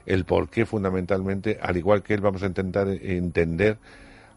[0.07, 3.79] el por qué fundamentalmente, al igual que él vamos a intentar entender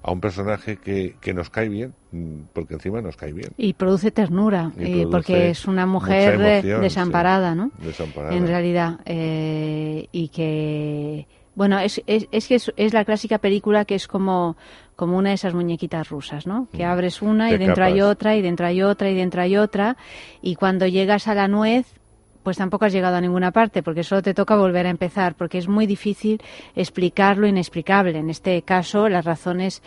[0.08, 3.50] a un personaje que, que nos cae bien, mm, porque encima nos cae bien.
[3.58, 7.58] Y produce ternura, Y eh, produce porque es una mujer emoción, desamparada, sí.
[7.58, 7.72] ¿no?
[7.84, 8.34] Desamparada.
[8.34, 9.00] En realidad.
[9.06, 11.28] eh, y que.
[11.56, 14.56] Bueno, es, es, es que es, es la clásica película que es como,
[14.96, 16.70] como una de esas muñequitas rusas, ¿no?
[16.72, 19.58] Que abres una y De dentro hay otra, y dentro hay otra, y dentro hay
[19.58, 19.98] otra.
[20.42, 21.86] Y cuando llegas a la nuez,
[22.48, 25.58] pues tampoco has llegado a ninguna parte, porque solo te toca volver a empezar, porque
[25.58, 26.42] es muy difícil
[26.78, 28.18] explicar lo inexplicable.
[28.18, 29.84] En este caso, las razones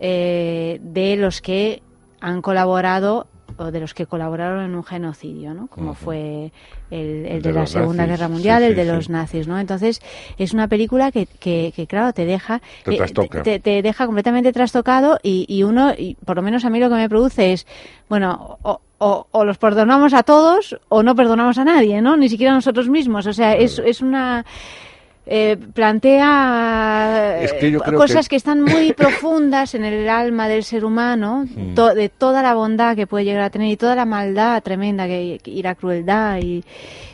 [0.00, 1.82] eh, de los que
[2.20, 3.28] han colaborado
[3.58, 5.68] o de los que colaboraron en un genocidio, ¿no?
[5.68, 6.50] Como fue
[6.90, 8.90] el, de, de la Segunda nazis, Guerra sí, Mundial, el de sí.
[8.90, 9.60] los nazis, ¿no?
[9.60, 10.02] Entonces,
[10.36, 12.60] es una película que, que, que, claro, te deja...
[12.84, 16.70] Te eh, te, te deja completamente trastocado y, y uno, y por lo menos a
[16.70, 17.68] mí lo que me produce es,
[18.08, 22.16] bueno, o, o, o los perdonamos a todos o no perdonamos a nadie, ¿no?
[22.16, 23.26] Ni siquiera a nosotros mismos.
[23.26, 24.44] O sea, es, es una...
[25.26, 28.36] eh, plantea Es que eh, cosas que- que...
[28.36, 31.74] están muy profundas en el alma del ser humano, Mm.
[31.74, 35.06] to- de toda la bondad que puede llegar a tener y toda la maldad tremenda
[35.06, 36.62] que, y la crueldad y,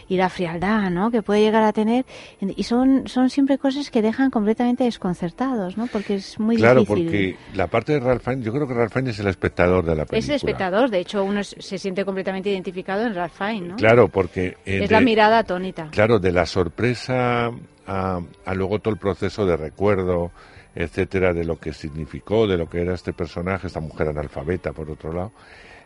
[0.08, 1.10] y la frialdad, ¿no?
[1.10, 2.04] Que puede llegar a tener
[2.40, 5.86] y son son siempre cosas que dejan completamente desconcertados, ¿no?
[5.88, 7.04] Porque es muy claro, difícil.
[7.04, 9.90] porque la parte de Ralph Fiennes, yo creo que Ralph Fiennes es el espectador de
[9.96, 10.18] la película.
[10.18, 13.76] Es el espectador, de hecho uno se siente completamente identificado en Ralph Fiennes, ¿no?
[13.76, 14.56] Claro, porque...
[14.64, 15.88] eh, es de- la mirada atónita.
[15.90, 17.50] Claro, de la sorpresa
[17.86, 20.30] a, a luego todo el proceso de recuerdo,
[20.74, 24.90] etcétera, de lo que significó, de lo que era este personaje, esta mujer analfabeta, por
[24.90, 25.32] otro lado,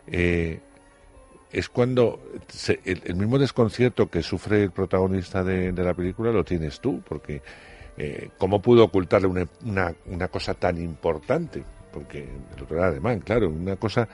[0.07, 0.59] eh,
[1.51, 6.43] es cuando se- el, mismo desconcierto que sufre el protagonista de, de la película lo
[6.43, 7.41] tienes tú, porque
[7.97, 11.63] eh, ¿cómo pudo ocultarle una, una, una cosa tan importante?
[11.91, 12.23] Porque
[12.55, 14.07] el otro era alemán, claro, una cosa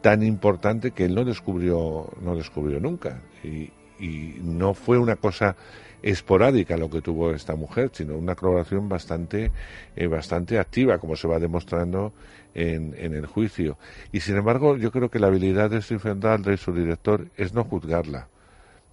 [0.00, 3.20] tan importante que él no descubrió, no descubrió nunca.
[3.42, 3.70] Y,
[4.00, 5.56] y no fue una cosa
[6.02, 9.50] esporádica lo que tuvo esta mujer, sino una colaboración bastante,
[9.96, 12.12] eh, bastante activa, como se va demostrando
[12.58, 13.78] en, en el juicio.
[14.12, 17.64] Y sin embargo, yo creo que la habilidad de Stephen Daldry, su director, es no
[17.64, 18.28] juzgarla.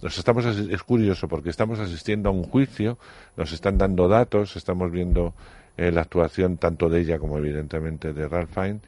[0.02, 2.98] Nos estamos es curioso porque estamos asistiendo a un juicio,
[3.38, 5.34] nos están dando datos, estamos viendo
[5.78, 8.82] eh, la actuación tanto de ella como evidentemente de Ralph Fiennes,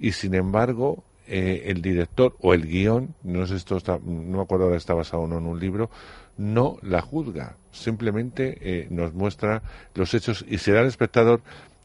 [0.00, 4.42] y sin embargo eh, el director o el guion, no sé esto está, no me
[4.42, 5.90] acuerdo ahora está basado o no en un libro,
[6.38, 9.62] no la juzga, simplemente eh, nos muestra
[9.94, 11.42] los hechos y será el espectador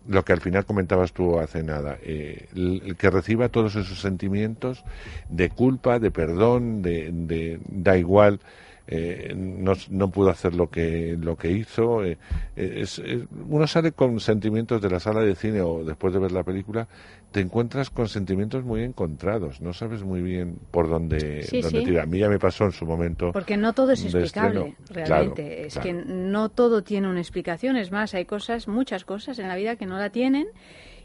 [0.08, 4.02] lo que al final comentabas tú hace nada, eh, el, el que reciba todos esos
[4.02, 4.84] sentimientos
[5.30, 8.40] de culpa, de perdón, de, de da igual,
[8.88, 12.04] eh, no, no pudo hacer lo que lo que hizo.
[12.04, 12.18] eh,
[12.56, 16.32] es- es- uno sale con sentimientos de la sala de cine o después de ver
[16.32, 16.88] la película,
[17.32, 19.62] te encuentras con sentimientos muy encontrados.
[19.62, 21.86] No sabes muy bien por dónde, Sí, dónde sí.
[21.86, 22.04] tirar.
[22.04, 23.32] A mí ya me pasó en su momento.
[23.32, 25.44] Porque no todo es explicable, realmente.
[25.46, 25.88] Claro, es claro.
[25.88, 27.78] que no todo tiene una explicación.
[27.78, 30.48] Es más, hay cosas, muchas cosas en la vida que no la tienen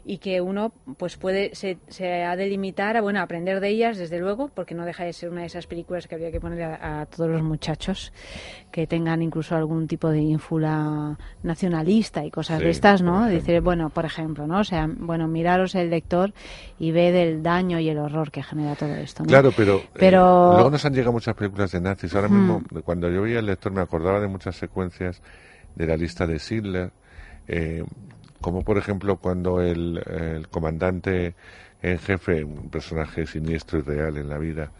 [0.07, 3.97] y que uno pues puede se, se ha de limitar a bueno aprender de ellas
[3.97, 6.63] desde luego porque no deja de ser una de esas películas que habría que poner
[6.63, 8.13] a, a todos los muchachos
[8.71, 13.27] que tengan incluso algún tipo de ínfula nacionalista y cosas de Sí, estas por no
[13.27, 16.33] dice bueno por ejemplo no o sea bueno miraros el lector
[16.79, 19.29] y ve del daño y el horror que genera todo esto ¿no?
[19.29, 20.11] Claro, pero, eh,
[20.45, 22.15] luego nos han llegado muchas películas de nazis.
[22.15, 22.37] Ahora Hmm.
[22.39, 25.21] mismo, cuando yo veía el lector, me acordaba de muchas secuencias
[25.75, 26.91] de la lista de Schindler,
[27.47, 27.83] eh,
[28.41, 31.35] como por ejemplo cuando el, comandante
[31.81, 34.71] en jefe, un personaje siniestro y real en la vida,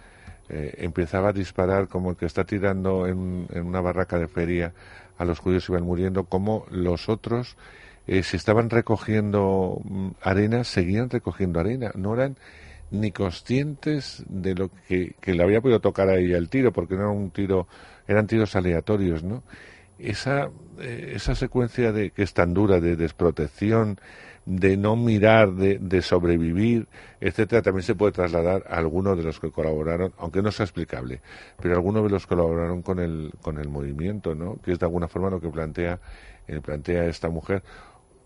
[0.50, 4.74] eh, empezaba a disparar como el que está tirando en, una barraca de feria
[5.18, 7.58] a los judíos iban muriendo, como los otros,
[8.08, 12.38] eh, si estaban recogiendo mm, arena, seguían recogiendo arena, no eran
[12.92, 16.96] ni conscientes de lo que, que le había podido tocar a ella el tiro, porque
[16.96, 17.68] no era un tiro,
[18.08, 19.44] eran tiros aleatorios, ¿no?
[20.00, 20.50] Esa,
[20.80, 24.00] eh, esa secuencia de que es tan dura de desprotección,
[24.48, 26.88] de no mirar, de, de sobrevivir,
[27.20, 31.20] etcétera, también se puede trasladar a algunos de los que colaboraron, aunque no sea explicable,
[31.62, 34.56] pero algunos de los que colaboraron con el, con el movimiento, ¿no?
[34.64, 36.00] Que es de alguna forma lo que plantea,
[36.48, 37.62] eh, plantea esta mujer.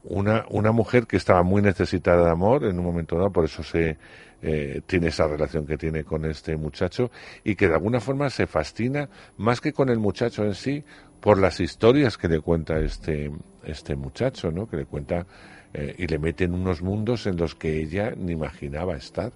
[0.03, 3.63] Una, una mujer que estaba muy necesitada de amor en un momento dado, por eso
[3.63, 3.97] se
[4.43, 7.11] eh, tiene esa relación que tiene con este muchacho
[7.43, 9.07] y que de alguna forma se fascina
[9.37, 10.83] más que con el muchacho en sí
[11.21, 13.31] por las historias que le cuenta este
[13.63, 14.67] este muchacho, ¿no?
[14.67, 15.25] Que le cuenta
[15.73, 19.31] eh, y le mete en unos mundos en los que ella ni imaginaba estar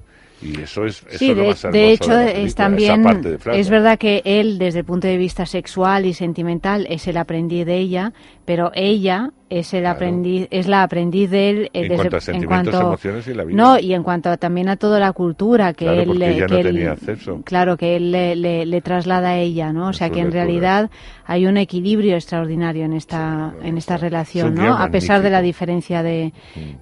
[0.46, 3.30] y eso es eso Sí, es lo de, de hecho la es película, también parte
[3.32, 3.58] de Flash.
[3.58, 7.66] es verdad que él desde el punto de vista sexual y sentimental es el aprendiz
[7.66, 8.14] de ella,
[8.46, 12.22] pero ella es el aprendiz es la aprendiz de él eh, En desde- cuanto a
[12.22, 13.56] sentimientos, emociones y la vida.
[13.58, 16.58] No, y en cuanto a- también a toda la cultura que Claro, él que no
[16.58, 17.42] él- tenía acceso.
[17.46, 19.90] Claro, que él le, le- le traslada a ella, ¿no?
[19.90, 20.90] O sea, que en realidad
[21.26, 24.76] hay un equilibrio extraordinario en esta en esta relación, Es ¿no?
[24.78, 26.34] A pesar de la diferencia de,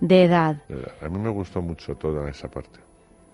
[0.01, 0.57] de edad.
[0.69, 0.75] Eh,
[1.05, 2.79] A mí me gustó mucho toda esa parte.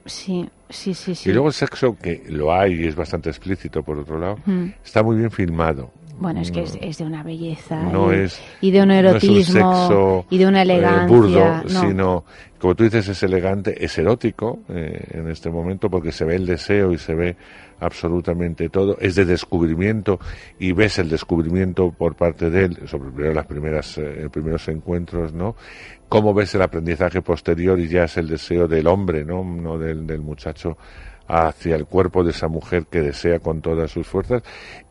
[0.06, 1.30] Sí, sí, sí, sí.
[1.30, 4.66] Y luego el sexo, que lo hay y es bastante explícito por otro lado, Mm.
[4.84, 5.92] está muy bien filmado.
[6.20, 8.90] Bueno, es que es, No- es de una belleza no y, es y de un
[8.90, 9.42] no es erotismo
[9.88, 11.08] sexo, y de una eh, elegancia.
[11.08, 11.82] burdo, no.
[11.82, 12.26] sino,
[12.60, 16.46] como tú dices, es elegante, es erótico eh, en este momento porque se ve el
[16.46, 17.38] deseo y se ve
[17.80, 18.97] absolutamente todo.
[18.99, 20.19] Es de descubrimiento
[20.60, 25.56] y ves el descubrimiento por parte de él, sobre las primeras eh, primeros encuentros, ¿no?
[26.07, 29.43] Cómo ves el aprendizaje posterior y ya es el deseo del hombre, ¿no?
[29.43, 30.77] No del, del muchacho
[31.30, 34.41] hacia el cuerpo de esa mujer que desea con todas sus fuerzas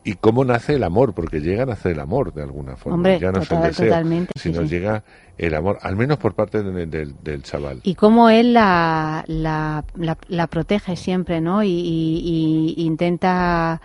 [0.05, 3.19] y cómo nace el amor, porque llega a nacer el amor de alguna forma, Hombre,
[3.19, 4.67] ya no es total- el deseo, sí, sino sí.
[4.69, 5.03] llega
[5.37, 7.81] el amor, al menos por parte de- del- del chaval.
[7.83, 11.61] Y cómo él la, la, la, la protege siempre, ¿no?
[11.63, 13.81] Y, y- y intenta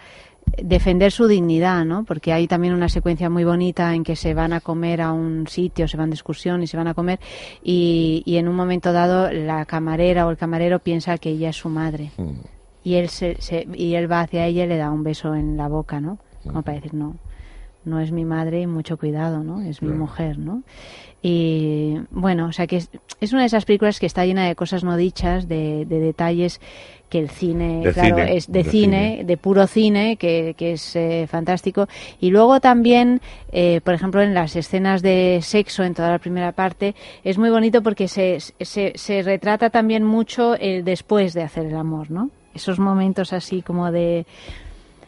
[0.63, 2.05] defender su dignidad, ¿no?
[2.05, 5.47] Porque hay también una secuencia muy bonita en que se van a comer a un
[5.49, 7.19] sitio, se van de excursión y se van a comer
[7.63, 11.57] y, y en un momento dado la camarera o el camarero piensa que ella es
[11.57, 12.31] su madre Mm.
[12.85, 15.57] y él se, se- y él va hacia ella y le da un beso en
[15.57, 16.19] la boca, ¿no?
[16.43, 17.17] Como para decir no,
[17.85, 19.61] no es mi madre y mucho cuidado, ¿no?
[19.61, 20.63] Es mi mujer, ¿no?
[21.23, 22.91] Y bueno, o sea que es,
[23.21, 26.61] es una de esas películas que está llena de cosas no dichas, de, de detalles
[27.09, 29.25] que el cine, De claro, cine, es de, de cine, cine.
[29.25, 31.89] de puro cine, que, que es eh, fantástico.
[32.21, 33.21] Y luego también,
[33.53, 37.49] eh, por ejemplo, en las escenas de sexo, en toda la primera parte, es muy
[37.51, 42.31] bonito porque se, se, se retrata también mucho el después de hacer el amor, ¿no?
[42.53, 44.27] Esos momentos así como de...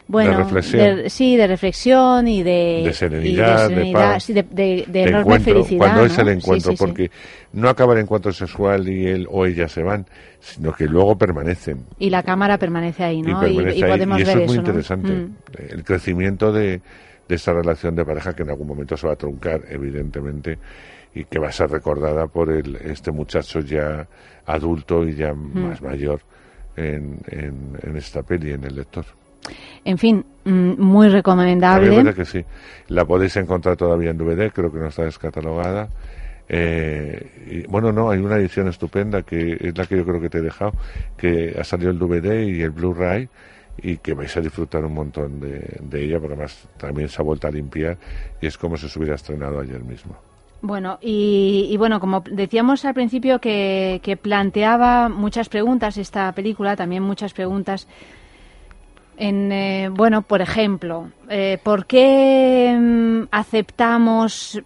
[0.09, 0.95] Bueno, De reflexión.
[0.97, 5.53] de- sí, de reflexión y de, de y serenidad, de, paz, sí, de, enorme encuentro,
[5.53, 5.77] felicidad.
[5.79, 6.85] cuando es el encuentro, sí, sí.
[6.85, 7.11] porque
[7.53, 10.05] no acaba el encuentro sexual y él o ella se van,
[10.39, 11.85] sino que luego permanecen.
[11.99, 13.41] Y la cámara permanece ahí, ¿no?
[13.45, 14.67] y, permanece y ahí, podemos y eso ver es muy eso, ¿no?
[14.69, 15.11] interesante.
[15.11, 15.35] Mm.
[15.73, 16.81] El crecimiento de,
[17.27, 20.57] de esa relación de pareja que en algún momento se va a truncar, evidentemente,
[21.13, 24.07] y que va a ser recordada por el, este muchacho ya
[24.45, 25.67] adulto y ya Mm.
[25.67, 26.21] más mayor
[26.77, 29.03] en, en, en esta peli, en el lector.
[29.83, 31.89] En fin, mm, muy recomendable.
[31.89, 32.45] parece que sí.
[32.89, 35.87] La podéis encontrar todavía en DVD, creo que no está descatalogada.
[36.49, 40.29] Eh, y, bueno, no, hay una edición estupenda que es la que yo creo que
[40.29, 40.71] te he dejado,
[41.17, 43.27] que ha salido el DVD y el Blu-ray
[43.81, 47.25] y que vais a disfrutar un montón de, de ella, porque además también se ha
[47.25, 47.97] vuelto a limpiar
[48.41, 50.15] y es como si se hubiera estrenado ayer mismo.
[50.61, 56.75] Bueno, y, y bueno, como decíamos al principio que, que planteaba muchas preguntas esta película,
[56.75, 57.87] también muchas preguntas
[59.17, 64.61] en, eh, bueno, por ejemplo, eh, ¿por qué mm, aceptamos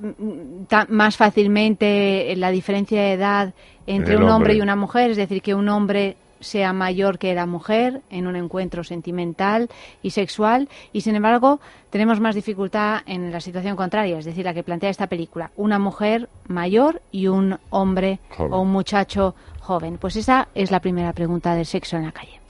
[0.00, 3.54] mm, más fácilmente la diferencia de edad
[3.86, 4.34] entre un hombre.
[4.34, 4.54] hombre.
[4.54, 5.10] y una mujer?
[5.10, 9.68] Es decir, que un hombre sea mayor que la mujer en un encuentro sentimental
[10.02, 11.60] y sexual y sin embargo
[11.90, 15.78] tenemos más dificultad en la situación contraria, es decir, la que plantea esta película, una
[15.78, 18.52] mujer mayor y un hombre Joven.
[18.52, 19.98] o un muchacho joven.
[19.98, 22.40] Pues esa es la primera pregunta del sexo en la calle.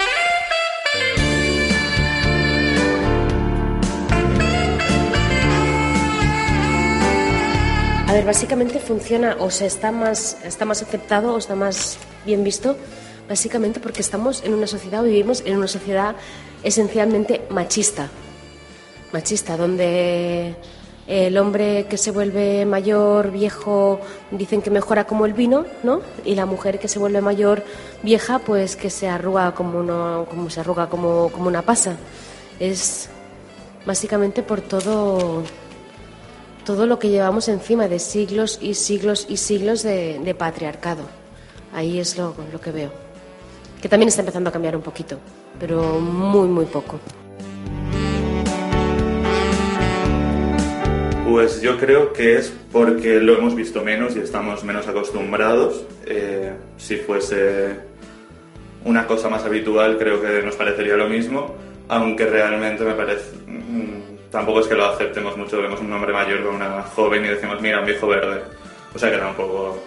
[8.16, 12.76] Ver, básicamente funciona, o sea, está más, está más aceptado o está más bien visto,
[13.28, 16.16] básicamente porque estamos en una sociedad, o vivimos en una sociedad
[16.62, 18.08] esencialmente machista.
[19.12, 20.56] Machista, donde
[21.06, 26.00] el hombre que se vuelve mayor, viejo, dicen que mejora como el vino, ¿no?
[26.24, 27.64] Y la mujer que se vuelve mayor,
[28.02, 31.96] vieja, pues que se arruga como, uno, como se arruga como, como una pasa.
[32.58, 33.10] Es
[33.84, 35.42] básicamente por todo
[36.66, 41.04] todo lo que llevamos encima de siglos y siglos y siglos de, patriarcado.
[41.72, 42.90] Ahí es lo, que veo.
[43.80, 45.16] Que también está empezando a cambiar un poquito,
[45.60, 46.98] pero muy, muy poco.
[51.30, 55.84] Pues yo creo que es porque lo hemos visto menos y estamos menos acostumbrados.
[56.04, 57.76] Eh, si fuese
[58.84, 61.54] una cosa más habitual, creo que nos parecería lo mismo,
[61.88, 63.30] aunque realmente me parece.
[64.36, 65.56] Tampoco es que lo aceptemos mucho.
[65.62, 68.42] Vemos un hombre mayor con una joven y decimos, mira, un viejo verde.
[68.94, 69.78] O sea que tampoco.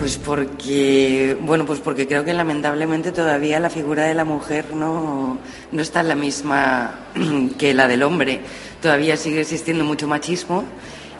[0.00, 5.38] Pues porque, bueno, pues porque creo que lamentablemente todavía la figura de la mujer no,
[5.72, 6.94] no está en la misma
[7.58, 8.40] que la del hombre.
[8.82, 10.64] Todavía sigue existiendo mucho machismo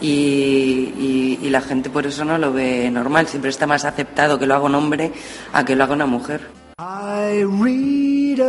[0.03, 3.27] y, y- y la gente por eso no lo ve normal.
[3.27, 5.13] Siempre está más aceptado que lo haga un hombre
[5.55, 6.41] a que lo haga una mujer.
[6.79, 8.41] I read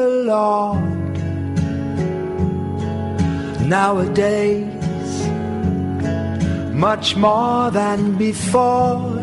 [3.67, 5.27] nowadays,
[6.73, 9.19] much more than before.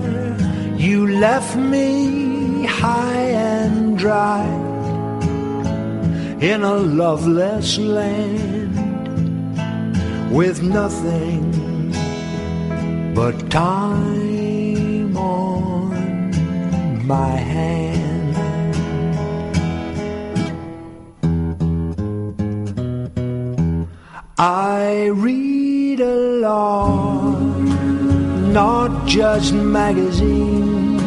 [0.76, 4.44] You left me high and dry
[6.40, 8.74] in a loveless land
[10.32, 11.52] with nothing
[13.14, 18.01] but time on my hand.
[24.38, 27.38] I read a lot,
[28.50, 31.02] not just magazines,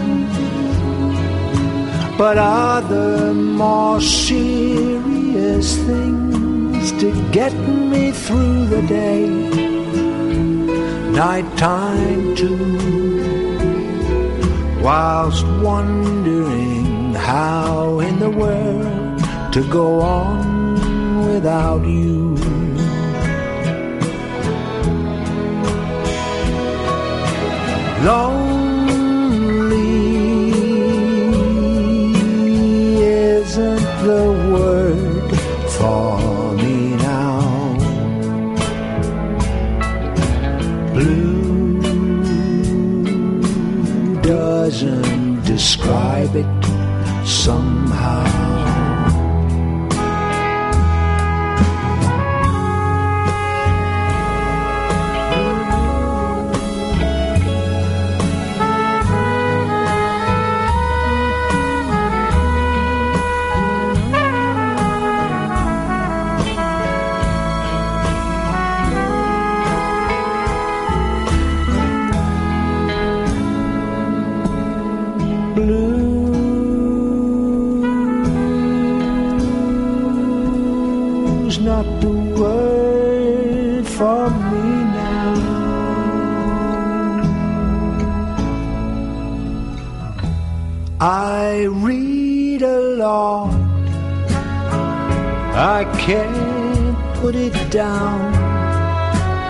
[2.20, 9.28] but other more serious things to get me through the day.
[11.10, 13.64] Nighttime too,
[14.84, 19.20] whilst wondering how in the world
[19.52, 22.35] to go on without you.
[28.06, 29.02] Lonely
[33.02, 35.32] isn't the word
[35.72, 37.41] for me now.
[40.94, 41.82] Blue
[44.22, 46.65] doesn't describe it
[47.26, 47.75] somehow.
[92.66, 93.54] A lot.
[95.78, 98.34] I can't put it down.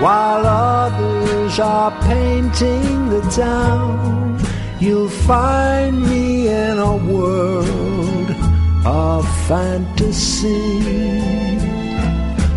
[0.03, 4.39] While others are painting the town,
[4.79, 8.29] you'll find me in a world
[8.85, 10.65] of fantasy.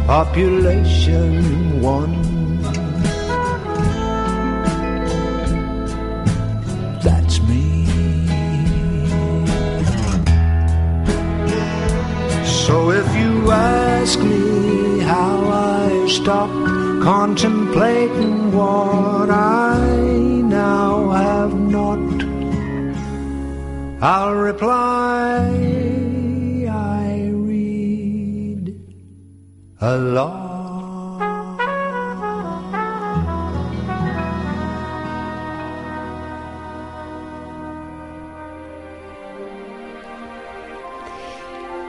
[0.06, 2.27] Population one.
[13.48, 16.50] You ask me how I stop
[17.02, 19.78] contemplating what I
[20.42, 22.08] now have not.
[24.02, 25.48] I'll reply,
[26.68, 28.64] I read
[29.80, 30.47] a lot.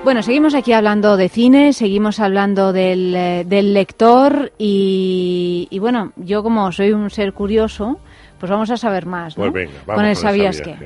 [0.03, 6.13] Bueno, seguimos aquí hablando de cine, seguimos hablando del, eh, del lector y, y, bueno,
[6.15, 7.99] yo como soy un ser curioso,
[8.39, 9.43] pues vamos a saber más, ¿no?
[9.43, 10.77] Pues venga, vamos con el sabías qué.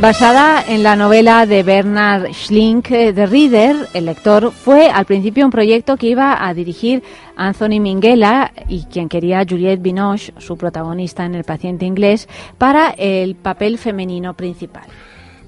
[0.00, 5.44] Basada en la novela de Bernard Schlink eh, de Reader, el lector fue al principio
[5.44, 7.02] un proyecto que iba a dirigir
[7.38, 12.28] Anthony Minghella y quien quería Juliette Binoche, su protagonista en El paciente inglés,
[12.58, 14.84] para el papel femenino principal.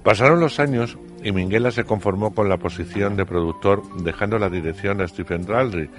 [0.02, 5.00] Pasaron los años y Minghella se conformó con la posición de productor, dejando la dirección
[5.00, 5.90] a Stephen Daldry.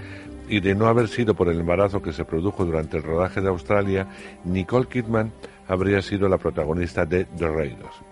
[0.50, 3.50] Y de no haber sido por el embarazo que se produjo durante el rodaje de
[3.50, 4.08] Australia,
[4.44, 5.32] Nicole Kidman
[5.68, 8.11] habría sido la protagonista de The Raiders.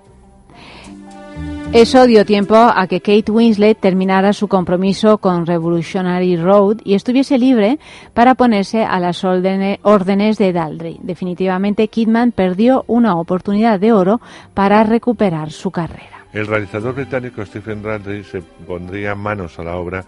[1.71, 7.37] Eso dio tiempo a que Kate Winslet terminara su compromiso con Revolutionary Road y estuviese
[7.37, 7.77] libre
[8.15, 10.97] para ponerse a las órdenes de Daldry.
[11.03, 14.19] Definitivamente, Kidman perdió una oportunidad de oro
[14.55, 16.25] para recuperar su carrera.
[16.33, 20.03] El realizador británico Stephen Daldry se pondría manos a la obra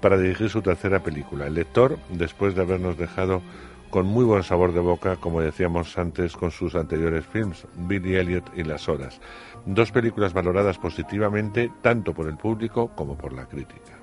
[0.00, 1.46] para dirigir su tercera película.
[1.46, 3.42] El lector, después de habernos dejado
[3.92, 8.50] con muy buen sabor de boca, como decíamos antes con sus anteriores films, Billy Elliot
[8.56, 9.20] y Las Horas.
[9.64, 14.01] Dos películas valoradas positivamente tanto por el público como por la crítica.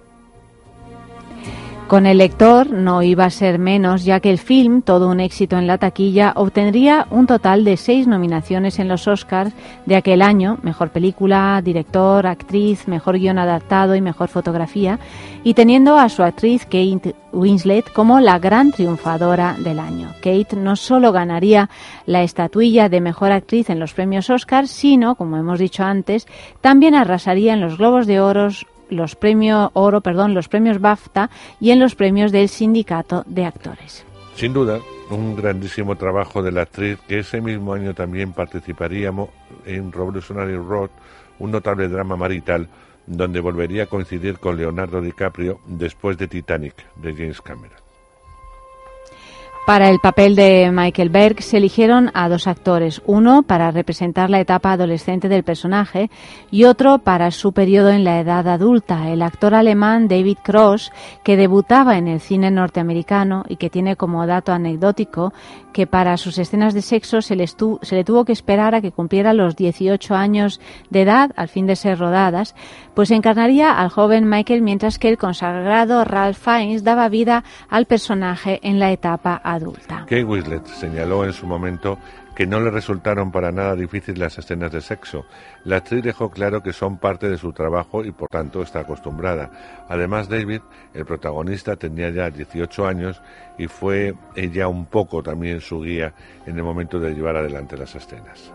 [1.90, 5.58] Con el lector no iba a ser menos, ya que el film, todo un éxito
[5.58, 9.56] en la taquilla, obtendría un total de seis nominaciones en los Oscars
[9.88, 15.00] de aquel año, mejor película, director, actriz, mejor guion adaptado y mejor fotografía,
[15.44, 20.10] y teniendo a su actriz Kate Winslet como la gran triunfadora del año.
[20.22, 21.72] Kate no solo ganaría
[22.06, 26.28] la estatuilla de mejor actriz en los premios Oscars, sino, como hemos dicho antes,
[26.62, 31.30] también arrasaría en los Globos de Oros los premios oro, perdón, los premios BAFTA
[31.60, 34.06] y en los premios del Sindicato de Actores.
[34.36, 34.80] Sin duda,
[35.10, 39.30] un grandísimo trabajo de la actriz que ese mismo año también participaría mo-
[39.66, 40.90] en Revolutionary Road,
[41.40, 42.68] un notable drama marital
[43.06, 47.78] donde volvería a coincidir con Leonardo DiCaprio después de Titanic de James Cameron.
[49.70, 54.40] Para el papel de Michael Berg se eligieron a dos actores, uno para representar la
[54.40, 56.10] etapa adolescente del personaje
[56.50, 60.92] y otro para su periodo en la edad adulta, el actor alemán David Cross,
[61.24, 65.34] que debutaba en el cine norteamericano y que tiene como dato anecdótico
[65.72, 69.36] que para sus escenas de sexo se se le tuvo que esperar a que cumpliera
[69.36, 70.60] los 18 años
[70.90, 72.56] de edad al fin de ser rodadas,
[72.96, 78.60] pues encarnaría al joven Michael mientras que el consagrado Ralph Fiennes daba vida al personaje
[78.64, 79.59] en la etapa adulta.
[80.06, 81.98] Kate Winslet señaló en su momento
[82.36, 85.26] que no le resultaron para nada difíciles las escenas de sexo.
[85.66, 89.52] La actriz dejó claro que son parte de su trabajo y por tanto está acostumbrada.
[89.90, 90.62] Además, David,
[90.94, 93.22] el protagonista, tenía ya 18 años
[93.58, 96.14] y fue ella un poco también su guía
[96.46, 98.54] en el momento de llevar adelante las escenas.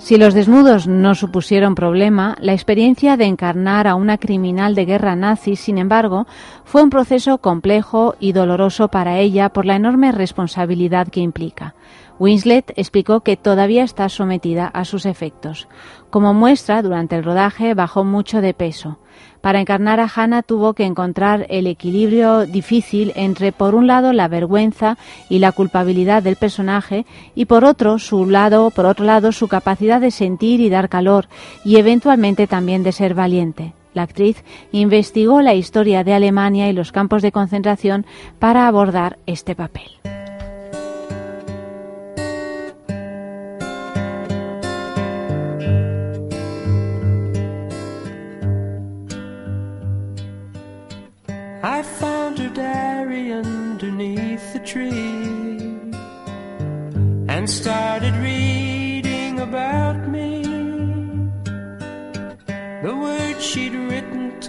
[0.00, 5.14] Si los desnudos no supusieron problema, la experiencia de encarnar a una criminal de guerra
[5.14, 6.26] nazi, sin embargo,
[6.64, 11.74] fue un proceso complejo y doloroso para ella por la enorme responsabilidad que implica.
[12.18, 15.68] Winslet explicó que todavía está sometida a sus efectos.
[16.08, 18.98] Como muestra, durante el rodaje bajó mucho de peso.
[19.40, 24.28] Para encarnar a Hannah tuvo que encontrar el equilibrio difícil entre, por un lado, la
[24.28, 24.98] vergüenza
[25.28, 30.00] y la culpabilidad del personaje y, por otro, su lado, por otro lado, su capacidad
[30.00, 31.28] de sentir y dar calor
[31.64, 33.72] y, eventualmente, también de ser valiente.
[33.94, 38.06] La actriz investigó la historia de Alemania y los campos de concentración
[38.38, 39.90] para abordar este papel.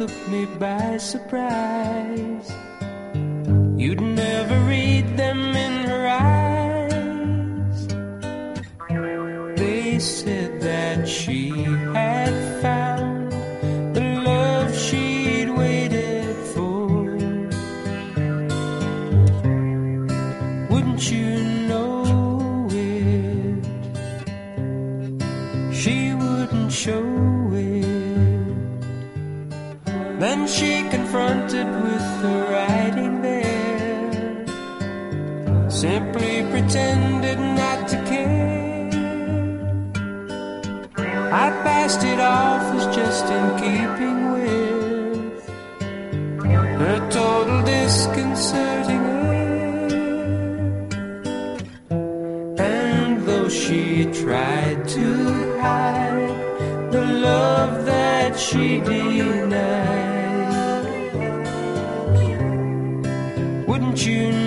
[0.08, 2.52] Took me by surprise.
[3.78, 5.01] You'd never read
[58.52, 60.12] She denied.
[63.66, 64.41] Wouldn't you?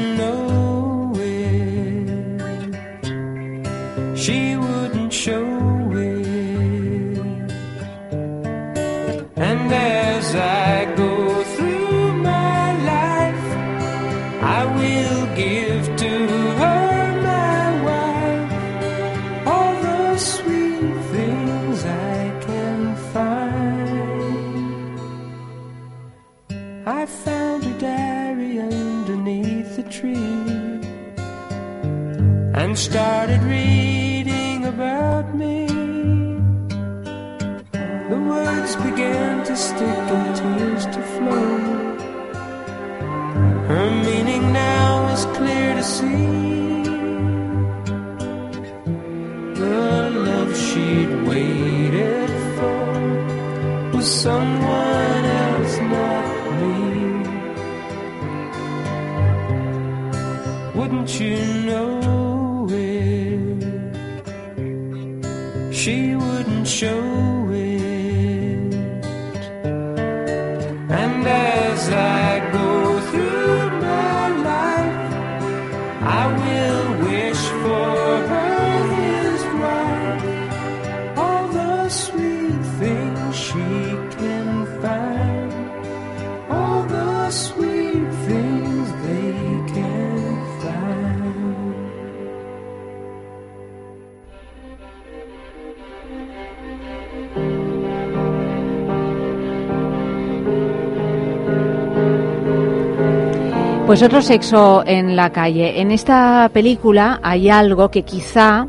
[103.94, 105.80] Pues otro sexo en la calle.
[105.80, 108.66] En esta película hay algo que quizá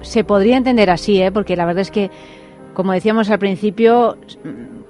[0.00, 1.30] se podría entender así, ¿eh?
[1.30, 2.10] porque la verdad es que,
[2.74, 4.18] como decíamos al principio,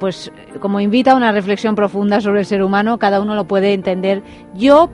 [0.01, 3.75] pues como invita a una reflexión profunda sobre el ser humano, cada uno lo puede
[3.75, 4.23] entender.
[4.55, 4.89] Yo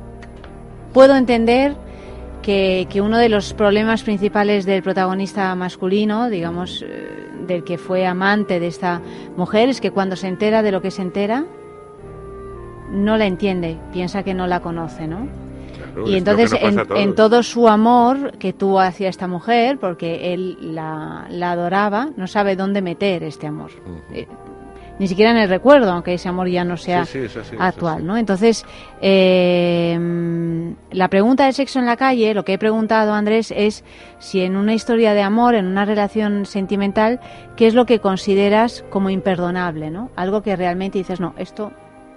[0.93, 1.77] puedo entender
[2.43, 8.07] que, que uno de los problemas principales del protagonista masculino, digamos, eh, del que fue
[8.07, 9.01] amante de esta
[9.37, 11.45] mujer, es que cuando se entera de lo que se entera,
[12.95, 15.29] no la entiende, piensa que no la conoce, ¿no?
[15.77, 21.27] Claro, y entonces en, todo su amor que tuvo hacia esta mujer, porque él la,
[21.29, 23.71] la adoraba, no sabe dónde meter este amor.
[24.13, 24.27] Eh,
[24.99, 27.57] ni siquiera en el recuerdo, aunque ese amor ya no sea Sí, sí, es así,
[27.57, 28.17] es actual, ¿no?
[28.17, 28.65] Entonces,
[29.01, 29.99] eh,
[30.93, 33.85] la pregunta del sexo en la calle, lo que he preguntado, Andrés, es
[34.19, 37.21] si en una historia de amor, en una relación sentimental,
[37.57, 40.11] ¿qué es lo que consideras como imperdonable, ¿no?
[40.15, 41.73] Algo que realmente dices, no, esto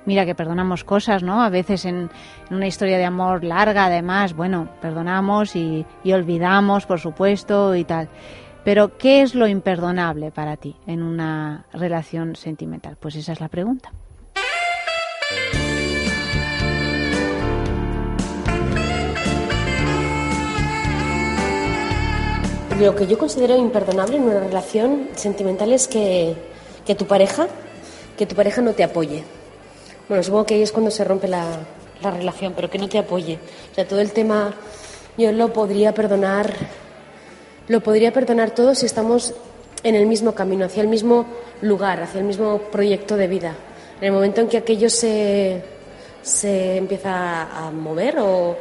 [0.08, 1.44] mira que perdonamos cosas, ¿no?
[1.44, 2.10] A veces en,
[2.50, 8.10] una historia de amor larga, además, bueno, perdonamos y, olvidamos, por supuesto, y tal.
[8.64, 12.98] Pero, ¿qué es lo imperdonable para ti en una relación sentimental?
[13.00, 13.92] Pues esa es la pregunta.
[22.80, 26.36] Lo que yo considero imperdonable en una relación sentimental es que
[26.98, 27.48] tu pareja,
[28.18, 29.37] que tu pareja no te apoye.
[30.08, 31.46] Bueno, supongo que ahí es cuando se rompe la,
[32.02, 33.40] la relación, pero que no te apoye.
[33.72, 34.54] O sea, todo el tema
[35.18, 36.54] yo lo podría perdonar,
[37.68, 39.34] lo podría perdonar todo si estamos
[39.84, 41.26] en el mismo camino, hacia el mismo
[41.62, 43.56] lugar, hacia el mismo proyecto de vida.
[44.00, 45.62] En el momento en que aquello se,
[46.22, 48.56] se empieza a mover o,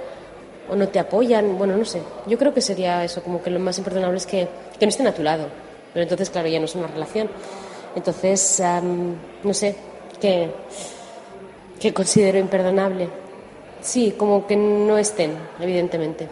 [0.69, 2.03] o no te apoyan, bueno, no sé.
[2.27, 4.49] Yo creo que sería eso, como que lo más imperdonable es que,
[4.79, 5.47] que no estén a tu lado.
[5.93, 7.31] Pero entonces, claro, ya no es una relación.
[7.95, 9.77] Entonces, am, no sé,
[10.21, 10.51] que,
[11.81, 13.09] que considero imperdonable.
[13.81, 16.29] Sí, como que no estén, evidentemente.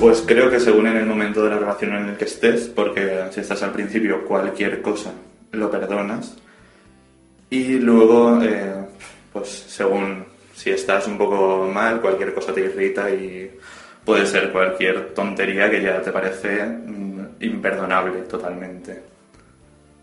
[0.00, 3.24] Pues creo que según en el momento de la relación en el que estés, porque
[3.32, 5.12] si estás al principio cualquier cosa
[5.52, 6.36] lo perdonas
[7.50, 8.74] y luego eh,
[9.32, 10.24] pues según
[10.54, 13.50] si estás un poco mal cualquier cosa te irrita y
[14.04, 19.17] puede ser cualquier tontería que ya te parece mm, imperdonable totalmente.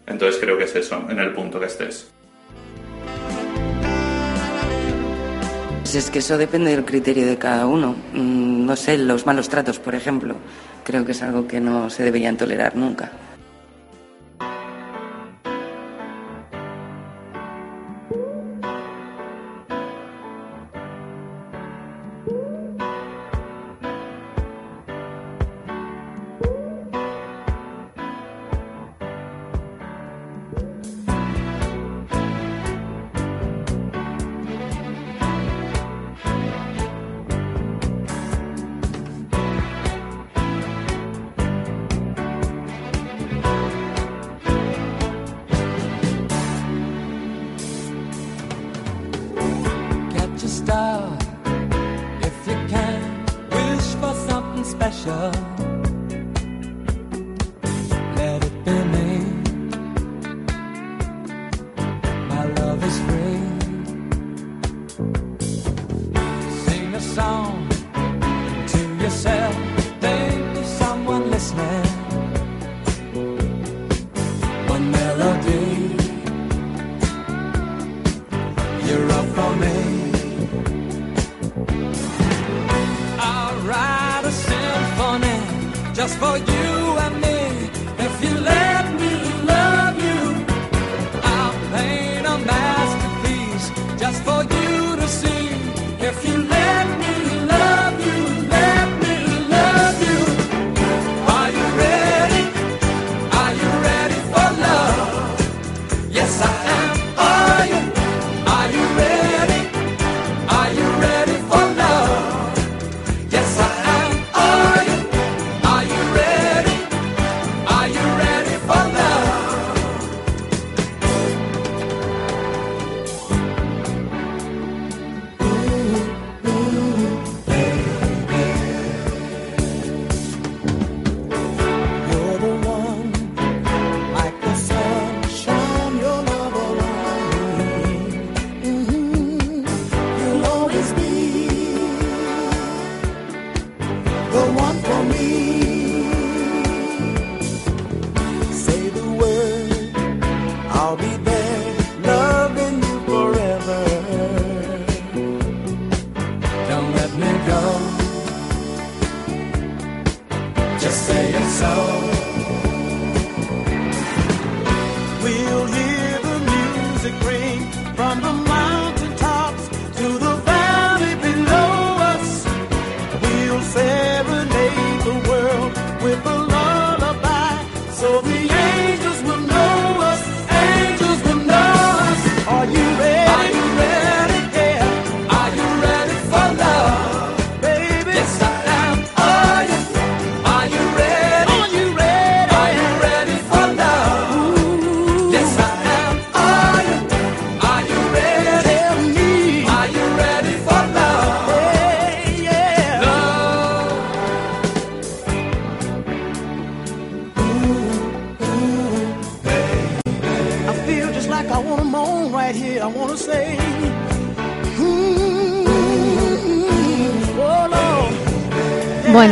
[0.07, 2.11] Entonces creo que es eso, en el punto que estés.
[5.81, 7.95] Pues es que eso depende del criterio de cada uno.
[8.13, 10.35] Mm, No sé, los malos tratos, por ejemplo,
[10.83, 13.11] creo que es algo que no se deberían tolerar nunca.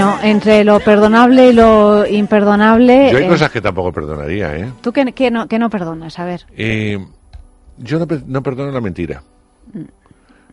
[0.03, 4.69] Bueno, entre lo perdonable y lo imperdonable, Yo hay eh, cosas que tampoco perdonaría, ¿eh?
[4.81, 6.19] ¿tú qué, qué no, qué no perdonas?
[6.19, 6.45] A ver.
[6.57, 6.97] Eh,
[7.77, 9.23] yo no, per- no perdono la mentira.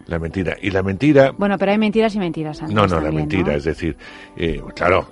[0.06, 0.56] La mentira.
[0.60, 1.32] Y la mentira...
[1.36, 2.62] Bueno, pero hay mentiras y mentiras.
[2.62, 3.48] No, no, la mentira.
[3.52, 3.52] ¿no?
[3.52, 3.96] Es decir,
[4.36, 5.08] eh, claro.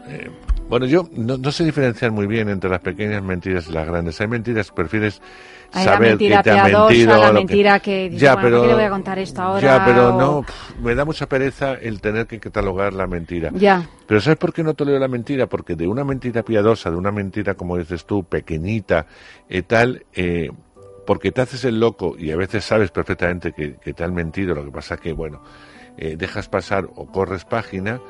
[0.69, 3.87] Eh, bueno, yo no, no sé diferenciar muy bien entre las pequeñas mentiras y las
[3.87, 4.21] grandes.
[4.21, 5.21] Hay mentiras que prefieres
[5.73, 7.17] Hay saber mentira que te ha mentido.
[7.17, 9.43] la que- mentira que dices, ya, bueno, pero, ¿por qué le voy a contar esto
[9.43, 9.61] ahora?
[9.61, 13.51] Ya, pero O- no, pf, me da mucha pereza el tener que catalogar la mentira.
[13.55, 13.89] Ya.
[14.07, 15.47] Pero ¿sabes por qué no tolero la mentira?
[15.47, 19.07] Porque de una mentira piadosa, de una mentira, como dices tú, pequeñita,
[19.49, 20.51] y tal, eh,
[21.07, 24.55] porque te haces el loco y a veces sabes perfectamente que, que te han mentido,
[24.55, 25.43] lo que pasa que, bueno,
[25.97, 28.01] eh, dejas pasar o corres página,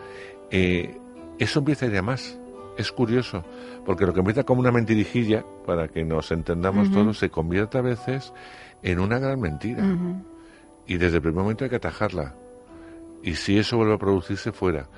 [0.50, 0.96] eh,
[1.38, 2.36] eso empieza a ir a más.
[2.78, 3.44] Es curioso,
[3.84, 7.80] porque lo que empieza como una mentirijilla, para que nos entendamos todos, se convierte a
[7.80, 8.32] veces
[8.84, 9.82] en una gran mentira.
[10.86, 12.36] Y desde el primer momento hay que atajarla.
[13.24, 14.88] Y si eso vuelve a producirse, fuera.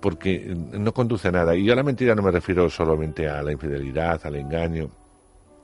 [0.00, 1.56] Porque no conduce a nada.
[1.56, 4.88] Y yo a la mentira no me refiero solamente a la infidelidad, al engaño,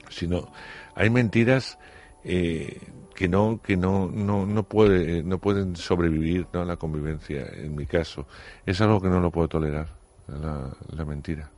[0.08, 0.48] sino
[0.96, 1.78] hay mentiras
[2.24, 2.80] eh,
[3.14, 7.74] que no que no no no puede no pueden sobrevivir no a la convivencia en
[7.74, 8.26] mi caso
[8.66, 9.88] es algo que no lo puedo tolerar
[10.26, 11.50] la, la mentira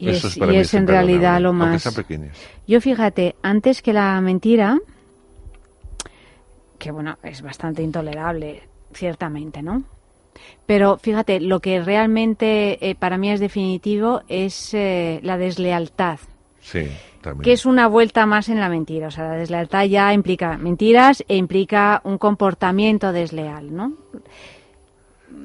[0.00, 0.36] Y Eso es,
[0.72, 1.86] y en realidad lo más...
[2.66, 4.78] Yo fíjate, antes que la mentira,
[6.78, 8.62] que bueno, es bastante intolerable,
[8.94, 9.84] ciertamente, ¿no?
[10.64, 16.18] Pero fíjate, lo que realmente eh, para mí es definitivo es eh, la deslealtad,
[16.60, 16.88] sí
[17.20, 19.08] también que es una vuelta más en la mentira.
[19.08, 23.92] O sea, la deslealtad ya implica mentiras e implica un comportamiento desleal, ¿no?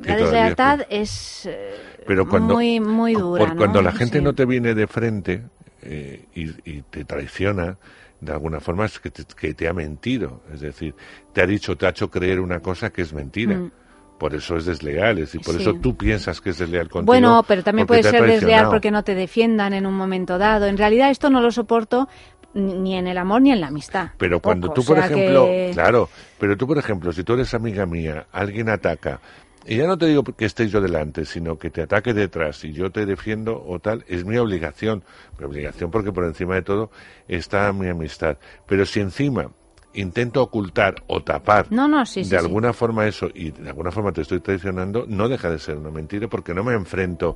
[0.03, 1.75] La deslealtad es eh,
[2.07, 4.23] Pero cuando, muy, muy dura, por- cuando la gente Sí.
[4.23, 5.41] no te viene de frente
[5.81, 7.77] eh, y, y te traiciona,
[8.21, 10.41] de alguna forma es que te, que te ha mentido.
[10.53, 10.95] Es decir,
[11.33, 13.55] te ha dicho, te ha hecho creer una cosa que es mentira.
[13.55, 13.71] Mm.
[14.17, 15.61] Por eso es desleal, es decir, por Sí.
[15.61, 17.05] eso tú piensas que es desleal contigo.
[17.07, 20.67] Bueno, pero también puede ser desleal porque no te defiendan en un momento dado.
[20.67, 22.07] En realidad esto no lo soporto
[22.53, 24.11] ni en el amor ni en la amistad.
[24.17, 26.09] Pero cuando Tampoco, tú, por o sea ejemplo, que- claro,
[26.39, 29.19] pero tú, por ejemplo, si tú eres amiga mía, alguien ataca,
[29.65, 32.71] y ya no te digo que esté yo delante, sino que te ataque detrás y
[32.71, 35.03] yo te defiendo o tal, es mi obligación.
[35.39, 36.91] Mi obligación porque por encima de todo
[37.27, 38.37] está mi amistad.
[38.67, 39.51] Pero si encima
[39.95, 42.45] intento ocultar o tapar No, no, sí, sí, de sí.
[42.45, 45.89] alguna forma eso y de alguna forma te estoy traicionando, no deja de ser una
[45.89, 47.35] mentira porque no me enfrento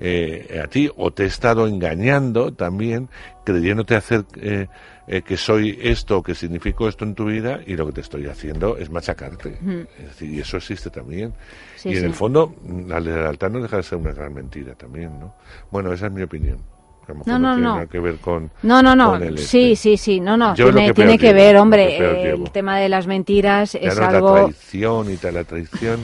[0.00, 3.08] eh, a ti o te he estado engañando también
[3.44, 4.66] creyéndote hacer eh,
[5.06, 8.26] eh, que soy esto que significo esto en tu vida y lo que te estoy
[8.26, 9.58] haciendo es machacarte.
[9.60, 9.86] Ujú.
[9.98, 11.32] Es decir, y eso existe también.
[11.80, 12.04] Sí, y en sí.
[12.06, 12.54] el fondo
[12.86, 15.34] la lealtad no deja de ser una gran mentira también, ¿no?
[15.70, 16.58] Bueno, esa es mi opinión.
[17.04, 17.74] A lo mejor No, no, tiene no.
[17.74, 19.12] nada que ver con No, no, no.
[19.12, 20.20] con el Sí, sí, sí.
[20.20, 20.54] No, no.
[20.54, 21.86] Yo tiene que tiene que llevo, ver, hombre.
[21.96, 24.34] que el tema de las mentiras es algo.
[24.36, 26.00] la traición y tal, la traición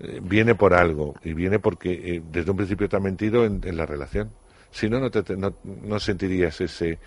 [0.00, 3.60] eh, viene por algo y viene porque eh, desde un principio te ha mentido en,
[3.64, 4.30] en la relación.
[4.70, 6.98] Si no, no, te, te- no, no sentirías ese,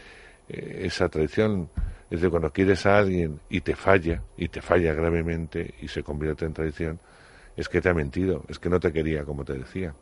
[0.49, 1.69] eh, esa traición.
[2.11, 6.03] Es de cuando quieres a alguien y te falla, y te falla gravemente y se
[6.03, 6.99] convierte en traición,
[7.55, 9.93] es que te ha mentido, es que no te quería como te decía.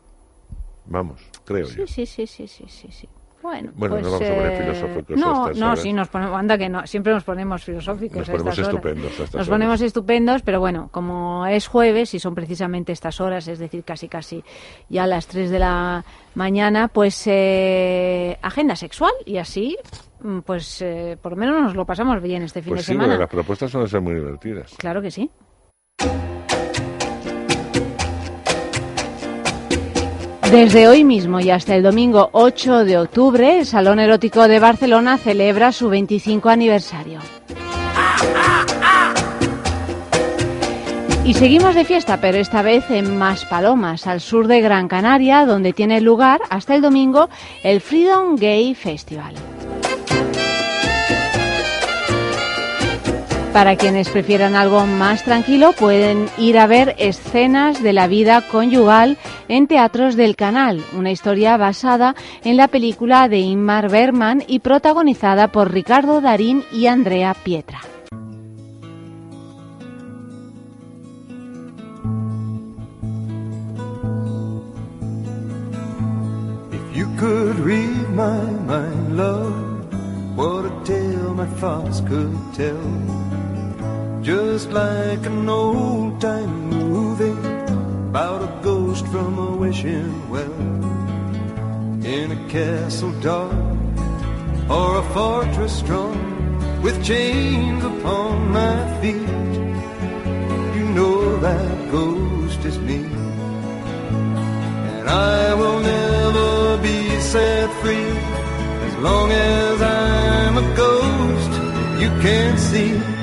[0.86, 1.86] Vamos, creo yo.
[1.86, 3.08] Sí, sí, sí, sí, sí, sí, sí.
[3.42, 5.80] Bueno, Bueno, pues, no vamos a poner eh, filosóficos a No, estas no, horas.
[5.80, 8.74] sí, nos ponemos, anda que no, siempre nos ponemos filosóficos Nos a ponemos estas horas.
[8.76, 9.48] estupendos a estas Nos horas.
[9.48, 14.08] ponemos estupendos, pero bueno, como es jueves y son precisamente estas horas, es decir, casi
[14.08, 14.44] casi
[14.88, 16.04] ya a las 3 de la
[16.36, 19.76] mañana, pues eh, agenda sexual y así,
[20.20, 22.92] mm, pues eh, por lo menos nos lo pasamos bien este fin Pues de sí,
[22.92, 23.08] semana.
[23.14, 24.72] porque las propuestas suelen ser muy divertidas.
[24.78, 25.28] Claro que sí.
[30.52, 35.16] Desde hoy mismo y hasta el domingo 8 de octubre, el Salón Erótico de Barcelona
[35.16, 37.20] celebra su 25 aniversario.
[41.24, 45.72] Y seguimos de fiesta, pero esta vez en Maspalomas, al sur de Gran Canaria, donde
[45.72, 47.30] tiene lugar hasta el domingo
[47.64, 49.34] el Freedom Gay Festival.
[53.52, 59.18] Para quienes prefieran algo más tranquilo, pueden ir a ver escenas de la vida conyugal
[59.46, 62.14] en Teatros del Canal, una historia basada
[62.44, 67.80] en la película de Ingmar Bergman y protagonizada por Ricardo Darín y Andrea Pietra.
[84.22, 87.36] Just like an old time movie
[88.08, 90.60] about a ghost from a wishing well.
[92.04, 93.52] In a castle dark
[94.70, 96.16] or a fortress strong
[96.82, 99.28] with chains upon my feet.
[100.76, 103.02] You know that ghost is me.
[104.98, 108.12] And I will never be set free
[108.86, 111.52] as long as I'm a ghost
[112.00, 113.21] you can't see.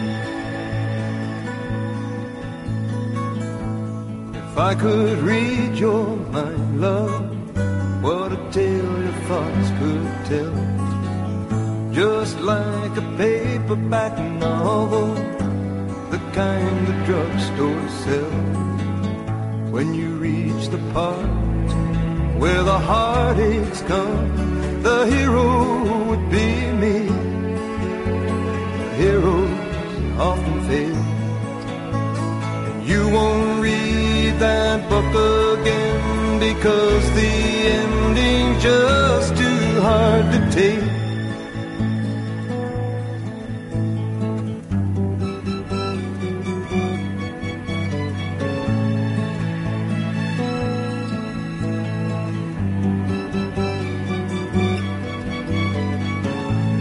[4.60, 11.94] I could read your mind, love, what a tale your thoughts could tell.
[11.94, 15.14] Just like a paperback novel,
[16.12, 19.72] the kind the drugstore sells.
[19.72, 21.26] When you reach the part
[22.38, 26.48] where the heartaches come, the hero would be
[26.84, 26.98] me.
[28.98, 31.02] Heroes often fail.
[32.68, 33.99] And you won't read
[34.40, 37.32] that book again because the
[37.78, 40.80] ending's just too hard to take.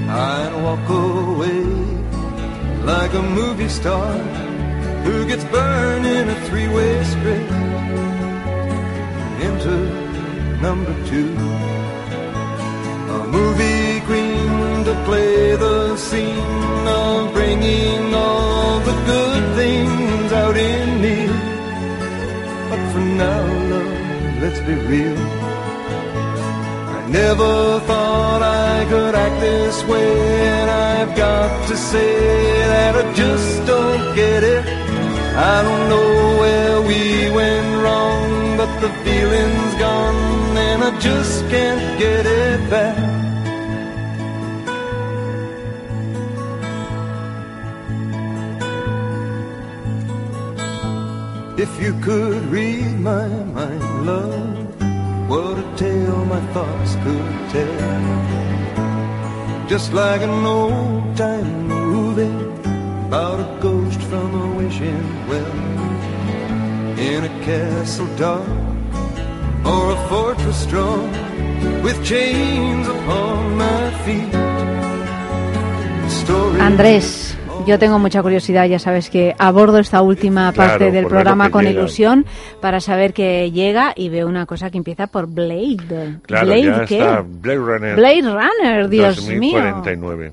[0.09, 1.65] I'd walk away
[2.85, 4.48] like a movie star
[5.09, 7.51] who gets burned in a three-way strip.
[9.49, 9.81] Enter
[10.67, 11.33] number two,
[13.17, 21.01] a movie queen to play the scene of bringing all the good things out in
[21.05, 21.19] me.
[22.69, 25.19] But for now, love, let's be real.
[26.97, 30.13] I never thought I could act this way,
[30.57, 32.13] and I've got to say
[32.73, 34.78] that I just don't get it.
[35.39, 41.97] I don't know where we went wrong, but the feeling's gone, and I just can't
[41.97, 42.99] get it back.
[51.57, 58.09] If you could read my mind, love, what a tale my thoughts could tell.
[59.69, 62.49] just like an old time movie
[63.07, 65.53] about a ghost from a wishing well
[66.99, 68.43] in a castle dark
[69.65, 71.11] or a fortress strong
[71.83, 74.35] with chains upon my feet.
[76.61, 77.37] Andrés,
[77.67, 81.09] yo tengo mucha curiosidad, ya sabes que abordo esta última Claro, parte del ver lo
[81.09, 81.79] programa con llega.
[81.81, 82.27] ilusión
[82.61, 86.19] para saber que llega y veo una cosa que empieza por Blade.
[86.23, 86.99] Claro, ¿Blade ya qué?
[86.99, 87.97] está Blade Runner.
[87.97, 89.59] Blade Runner, Dios mío.
[89.59, 90.33] 2049.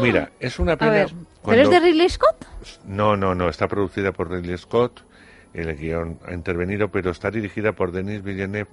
[0.00, 1.06] Mira, es una pena.
[1.48, 2.46] Ver, ¿pero cuando- es de Ridley Scott?
[2.84, 5.02] No, no, no, está producida por Ridley Scott,
[5.54, 8.68] el guion ha intervenido, pero está dirigida por Denis Villeneuve,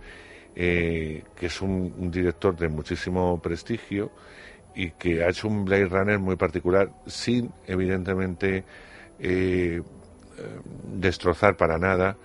[0.56, 4.11] eh, que es un, un director de muchísimo prestigio
[4.76, 8.64] y que ha hecho un Blade Runner muy particular, sin, evidentemente,
[9.19, 9.81] eh, eh,
[10.94, 12.15] destrozar para nada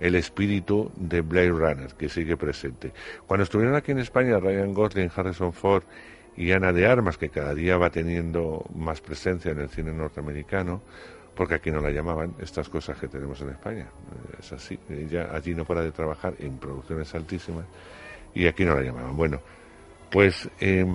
[0.00, 2.92] el espíritu de Blade Runner, que sigue presente.
[3.26, 5.84] Cuando estuvieron aquí en España, Ryan Gosling, Harrison Ford
[6.36, 10.82] y Ana de Armas, que cada día va teniendo más presencia en el cine norteamericano,
[11.34, 13.86] porque aquí no la llamaban estas cosas que tenemos en España.
[13.86, 17.64] Eh, Es así, ella allí no para de trabajar en producciones altísimas
[18.34, 19.16] y aquí no la llamaban.
[19.16, 19.40] Bueno,
[20.10, 20.86] pues eh,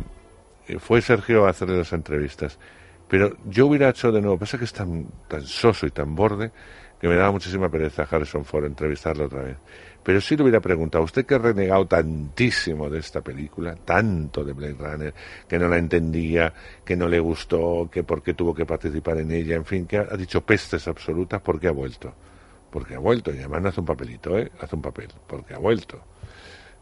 [0.80, 2.60] fue Sergio a hacerle las entrevistas.
[3.08, 6.52] Pero yo hubiera hecho de nuevo, pasa que es tan, tan soso y tan borde
[7.00, 9.58] que me daba muchísima pereza a Harrison Ford entrevistarlo otra vez.
[10.08, 14.54] Pero sí le hubiera preguntado, usted que ha renegado tantísimo de esta película, tanto de
[14.54, 15.14] Blade Runner,
[15.50, 16.54] que no la entendía,
[16.86, 19.98] que no le gustó, que por qué tuvo que participar en ella, en fin, que
[19.98, 22.14] ha, dicho pestes absolutas, ¿por qué ha vuelto?
[22.72, 24.50] Porque ha vuelto, y además no hace un papelito, ¿eh?
[24.62, 26.02] Hace un papel, porque ha vuelto.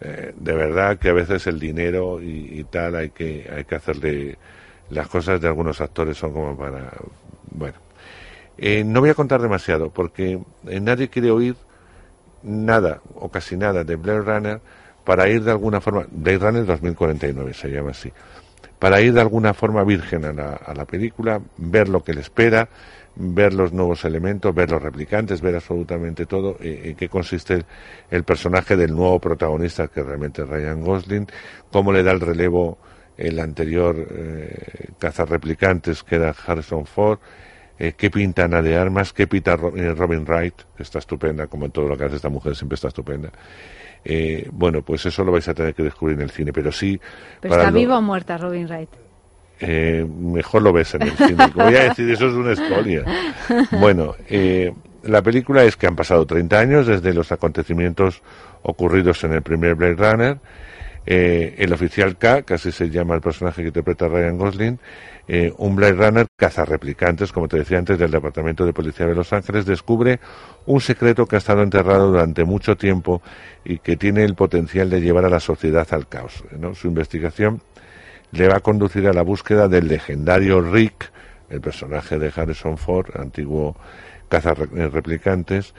[0.02, 3.73] Eh, de verdad que a veces el dinero y, y tal hay que, hay que
[3.73, 4.38] hacerle...
[4.91, 6.93] Las cosas de algunos actores son como para...
[7.49, 7.80] Bueno,
[8.60, 11.56] eh, no voy a contar demasiado porque eh, nadie quiere oír
[12.45, 14.61] nada o casi nada de Blade Runner
[15.03, 18.11] para ir de alguna forma, Blade Runner 2049 se llama así,
[18.80, 22.22] para ir de alguna forma virgen a la, a la película, ver lo que le
[22.22, 22.69] espera,
[23.15, 27.65] ver los nuevos elementos, ver los replicantes, ver absolutamente todo, eh, en qué consiste
[28.09, 31.27] el, personaje del nuevo protagonista que realmente es Ryan Gosling,
[31.72, 32.77] cómo le da el relevo
[33.17, 37.19] el anterior eh, cazarreplicantes que era Harrison Ford,
[37.80, 41.65] eh, qué pinta Ana de Armas, qué pinta eh, Robin Wright, que está estupenda, como
[41.65, 43.30] en todo lo que hace esta mujer, siempre está estupenda.
[44.03, 46.99] Eh, bueno, pues eso lo vais a tener que descubrir en el cine, pero sí...
[47.41, 48.89] ¿Pero para está lo- viva o muerta Robin Wright?
[49.60, 51.47] eh, mejor lo ves en el cine.
[51.56, 53.03] Voy a decir, eso es una escolia.
[53.72, 54.72] Bueno, eh,
[55.03, 58.22] la película es que han pasado 30 años desde los acontecimientos
[58.64, 60.38] ocurridos en el primer Blade Runner.
[61.06, 64.80] Eh, el oficial K, que así se llama el personaje que interpreta Ryan Gosling,
[65.27, 69.34] eh, un Blade Runner cazarreplicantes, como te decía antes, del Departamento de Policía de Los
[69.34, 70.19] Ángeles, descubre
[70.68, 73.23] un secreto que ha estado enterrado durante mucho tiempo
[73.64, 76.43] y que tiene el potencial de llevar a la sociedad al caos.
[76.73, 77.61] Su investigación
[78.31, 81.11] le va a conducir a la búsqueda del legendario Rick,
[81.49, 83.76] el personaje de Harrison Ford, antiguo
[84.30, 85.73] cazarreplicantes,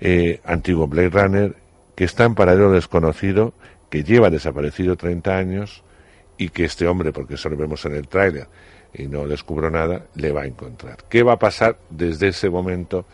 [0.00, 1.56] eh, antiguo Blade Runner,
[1.94, 3.54] que está en paradero desconocido,
[3.88, 5.84] que lleva desaparecido 30 años
[6.38, 8.48] y que este hombre, porque eso lo vemos en el tráiler
[8.94, 10.98] y no descubro nada, le va a encontrar.
[11.08, 13.04] ¿Qué va a pasar desde ese momento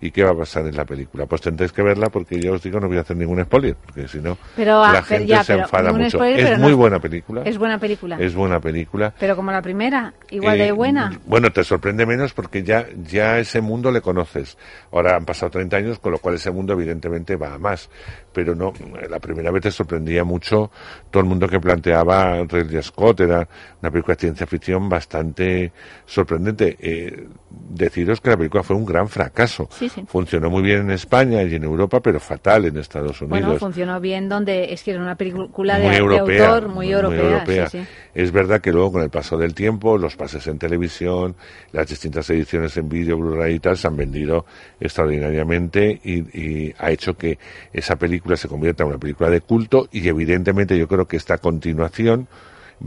[0.00, 1.26] y qué va a pasar en la película?
[1.26, 4.08] Pues tendréis que verla porque yo os digo no voy a hacer ningún spoiler, porque
[4.08, 6.18] si no ah, la pero gente ya, se enfada mucho.
[6.18, 7.42] spoiler, es muy no- buena película.
[7.44, 8.18] Es buena película.
[8.20, 9.14] Es buena película.
[9.18, 11.18] Pero como la primera, igual Eh, de buena.
[11.26, 14.56] Bueno, te sorprende menos porque ya, ya ese mundo le conoces.
[14.92, 17.88] Ahora han pasado 30 años, con lo cual ese mundo evidentemente va a más.
[18.32, 18.72] Pero no,
[19.08, 20.70] la primera vez te sorprendía mucho
[21.10, 23.20] todo el mundo que planteaba Ridley Scott.
[23.20, 23.48] Era
[23.80, 25.72] una película de ciencia ficción bastante
[26.04, 26.76] sorprendente.
[26.80, 29.68] Eh, deciros que la película fue un gran fracaso.
[29.72, 30.04] Sí, sí.
[30.06, 34.00] Funcionó muy bien en España y en Europa, pero fatal en Estados Unidos Bueno, funcionó
[34.00, 37.68] bien donde es que era una película de, muy de europea, autor muy europea.
[37.68, 37.86] sí, sí.
[38.14, 41.36] Es verdad que luego con el paso del tiempo, los pases en televisión,
[41.72, 44.46] las distintas ediciones en vídeo, Blu-ray y tal, se han vendido
[44.80, 47.38] extraordinariamente y, y ha hecho que
[47.72, 51.38] esa película se convierta en una película de culto y evidentemente yo creo que esta
[51.38, 52.28] continuación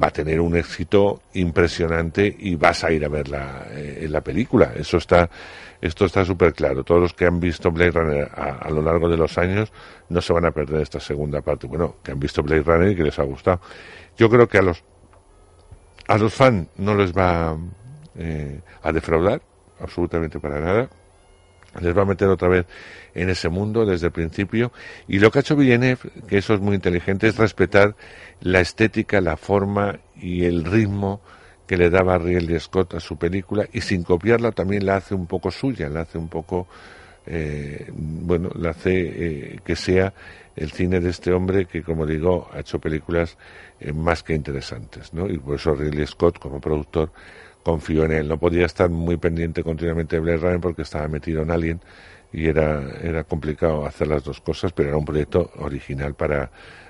[0.01, 4.21] va a tener un éxito impresionante y vas a ir a verla eh, en la
[4.21, 4.73] película.
[4.75, 5.29] Eso está,
[5.81, 6.83] esto está súper claro.
[6.83, 9.71] Todos los que han visto Blade Runner a, lo largo de los años
[10.09, 11.67] no se van a perder esta segunda parte.
[11.67, 13.61] Bueno, que han visto Blade Runner y que les ha gustado.
[14.17, 14.83] Yo creo que a los
[16.07, 17.55] a los fans no les va
[18.17, 19.41] eh, a defraudar
[19.79, 20.89] absolutamente para nada.
[21.79, 22.65] Les va a meter otra vez
[23.13, 24.73] en ese mundo desde el principio.
[25.07, 27.95] Y lo que ha hecho Villeneuve, que eso es muy inteligente, es respetar
[28.41, 31.21] la estética, la forma y el ritmo
[31.69, 35.27] que le daba Ridley Scott a su película y sin copiarla también la hace un
[35.27, 36.65] poco suya, la hace un poco
[37.27, 40.11] eh, bueno, le hace eh, que sea
[40.55, 43.37] el cine de este hombre que, como digo, ha hecho películas
[43.79, 45.29] eh, más que interesantes, ¿no?
[45.29, 47.11] Y por eso Ridley Scott, como productor,
[47.61, 48.27] confió en él.
[48.27, 51.81] No podía estar muy pendiente continuamente de Blade Runner porque estaba metido en Alien
[52.33, 56.49] y era, era complicado hacer las dos cosas, pero era un proyecto original para,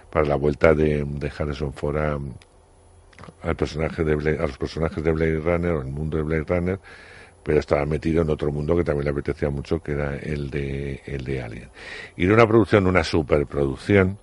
[0.10, 1.06] para la vuelta de,
[1.38, 1.98] Harrison Ford
[3.42, 6.44] al personaje de Blade- a los personajes de Blade Runner o el mundo de Blade
[6.48, 6.80] Runner
[7.42, 11.02] pero estaba metido en otro mundo que también le apetecía mucho que era el de
[11.06, 11.70] el de Alien.
[12.18, 14.18] Y era una producción una superproducción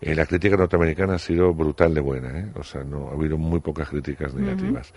[0.00, 2.46] eh, la crítica norteamericana ha sido brutal de buena ¿eh?
[2.54, 4.92] o sea no ha habido muy pocas críticas negativas.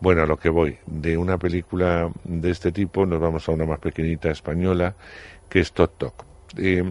[0.00, 0.76] Bueno a lo que voy.
[0.86, 4.94] De una película de este tipo nos vamos a una más pequeñita española
[5.48, 6.24] que es Tok Tok
[6.58, 6.82] Eh,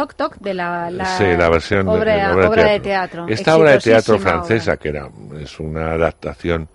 [0.00, 2.62] Toc Toc de la, la, Sí, la versión de- obra, de la obra de obra
[2.64, 3.26] de teatro.
[3.26, 3.34] teatro.
[3.34, 4.76] Esta obra de teatro francesa, obra.
[4.78, 5.08] que era,
[5.40, 6.68] es una adaptación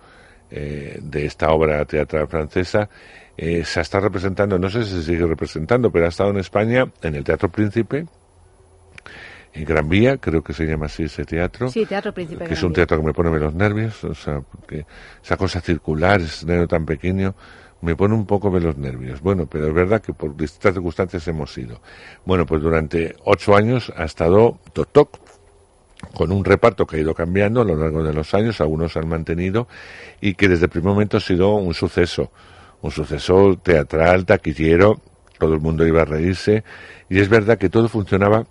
[0.51, 2.87] eh, de esta obra teatral francesa,
[3.37, 6.85] eh, se está representando, no sé si se sigue representando, pero ha estado en España
[7.01, 8.05] en el Teatro Príncipe,
[9.53, 11.69] en Gran Vía, creo que se llama así ese teatro.
[11.69, 12.45] Sí, Teatro Príncipe.
[12.45, 12.75] que es un Vía.
[12.85, 14.85] teatro que me pone los nervios, o sea, porque
[15.23, 17.33] esa cosa circular, ese escenario tan pequeño,
[17.85, 19.21] me pone un poco de los nervios.
[19.21, 21.81] Bueno, pero es verdad que por distintas circunstancias hemos ido.
[22.25, 25.19] Bueno, pues durante ocho años ha estado Tok Tok,
[26.15, 28.99] con un reparto que ha ido cambiando a lo largo de los años, algunos se
[28.99, 29.67] han mantenido,
[30.19, 32.31] y que desde el primer momento ha sido un suceso,
[32.81, 34.99] un suceso teatral, taquillero,
[35.37, 36.63] todo el mundo iba a reírse,
[37.07, 38.47] y es verdad que todo funcionaba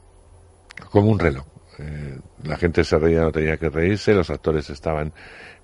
[0.91, 1.45] como un reloj.
[1.81, 5.13] Eh, la gente se reía, no tenía que reírse, los actores estaban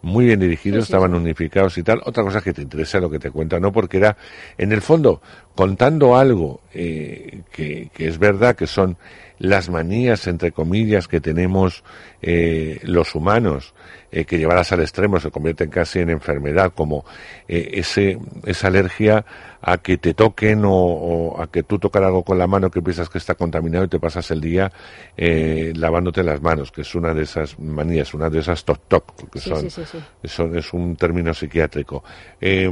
[0.03, 2.01] muy bien dirigidos, Sí, sí, estaban unificados y tal.
[2.05, 3.73] Otra cosa que te interesa lo que te cuenta, ¿no?
[3.73, 4.17] Porque era,
[4.57, 5.21] en el fondo,
[5.55, 8.97] contando algo eh, que, que es verdad que son
[9.41, 11.83] las manías, entre comillas, que tenemos
[12.21, 13.75] eh, los humanos,
[14.13, 17.07] eh, que llevadas al extremo se convierten casi en enfermedad, como
[17.49, 19.25] eh, ese, esa alergia
[19.63, 22.83] a que te toquen o, o a que tú tocar algo con la mano que
[22.83, 24.71] piensas que está contaminado y te pasas el día
[25.17, 29.05] eh, lavándote las manos, que es una de esas manías, una de esas toc-toc,
[29.35, 32.03] Sí, son, sí, son- es un término psiquiátrico.
[32.41, 32.71] Eh,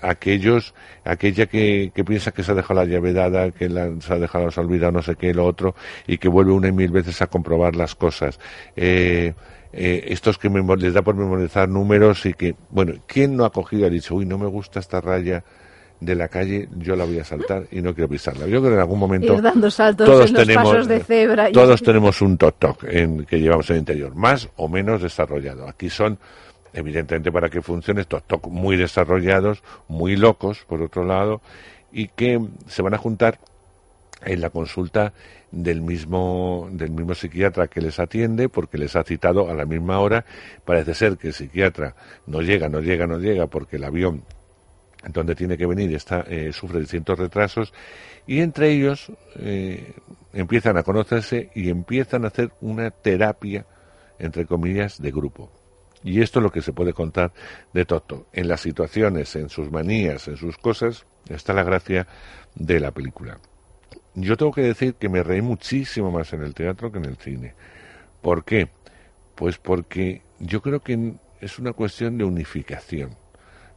[0.00, 0.74] aquellos,
[1.04, 4.18] aquella que, que piensa que se ha dejado la llave dada, que la- se ha
[4.18, 5.74] dejado, se ha olvidado no sé qué, lo otro,
[6.06, 8.38] y que vuelve una y mil veces a comprobar las cosas.
[8.76, 9.34] Eh,
[9.72, 13.82] eh, estos que les da por memorizar números y que, bueno, ¿quién no ha cogido
[13.82, 15.44] y ha dicho, uy, no me gusta esta raya
[16.00, 18.46] de la calle, yo la voy a saltar y no quiero pisarla?
[18.46, 21.00] Yo creo que en algún momento Ir dando saltos todos en los tenemos, pasos de
[21.00, 25.02] cebra y- todos tenemos un toc-toc en, que llevamos en el interior, más o menos
[25.02, 25.68] desarrollado.
[25.68, 26.18] Aquí son,
[26.72, 31.40] evidentemente, para que funcione, toc-toc muy desarrollados, muy locos, por otro lado,
[31.92, 33.38] y que se van a juntar
[34.24, 35.12] en la consulta
[35.50, 39.98] del mismo del mismo psiquiatra que les atiende porque les ha citado a la misma
[39.98, 40.24] hora.
[40.64, 41.94] Parece ser que el psiquiatra
[42.26, 44.22] no llega no llega no llega porque el avión
[45.08, 47.72] donde tiene que venir está eh, sufre distintos retrasos
[48.26, 49.94] y entre ellos eh,
[50.32, 53.64] empiezan a conocerse y empiezan a hacer una terapia
[54.18, 55.50] entre comillas de grupo
[56.02, 57.32] y esto es lo que se puede contar
[57.72, 58.26] de Toto.
[58.32, 62.06] En las situaciones, en sus manías, en sus cosas, está la gracia
[62.54, 63.38] de la película.
[64.14, 67.16] Yo tengo que decir que me reí muchísimo más en el teatro que en el
[67.16, 67.54] cine.
[68.20, 68.68] ¿Por qué?
[69.34, 73.16] Pues porque yo creo que es una cuestión de unificación,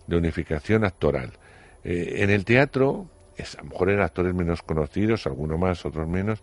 [0.07, 1.33] de unificación actoral.
[1.83, 6.07] Eh, en el teatro, es, a lo mejor eran actores menos conocidos, algunos más, otros
[6.07, 6.41] menos,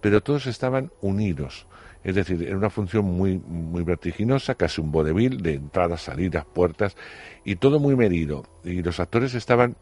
[0.00, 1.66] pero todos estaban unidos.
[2.04, 6.96] Es decir, era una función muy, muy vertiginosa, casi un vodevil de entradas, salidas, puertas,
[7.44, 8.44] y todo muy medido.
[8.64, 9.76] Y los actores estaban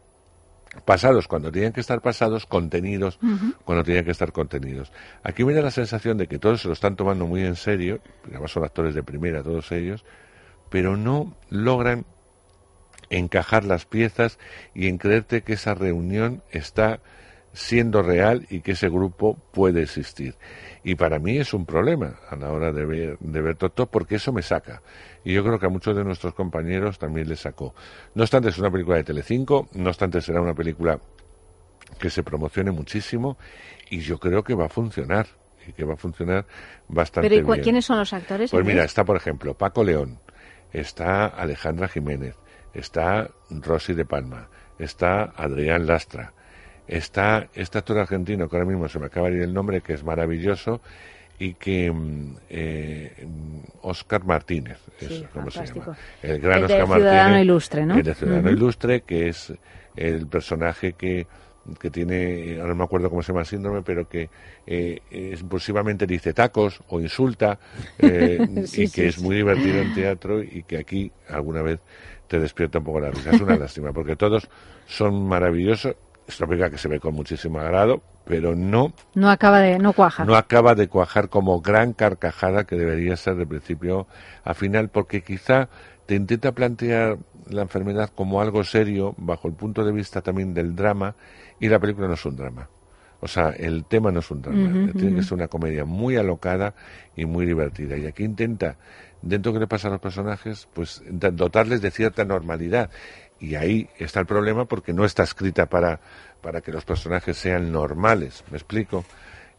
[0.85, 3.19] pasados cuando tenían que estar pasados, contenidos
[3.65, 4.91] cuando tenían que estar contenidos.
[5.23, 8.01] Aquí me da la sensación de que todos se lo están tomando muy en serio,
[8.27, 10.05] además son actores de primera todos ellos,
[10.69, 12.05] pero no logran
[13.09, 14.37] encajar las piezas
[14.73, 16.99] y en creerte que esa reunión está
[17.57, 20.35] siendo real y que ese grupo puede existir.
[20.83, 24.15] Y para mí es un problema a la hora de ver, de ver Toto porque
[24.15, 24.83] eso me saca.
[25.25, 27.73] Y yo creo que a muchos de nuestros compañeros también les sacó.
[28.13, 30.99] No obstante, es una película de Telecinco, no obstante, será una película
[31.99, 33.37] que se promocione muchísimo
[33.89, 35.25] y yo creo que va a funcionar
[35.67, 36.45] y que va a funcionar
[36.87, 37.63] bastante Pero ¿y cua- bien.
[37.63, 38.51] quiénes son los actores?
[38.51, 40.19] Pues mira, está por ejemplo Paco León,
[40.71, 42.35] está Alejandra Jiménez,
[42.73, 44.47] está Rosy de Palma,
[44.77, 46.33] está Adrián Lastra,
[46.87, 49.93] está este actor argentino que ahora mismo se me acaba de ir el nombre, que
[49.93, 50.81] es maravilloso,
[51.39, 51.93] y que
[52.49, 55.97] eh, mm, Oscar Martínez, es Sí, como se llama.
[56.23, 57.43] El gran El de Oscar Ciudadano Martínez.
[57.43, 57.95] Ilustre, ¿no?
[57.95, 58.49] El de Ciudadano.
[58.49, 59.53] Ilustre, que es
[59.95, 61.27] el personaje que
[61.81, 64.29] que tiene, ahora no me acuerdo cómo se llama el síndrome, pero que
[64.65, 67.59] eh, impulsivamente dice tacos o insulta
[67.99, 69.21] eh, Sí, y sí, que es sí.
[69.21, 71.79] muy divertido en teatro y que aquí alguna vez
[72.27, 73.31] te despierta un poco la risa.
[73.31, 74.49] Es una lástima porque todos
[74.85, 75.95] son maravillosos.
[76.27, 79.93] Es una película que se ve con muchísimo agrado, pero no, No acaba de, no
[79.93, 80.25] cuaja.
[80.25, 84.07] no acaba de cuajar como gran carcajada que debería ser de principio
[84.43, 85.69] a final, porque quizá
[86.05, 87.17] te intenta plantear
[87.49, 91.15] la enfermedad como algo serio bajo el punto de vista también del drama
[91.61, 92.67] y la película no es un drama.
[93.19, 96.75] O sea, el tema no es un drama, tiene que ser una comedia muy alocada
[97.15, 97.97] y muy divertida.
[97.97, 98.75] Y aquí intenta,
[99.23, 102.91] dentro que le pasa a los personajes, pues dotarles de cierta normalidad.
[103.39, 105.99] Y ahí está el problema porque no está escrita para,
[106.41, 108.43] para que los personajes sean normales.
[108.51, 109.05] ¿Me explico?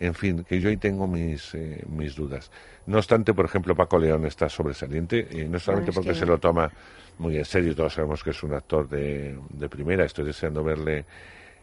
[0.00, 2.50] En fin, que yo ahí tengo mis, eh, mis dudas.
[2.86, 6.39] No obstante, por ejemplo, Paco León está sobresaliente, y no solamente porque que- se lo
[6.39, 6.70] toma
[7.18, 11.05] muy en serio, todos sabemos que es un actor de, de primera, estoy deseando verle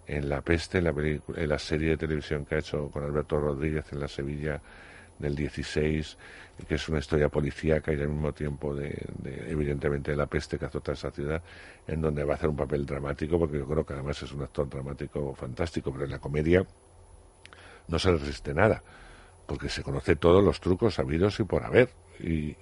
[0.08, 3.40] en La Peste, la, pelicu- en la serie de televisión que ha hecho con Alberto
[3.40, 4.62] Rodríguez en la Sevilla
[5.18, 6.18] del 16,
[6.68, 10.58] que es una historia policíaca y al mismo tiempo de, de, evidentemente de la peste
[10.58, 11.42] que azota esa ciudad,
[11.88, 14.44] en donde va a hacer un papel dramático, porque yo creo que además es un
[14.44, 16.66] actor dramático fantástico, pero en la comedia
[17.88, 18.82] no se le resiste nada,
[19.46, 22.56] porque se conoce todos los trucos sabidos y por haber, y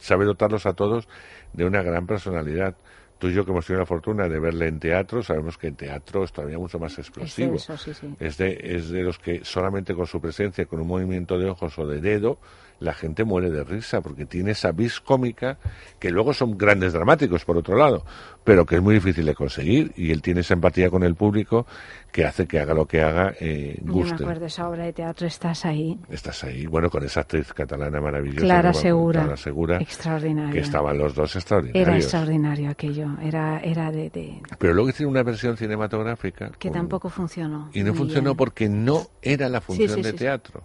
[0.00, 1.08] sabe dotarlos a todos
[1.52, 2.76] de una gran personalidad.
[3.20, 5.74] Tú y yo que hemos tenido la fortuna de verle en teatro, sabemos que en
[5.76, 7.54] teatro es todavía mucho más explosivo.
[7.54, 8.08] eso, sí, sí.
[8.18, 11.78] Es de, es de los que solamente con su presencia, con un movimiento de ojos
[11.78, 12.38] o de dedo,
[12.78, 15.58] la gente muere de risa, porque tiene esa vis cómica,
[15.98, 18.06] que luego son grandes dramáticos, por otro lado,
[18.42, 21.66] pero que es muy difícil de conseguir, y él tiene esa empatía con el público
[22.10, 24.14] que hace que haga lo que haga, eh, Yo me guste.
[24.14, 25.98] acuerdo de esa obra de teatro, estás ahí.
[26.08, 28.40] Estás ahí, bueno, con esa actriz catalana maravillosa.
[28.40, 29.20] Clara Segura.
[29.24, 30.52] Clara Segura, Extraordinaria.
[30.54, 31.86] que estaban los dos extraordinarios.
[31.86, 36.78] Era extraordinario aquello, era, era de, de- Pero luego hicieron una versión cinematográfica que con-
[36.78, 37.70] tampoco funcionó.
[37.72, 38.36] y no funcionó bien.
[38.36, 40.16] porque no era la Sí, función sí, de sí, sí.
[40.18, 40.62] teatro.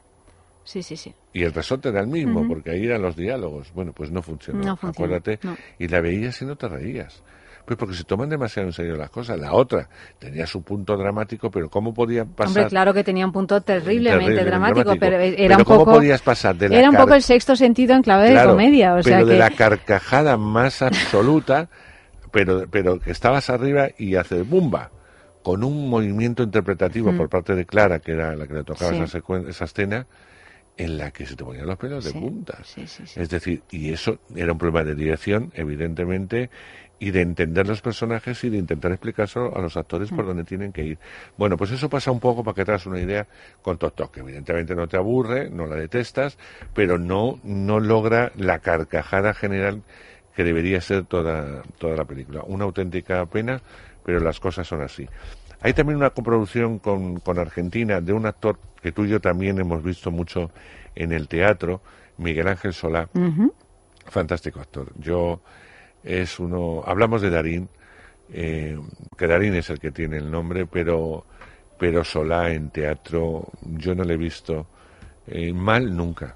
[0.64, 1.14] Sí, sí, sí.
[1.32, 2.50] Y el resorte era el mismo, Ujú.
[2.50, 3.72] porque ahí eran los diálogos.
[3.74, 4.60] Bueno, pues no funcionó.
[4.64, 5.40] No funcionó, Acuérdate.
[5.44, 5.56] no.
[5.78, 7.22] Y la veías y no te reías.
[7.66, 9.40] Pues porque se toman demasiado en serio las cosas.
[9.40, 12.48] La otra tenía su punto dramático, pero ¿cómo podía pasar?
[12.50, 15.00] Hombre, claro que tenía un punto terriblemente Terrible, dramático, dramático.
[15.00, 17.24] pero era Pero un ¿cómo poco podías pasar de la era un car- poco el
[17.24, 20.84] sexto sentido en clave de Claro, comedia, o sea pero que de la carcajada más
[20.84, 21.70] absoluta,
[22.36, 24.92] pero, pero que estabas arriba y hace bumba,
[25.42, 27.18] con un movimiento interpretativo Mm.
[27.18, 29.02] por parte de Clara, que era la que le tocaba Sí.
[29.02, 30.06] esa, esa escena,
[30.76, 32.58] en la que se te ponían los pelos de punta.
[32.66, 33.18] sí, sí, sí.
[33.22, 36.50] Es decir, y eso era un problema de dirección, evidentemente,
[37.00, 40.28] y de entender los personajes y de intentar explicárselo a los actores por Mm.
[40.28, 40.98] dónde tienen que ir.
[41.38, 43.26] Bueno, pues eso pasa un poco para que te hagas una idea
[43.62, 46.38] con Tok que evidentemente no te aburre, no la detestas,
[46.74, 49.84] pero no, no logra la carcajada general
[50.36, 52.44] que debería ser toda, toda la película.
[52.46, 53.62] Una auténtica pena,
[54.04, 55.08] pero las cosas son así.
[55.62, 59.60] Hay también una coproducción con, con Argentina de un actor que tú y yo también
[59.60, 60.52] hemos visto mucho
[60.94, 61.82] en el teatro,
[62.18, 63.10] Miguel Ángel Solá.
[64.08, 64.92] Fantástico actor.
[65.00, 65.42] Yo
[66.04, 66.84] es uno.
[66.86, 67.70] Hablamos de Darín,
[68.32, 68.78] eh,
[69.18, 71.26] que Darín es el que tiene el nombre, pero
[71.78, 74.68] pero Solá en teatro yo no le he visto
[75.28, 76.36] eh, mal nunca.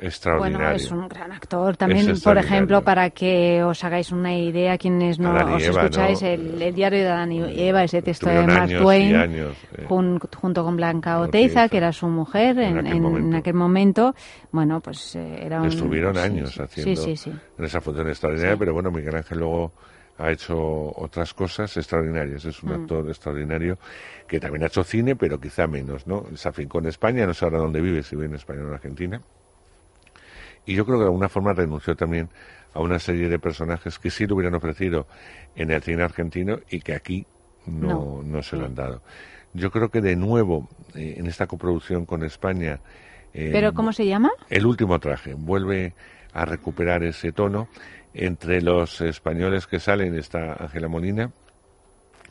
[0.00, 0.58] Extraordinario.
[0.58, 1.76] Bueno, es un gran actor.
[1.76, 5.82] También, Es por ejemplo, para que os hagáis una idea, quienes no Adán os Eva,
[5.82, 6.28] escucháis, ¿no?
[6.28, 9.56] el, el diario de Adán y Eva, ese texto de Tuvieron Mark años Twain, años,
[9.76, 9.84] eh.
[9.88, 13.36] jun- junto con Blanca Oteiza, que era su mujer en, aquel en- en momento.
[13.36, 14.14] aquel momento.
[14.52, 15.68] Bueno, pues eh, era un...
[15.68, 16.62] Estuvieron años sí.
[16.62, 19.72] haciendo Sí, esa función extraordinaria, pero bueno, Miguel Ángel luego
[20.18, 20.56] ha hecho
[20.96, 22.44] otras cosas extraordinarias.
[22.46, 22.80] Es un Mm.
[22.80, 23.78] actor extraordinario
[24.26, 26.24] que también ha hecho cine, pero quizá menos, ¿no?
[26.34, 28.72] Se afincó en España, no sé ahora dónde vive, si vive en España o en
[28.74, 29.20] Argentina.
[30.66, 32.28] Y yo creo que de alguna forma renunció también
[32.74, 35.06] a una serie de personajes que sí le hubieran ofrecido
[35.54, 37.26] en el cine argentino y que aquí
[37.66, 38.22] no, No.
[38.22, 39.02] no se lo han dado.
[39.54, 42.80] Yo creo que de nuevo, eh, en esta coproducción con España,
[43.32, 44.30] eh, ¿Pero cómo se llama?
[44.50, 45.94] el último traje vuelve
[46.32, 47.68] a recuperar ese tono.
[48.12, 51.30] Entre los españoles que salen está Ángela Molina,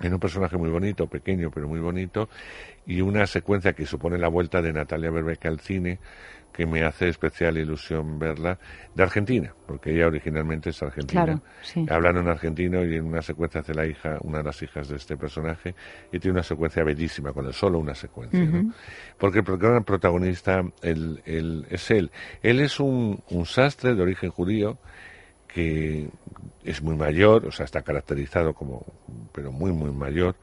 [0.02, 2.28] en un personaje muy bonito, pequeño pero muy bonito,
[2.88, 6.00] y una secuencia que supone la vuelta de Natalia Berbeca al cine,
[6.56, 8.58] que me hace especial ilusión verla,
[8.94, 11.26] de Argentina, porque ella originalmente es argentina.
[11.26, 11.86] Claro, sí.
[11.90, 14.96] Hablan en argentino y en una secuencia hace la hija, una de las hijas de
[14.96, 15.76] este personaje,
[16.14, 18.40] y tiene una secuencia bellísima, con el solo una secuencia.
[18.46, 18.74] ¿no?
[19.18, 22.10] Porque el gran protagonista el- es él.
[22.42, 24.78] Él es un, un sastre de origen judío
[25.48, 26.10] que
[26.64, 28.86] es muy mayor, o sea, está caracterizado como,
[29.34, 30.36] pero muy, muy mayor.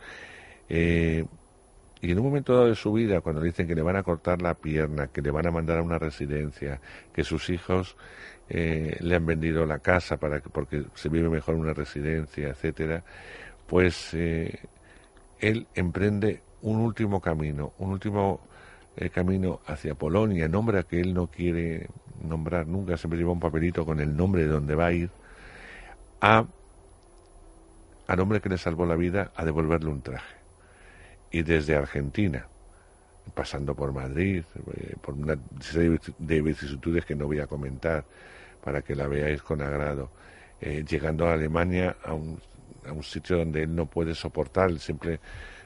[0.68, 1.24] eh,
[2.02, 4.02] y en un momento dado de su vida, cuando le dicen que le van a
[4.02, 6.80] cortar la pierna, que le van a mandar a una residencia,
[7.14, 7.96] que sus hijos
[8.48, 12.48] eh, le han vendido la casa para que, porque se vive mejor en una residencia,
[12.48, 13.04] etcétera,
[13.68, 14.58] pues eh,
[15.38, 18.40] él emprende un último camino, un último
[18.96, 21.88] eh, camino hacia Polonia, nombre a que él no quiere
[22.20, 25.10] nombrar nunca, siempre lleva un papelito con el nombre de donde va a ir,
[26.20, 26.44] a
[28.08, 30.41] al hombre que le salvó la vida a devolverle un traje.
[31.32, 32.46] Y desde Argentina,
[33.34, 34.44] pasando por Madrid,
[34.74, 38.04] eh, por una serie de vicisitudes que no voy a comentar
[38.62, 40.10] para que la veáis con agrado,
[40.60, 42.38] eh, llegando a Alemania a un,
[42.86, 45.20] a un sitio donde él no puede soportar, siempre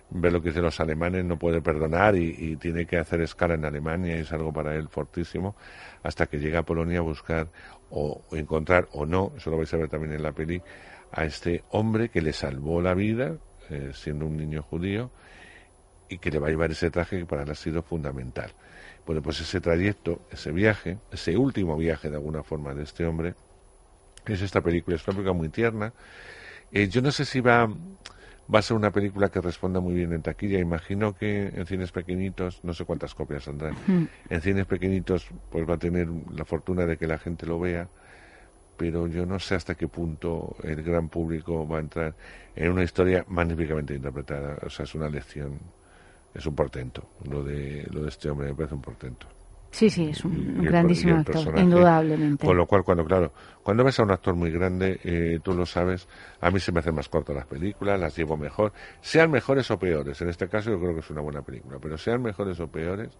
[0.08, 3.54] ve lo que dicen los alemanes, no puede perdonar y, y tiene que hacer escala
[3.54, 5.56] en Alemania y es algo para él fortísimo,
[6.04, 7.48] hasta que llega a Polonia a buscar
[7.90, 10.62] o encontrar o no, eso lo vais a ver también en la peli,
[11.10, 13.36] a este hombre que le salvó la vida,
[13.68, 15.10] eh, siendo un niño judío,
[16.08, 18.50] y que le va a llevar ese traje que para él ha sido fundamental.
[19.06, 23.34] Bueno, pues ese trayecto, ese viaje, ese último viaje de alguna forma de este hombre,
[24.26, 24.96] es esta película.
[24.96, 25.92] Es una película muy tierna.
[26.72, 30.12] Eh, yo no sé si va, va a ser una película que responda muy bien
[30.12, 30.58] en taquilla.
[30.58, 34.04] Imagino que en cines pequeñitos, no sé cuántas copias saldrán, Mm.
[34.30, 37.88] en cines pequeñitos pues va a tener la fortuna de que la gente lo vea
[38.76, 42.14] pero yo no sé hasta qué punto el gran público va a entrar
[42.54, 44.58] en una historia magníficamente interpretada.
[44.66, 45.58] O sea, es una lección,
[46.36, 47.02] es un portento.
[47.28, 49.26] Lo de, lo de este hombre me parece un portento.
[49.70, 52.46] Sí, sí, es un el- grandísimo actor, indudablemente.
[52.46, 53.32] Con lo cual, cuando, claro,
[53.62, 56.08] cuando ves a un actor muy grande, eh, tú lo sabes,
[56.40, 59.78] a mí se me hacen más cortas las películas, las llevo mejor, sean mejores o
[59.78, 60.20] peores.
[60.22, 63.10] En este caso yo creo que es una buena película, pero sean mejores o peores,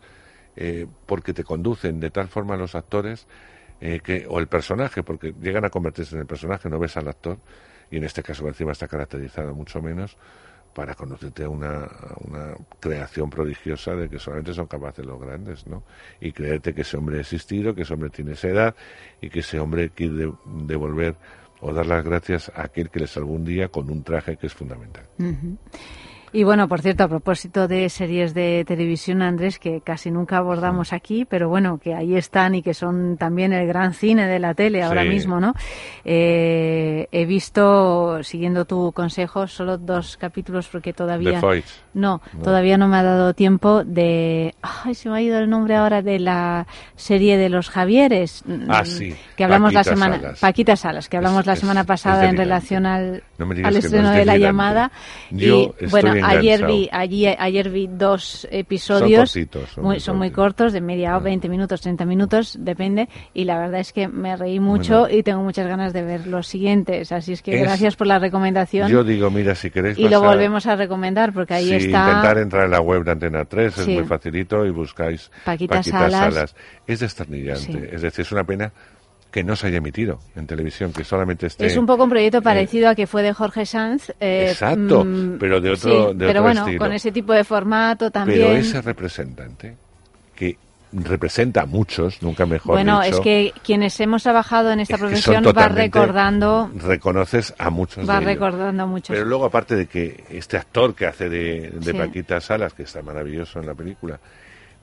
[0.56, 3.26] eh, porque te conducen de tal forma los actores
[3.80, 7.08] eh, que, o el personaje, porque llegan a convertirse en el personaje, no ves al
[7.08, 7.38] actor,
[7.90, 10.16] y en este caso encima está caracterizado mucho menos,
[10.76, 11.88] para conducirte a una,
[12.20, 15.82] una creación prodigiosa de que solamente son capaces los grandes, ¿no?
[16.20, 18.74] Y creerte que ese hombre ha existido, que ese hombre tiene esa edad
[19.22, 20.32] y que ese hombre quiere de-
[20.66, 21.16] devolver
[21.62, 24.48] o dar las gracias a aquel que le salvó un día con un traje que
[24.48, 25.06] es fundamental.
[26.32, 30.92] Y bueno, por cierto, a propósito de series de televisión, Andrés, que casi nunca abordamos
[30.92, 34.52] aquí, pero bueno, que ahí están y que son también el gran cine de la
[34.54, 35.08] tele ahora Sí.
[35.08, 35.54] mismo, ¿no?
[36.04, 41.40] Eh, he visto, siguiendo tu consejo, solo dos capítulos porque todavía...
[41.94, 42.42] No, No.
[42.42, 44.54] todavía no me ha dado tiempo de...
[44.62, 48.44] Ay, se me ha ido el nombre ahora de la serie de los Javieres.
[48.68, 50.16] Ah, mm, sí, Que hablamos la Paquita semana...
[50.20, 50.40] Salas.
[50.40, 54.10] Paquita Salas, que hablamos la semana es pasada en relación al, No al no estreno
[54.10, 54.36] de La.
[54.36, 54.90] Llamada.
[55.30, 56.72] Yo y estoy bueno, ayer enganchado.
[56.72, 59.32] vi, allí, ayer vi dos episodios.
[59.32, 63.08] cortitos, son muy, muy son muy cortos, de media o 20 minutos, 30 minutos, depende.
[63.34, 65.16] Y la verdad es que me reí mucho Bueno.
[65.18, 67.12] y tengo muchas ganas de ver los siguientes.
[67.12, 68.90] Así es que Es- gracias por la recomendación.
[68.90, 71.86] Yo digo, mira, si queréis y lo pasar- volvemos a recomendar porque ahí está.
[72.08, 73.80] intentar entrar en la web de Antena 3 Sí.
[73.82, 76.54] es muy facilito y buscáis Paquita Salas.
[76.86, 77.78] Es desternillante, Sí.
[77.92, 78.72] es decir, es una pena
[79.36, 81.66] que no se haya emitido en televisión, que solamente esté...
[81.66, 84.08] Es un poco un proyecto parecido a que fue de Jorge Sanz.
[84.18, 86.78] eh, Exacto, mm, pero de otro- sí, de pero otro bueno, estilo.
[86.78, 88.40] con ese tipo de formato también.
[88.40, 89.76] Pero ese representante,
[90.34, 90.56] que
[90.92, 95.44] representa a muchos, nunca mejor bueno, dicho, es que quienes hemos trabajado en esta profesión
[95.44, 98.32] va recordando, Reconoces a muchos va de ellos.
[98.34, 99.14] recordando a muchos.
[99.14, 101.98] Pero luego, aparte de que este actor que hace de, de Sí.
[101.98, 104.18] Paquita Salas, que está maravilloso en la película,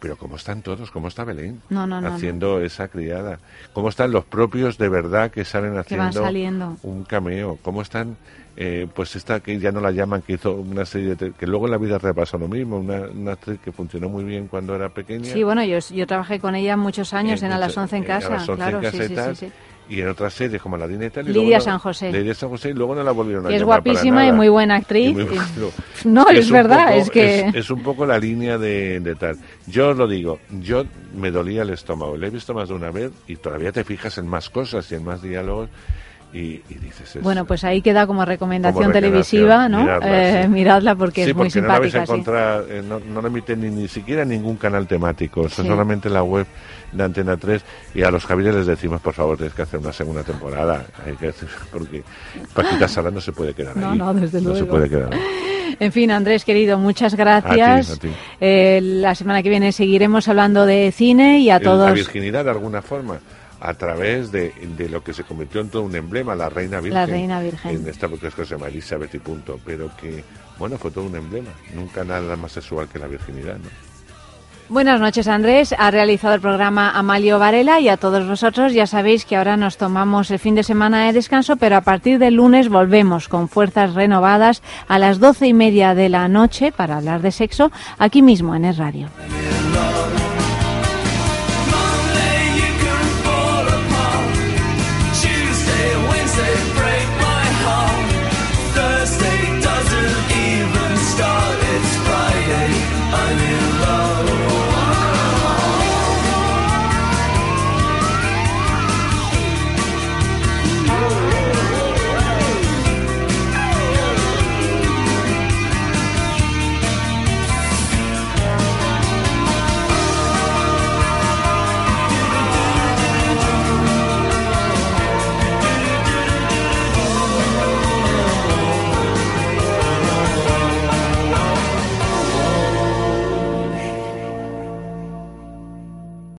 [0.04, 2.16] pero cómo están todos, cómo está Belén No, no, no, no.
[2.16, 3.40] haciendo esa criada,
[3.72, 6.78] cómo están los propios de verdad que salen Que van haciendo saliendo.
[6.84, 8.18] un cameo, cómo están,
[8.58, 11.68] eh, pues esta que ya no la llaman, que hizo una serie de, que luego
[11.68, 14.90] en la vida repasó lo mismo, una, una actriz que funcionó muy bien cuando era
[14.90, 15.24] pequeña.
[15.24, 18.06] Sí, bueno, yo, yo trabajé con ella muchos años en, A las 11 en eh,
[18.06, 19.52] casa, a las 11 claro, en casa sí, y sí, tal, sí, sí.
[19.90, 22.12] Y en otras series como la Dina y tal, y Lidia no- San José.
[22.12, 24.32] Lidia San José y luego no la volvieron a Que es llamar para guapísima y
[24.32, 25.10] muy buena actriz.
[25.10, 27.40] Y muy- y- No, es, verdad, poco- es que...
[27.48, 29.38] es, es un poco la línea de, de tal.
[29.68, 30.84] Yo os lo digo, yo
[31.16, 34.18] me dolía el estómago, le he visto más de una vez y todavía te fijas
[34.18, 35.70] en más cosas y en más diálogos
[36.34, 37.16] y, y dices...
[37.16, 39.86] es- Bueno, pues ahí queda como recomendación Como televisiva, ¿no?
[39.86, 40.50] recomendación, Eh, sí.
[40.50, 43.62] miradla porque Sí, es muy porque no la simpática, encontrar, eh, no, no la emiten
[43.62, 45.68] ni, ni siquiera ningún canal temático, eso Sí.
[45.68, 46.48] solamente en la web
[46.92, 47.64] de Antena 3
[47.96, 51.14] y a los Javieres les decimos, por favor, tenéis que hacer una segunda temporada, hay
[51.14, 52.04] que hacer- porque
[52.54, 53.98] Paquita Sala no se puede quedar No, ahí.
[53.98, 54.68] no, desde No se luego.
[54.70, 55.20] puede quedar ahí.
[55.80, 57.90] En fin, Andrés, querido, muchas gracias.
[57.92, 58.16] A ti, a ti.
[58.40, 61.88] Eh, la semana que viene seguiremos hablando de cine y a todos...
[61.88, 63.18] La virginidad, de alguna forma,
[63.64, 66.94] a través de, de lo que se convirtió en todo un emblema, la reina virgen.
[66.94, 67.78] La reina virgen.
[67.78, 70.22] En esta porque es que se llama Elizabeth y punto, pero que,
[70.60, 71.50] bueno, fue todo un emblema.
[71.74, 73.94] Nunca nada más sexual que la virginidad, ¿no?
[74.68, 75.74] Buenas noches, Andrés.
[75.78, 79.78] Ha realizado el programa Amalio Varela y a todos vosotros ya sabéis que ahora nos
[79.78, 83.94] tomamos el fin de semana de descanso, pero a partir del lunes volvemos con fuerzas
[83.94, 88.56] renovadas a las doce y media de la noche para hablar de sexo aquí mismo
[88.56, 89.08] en Es Radio.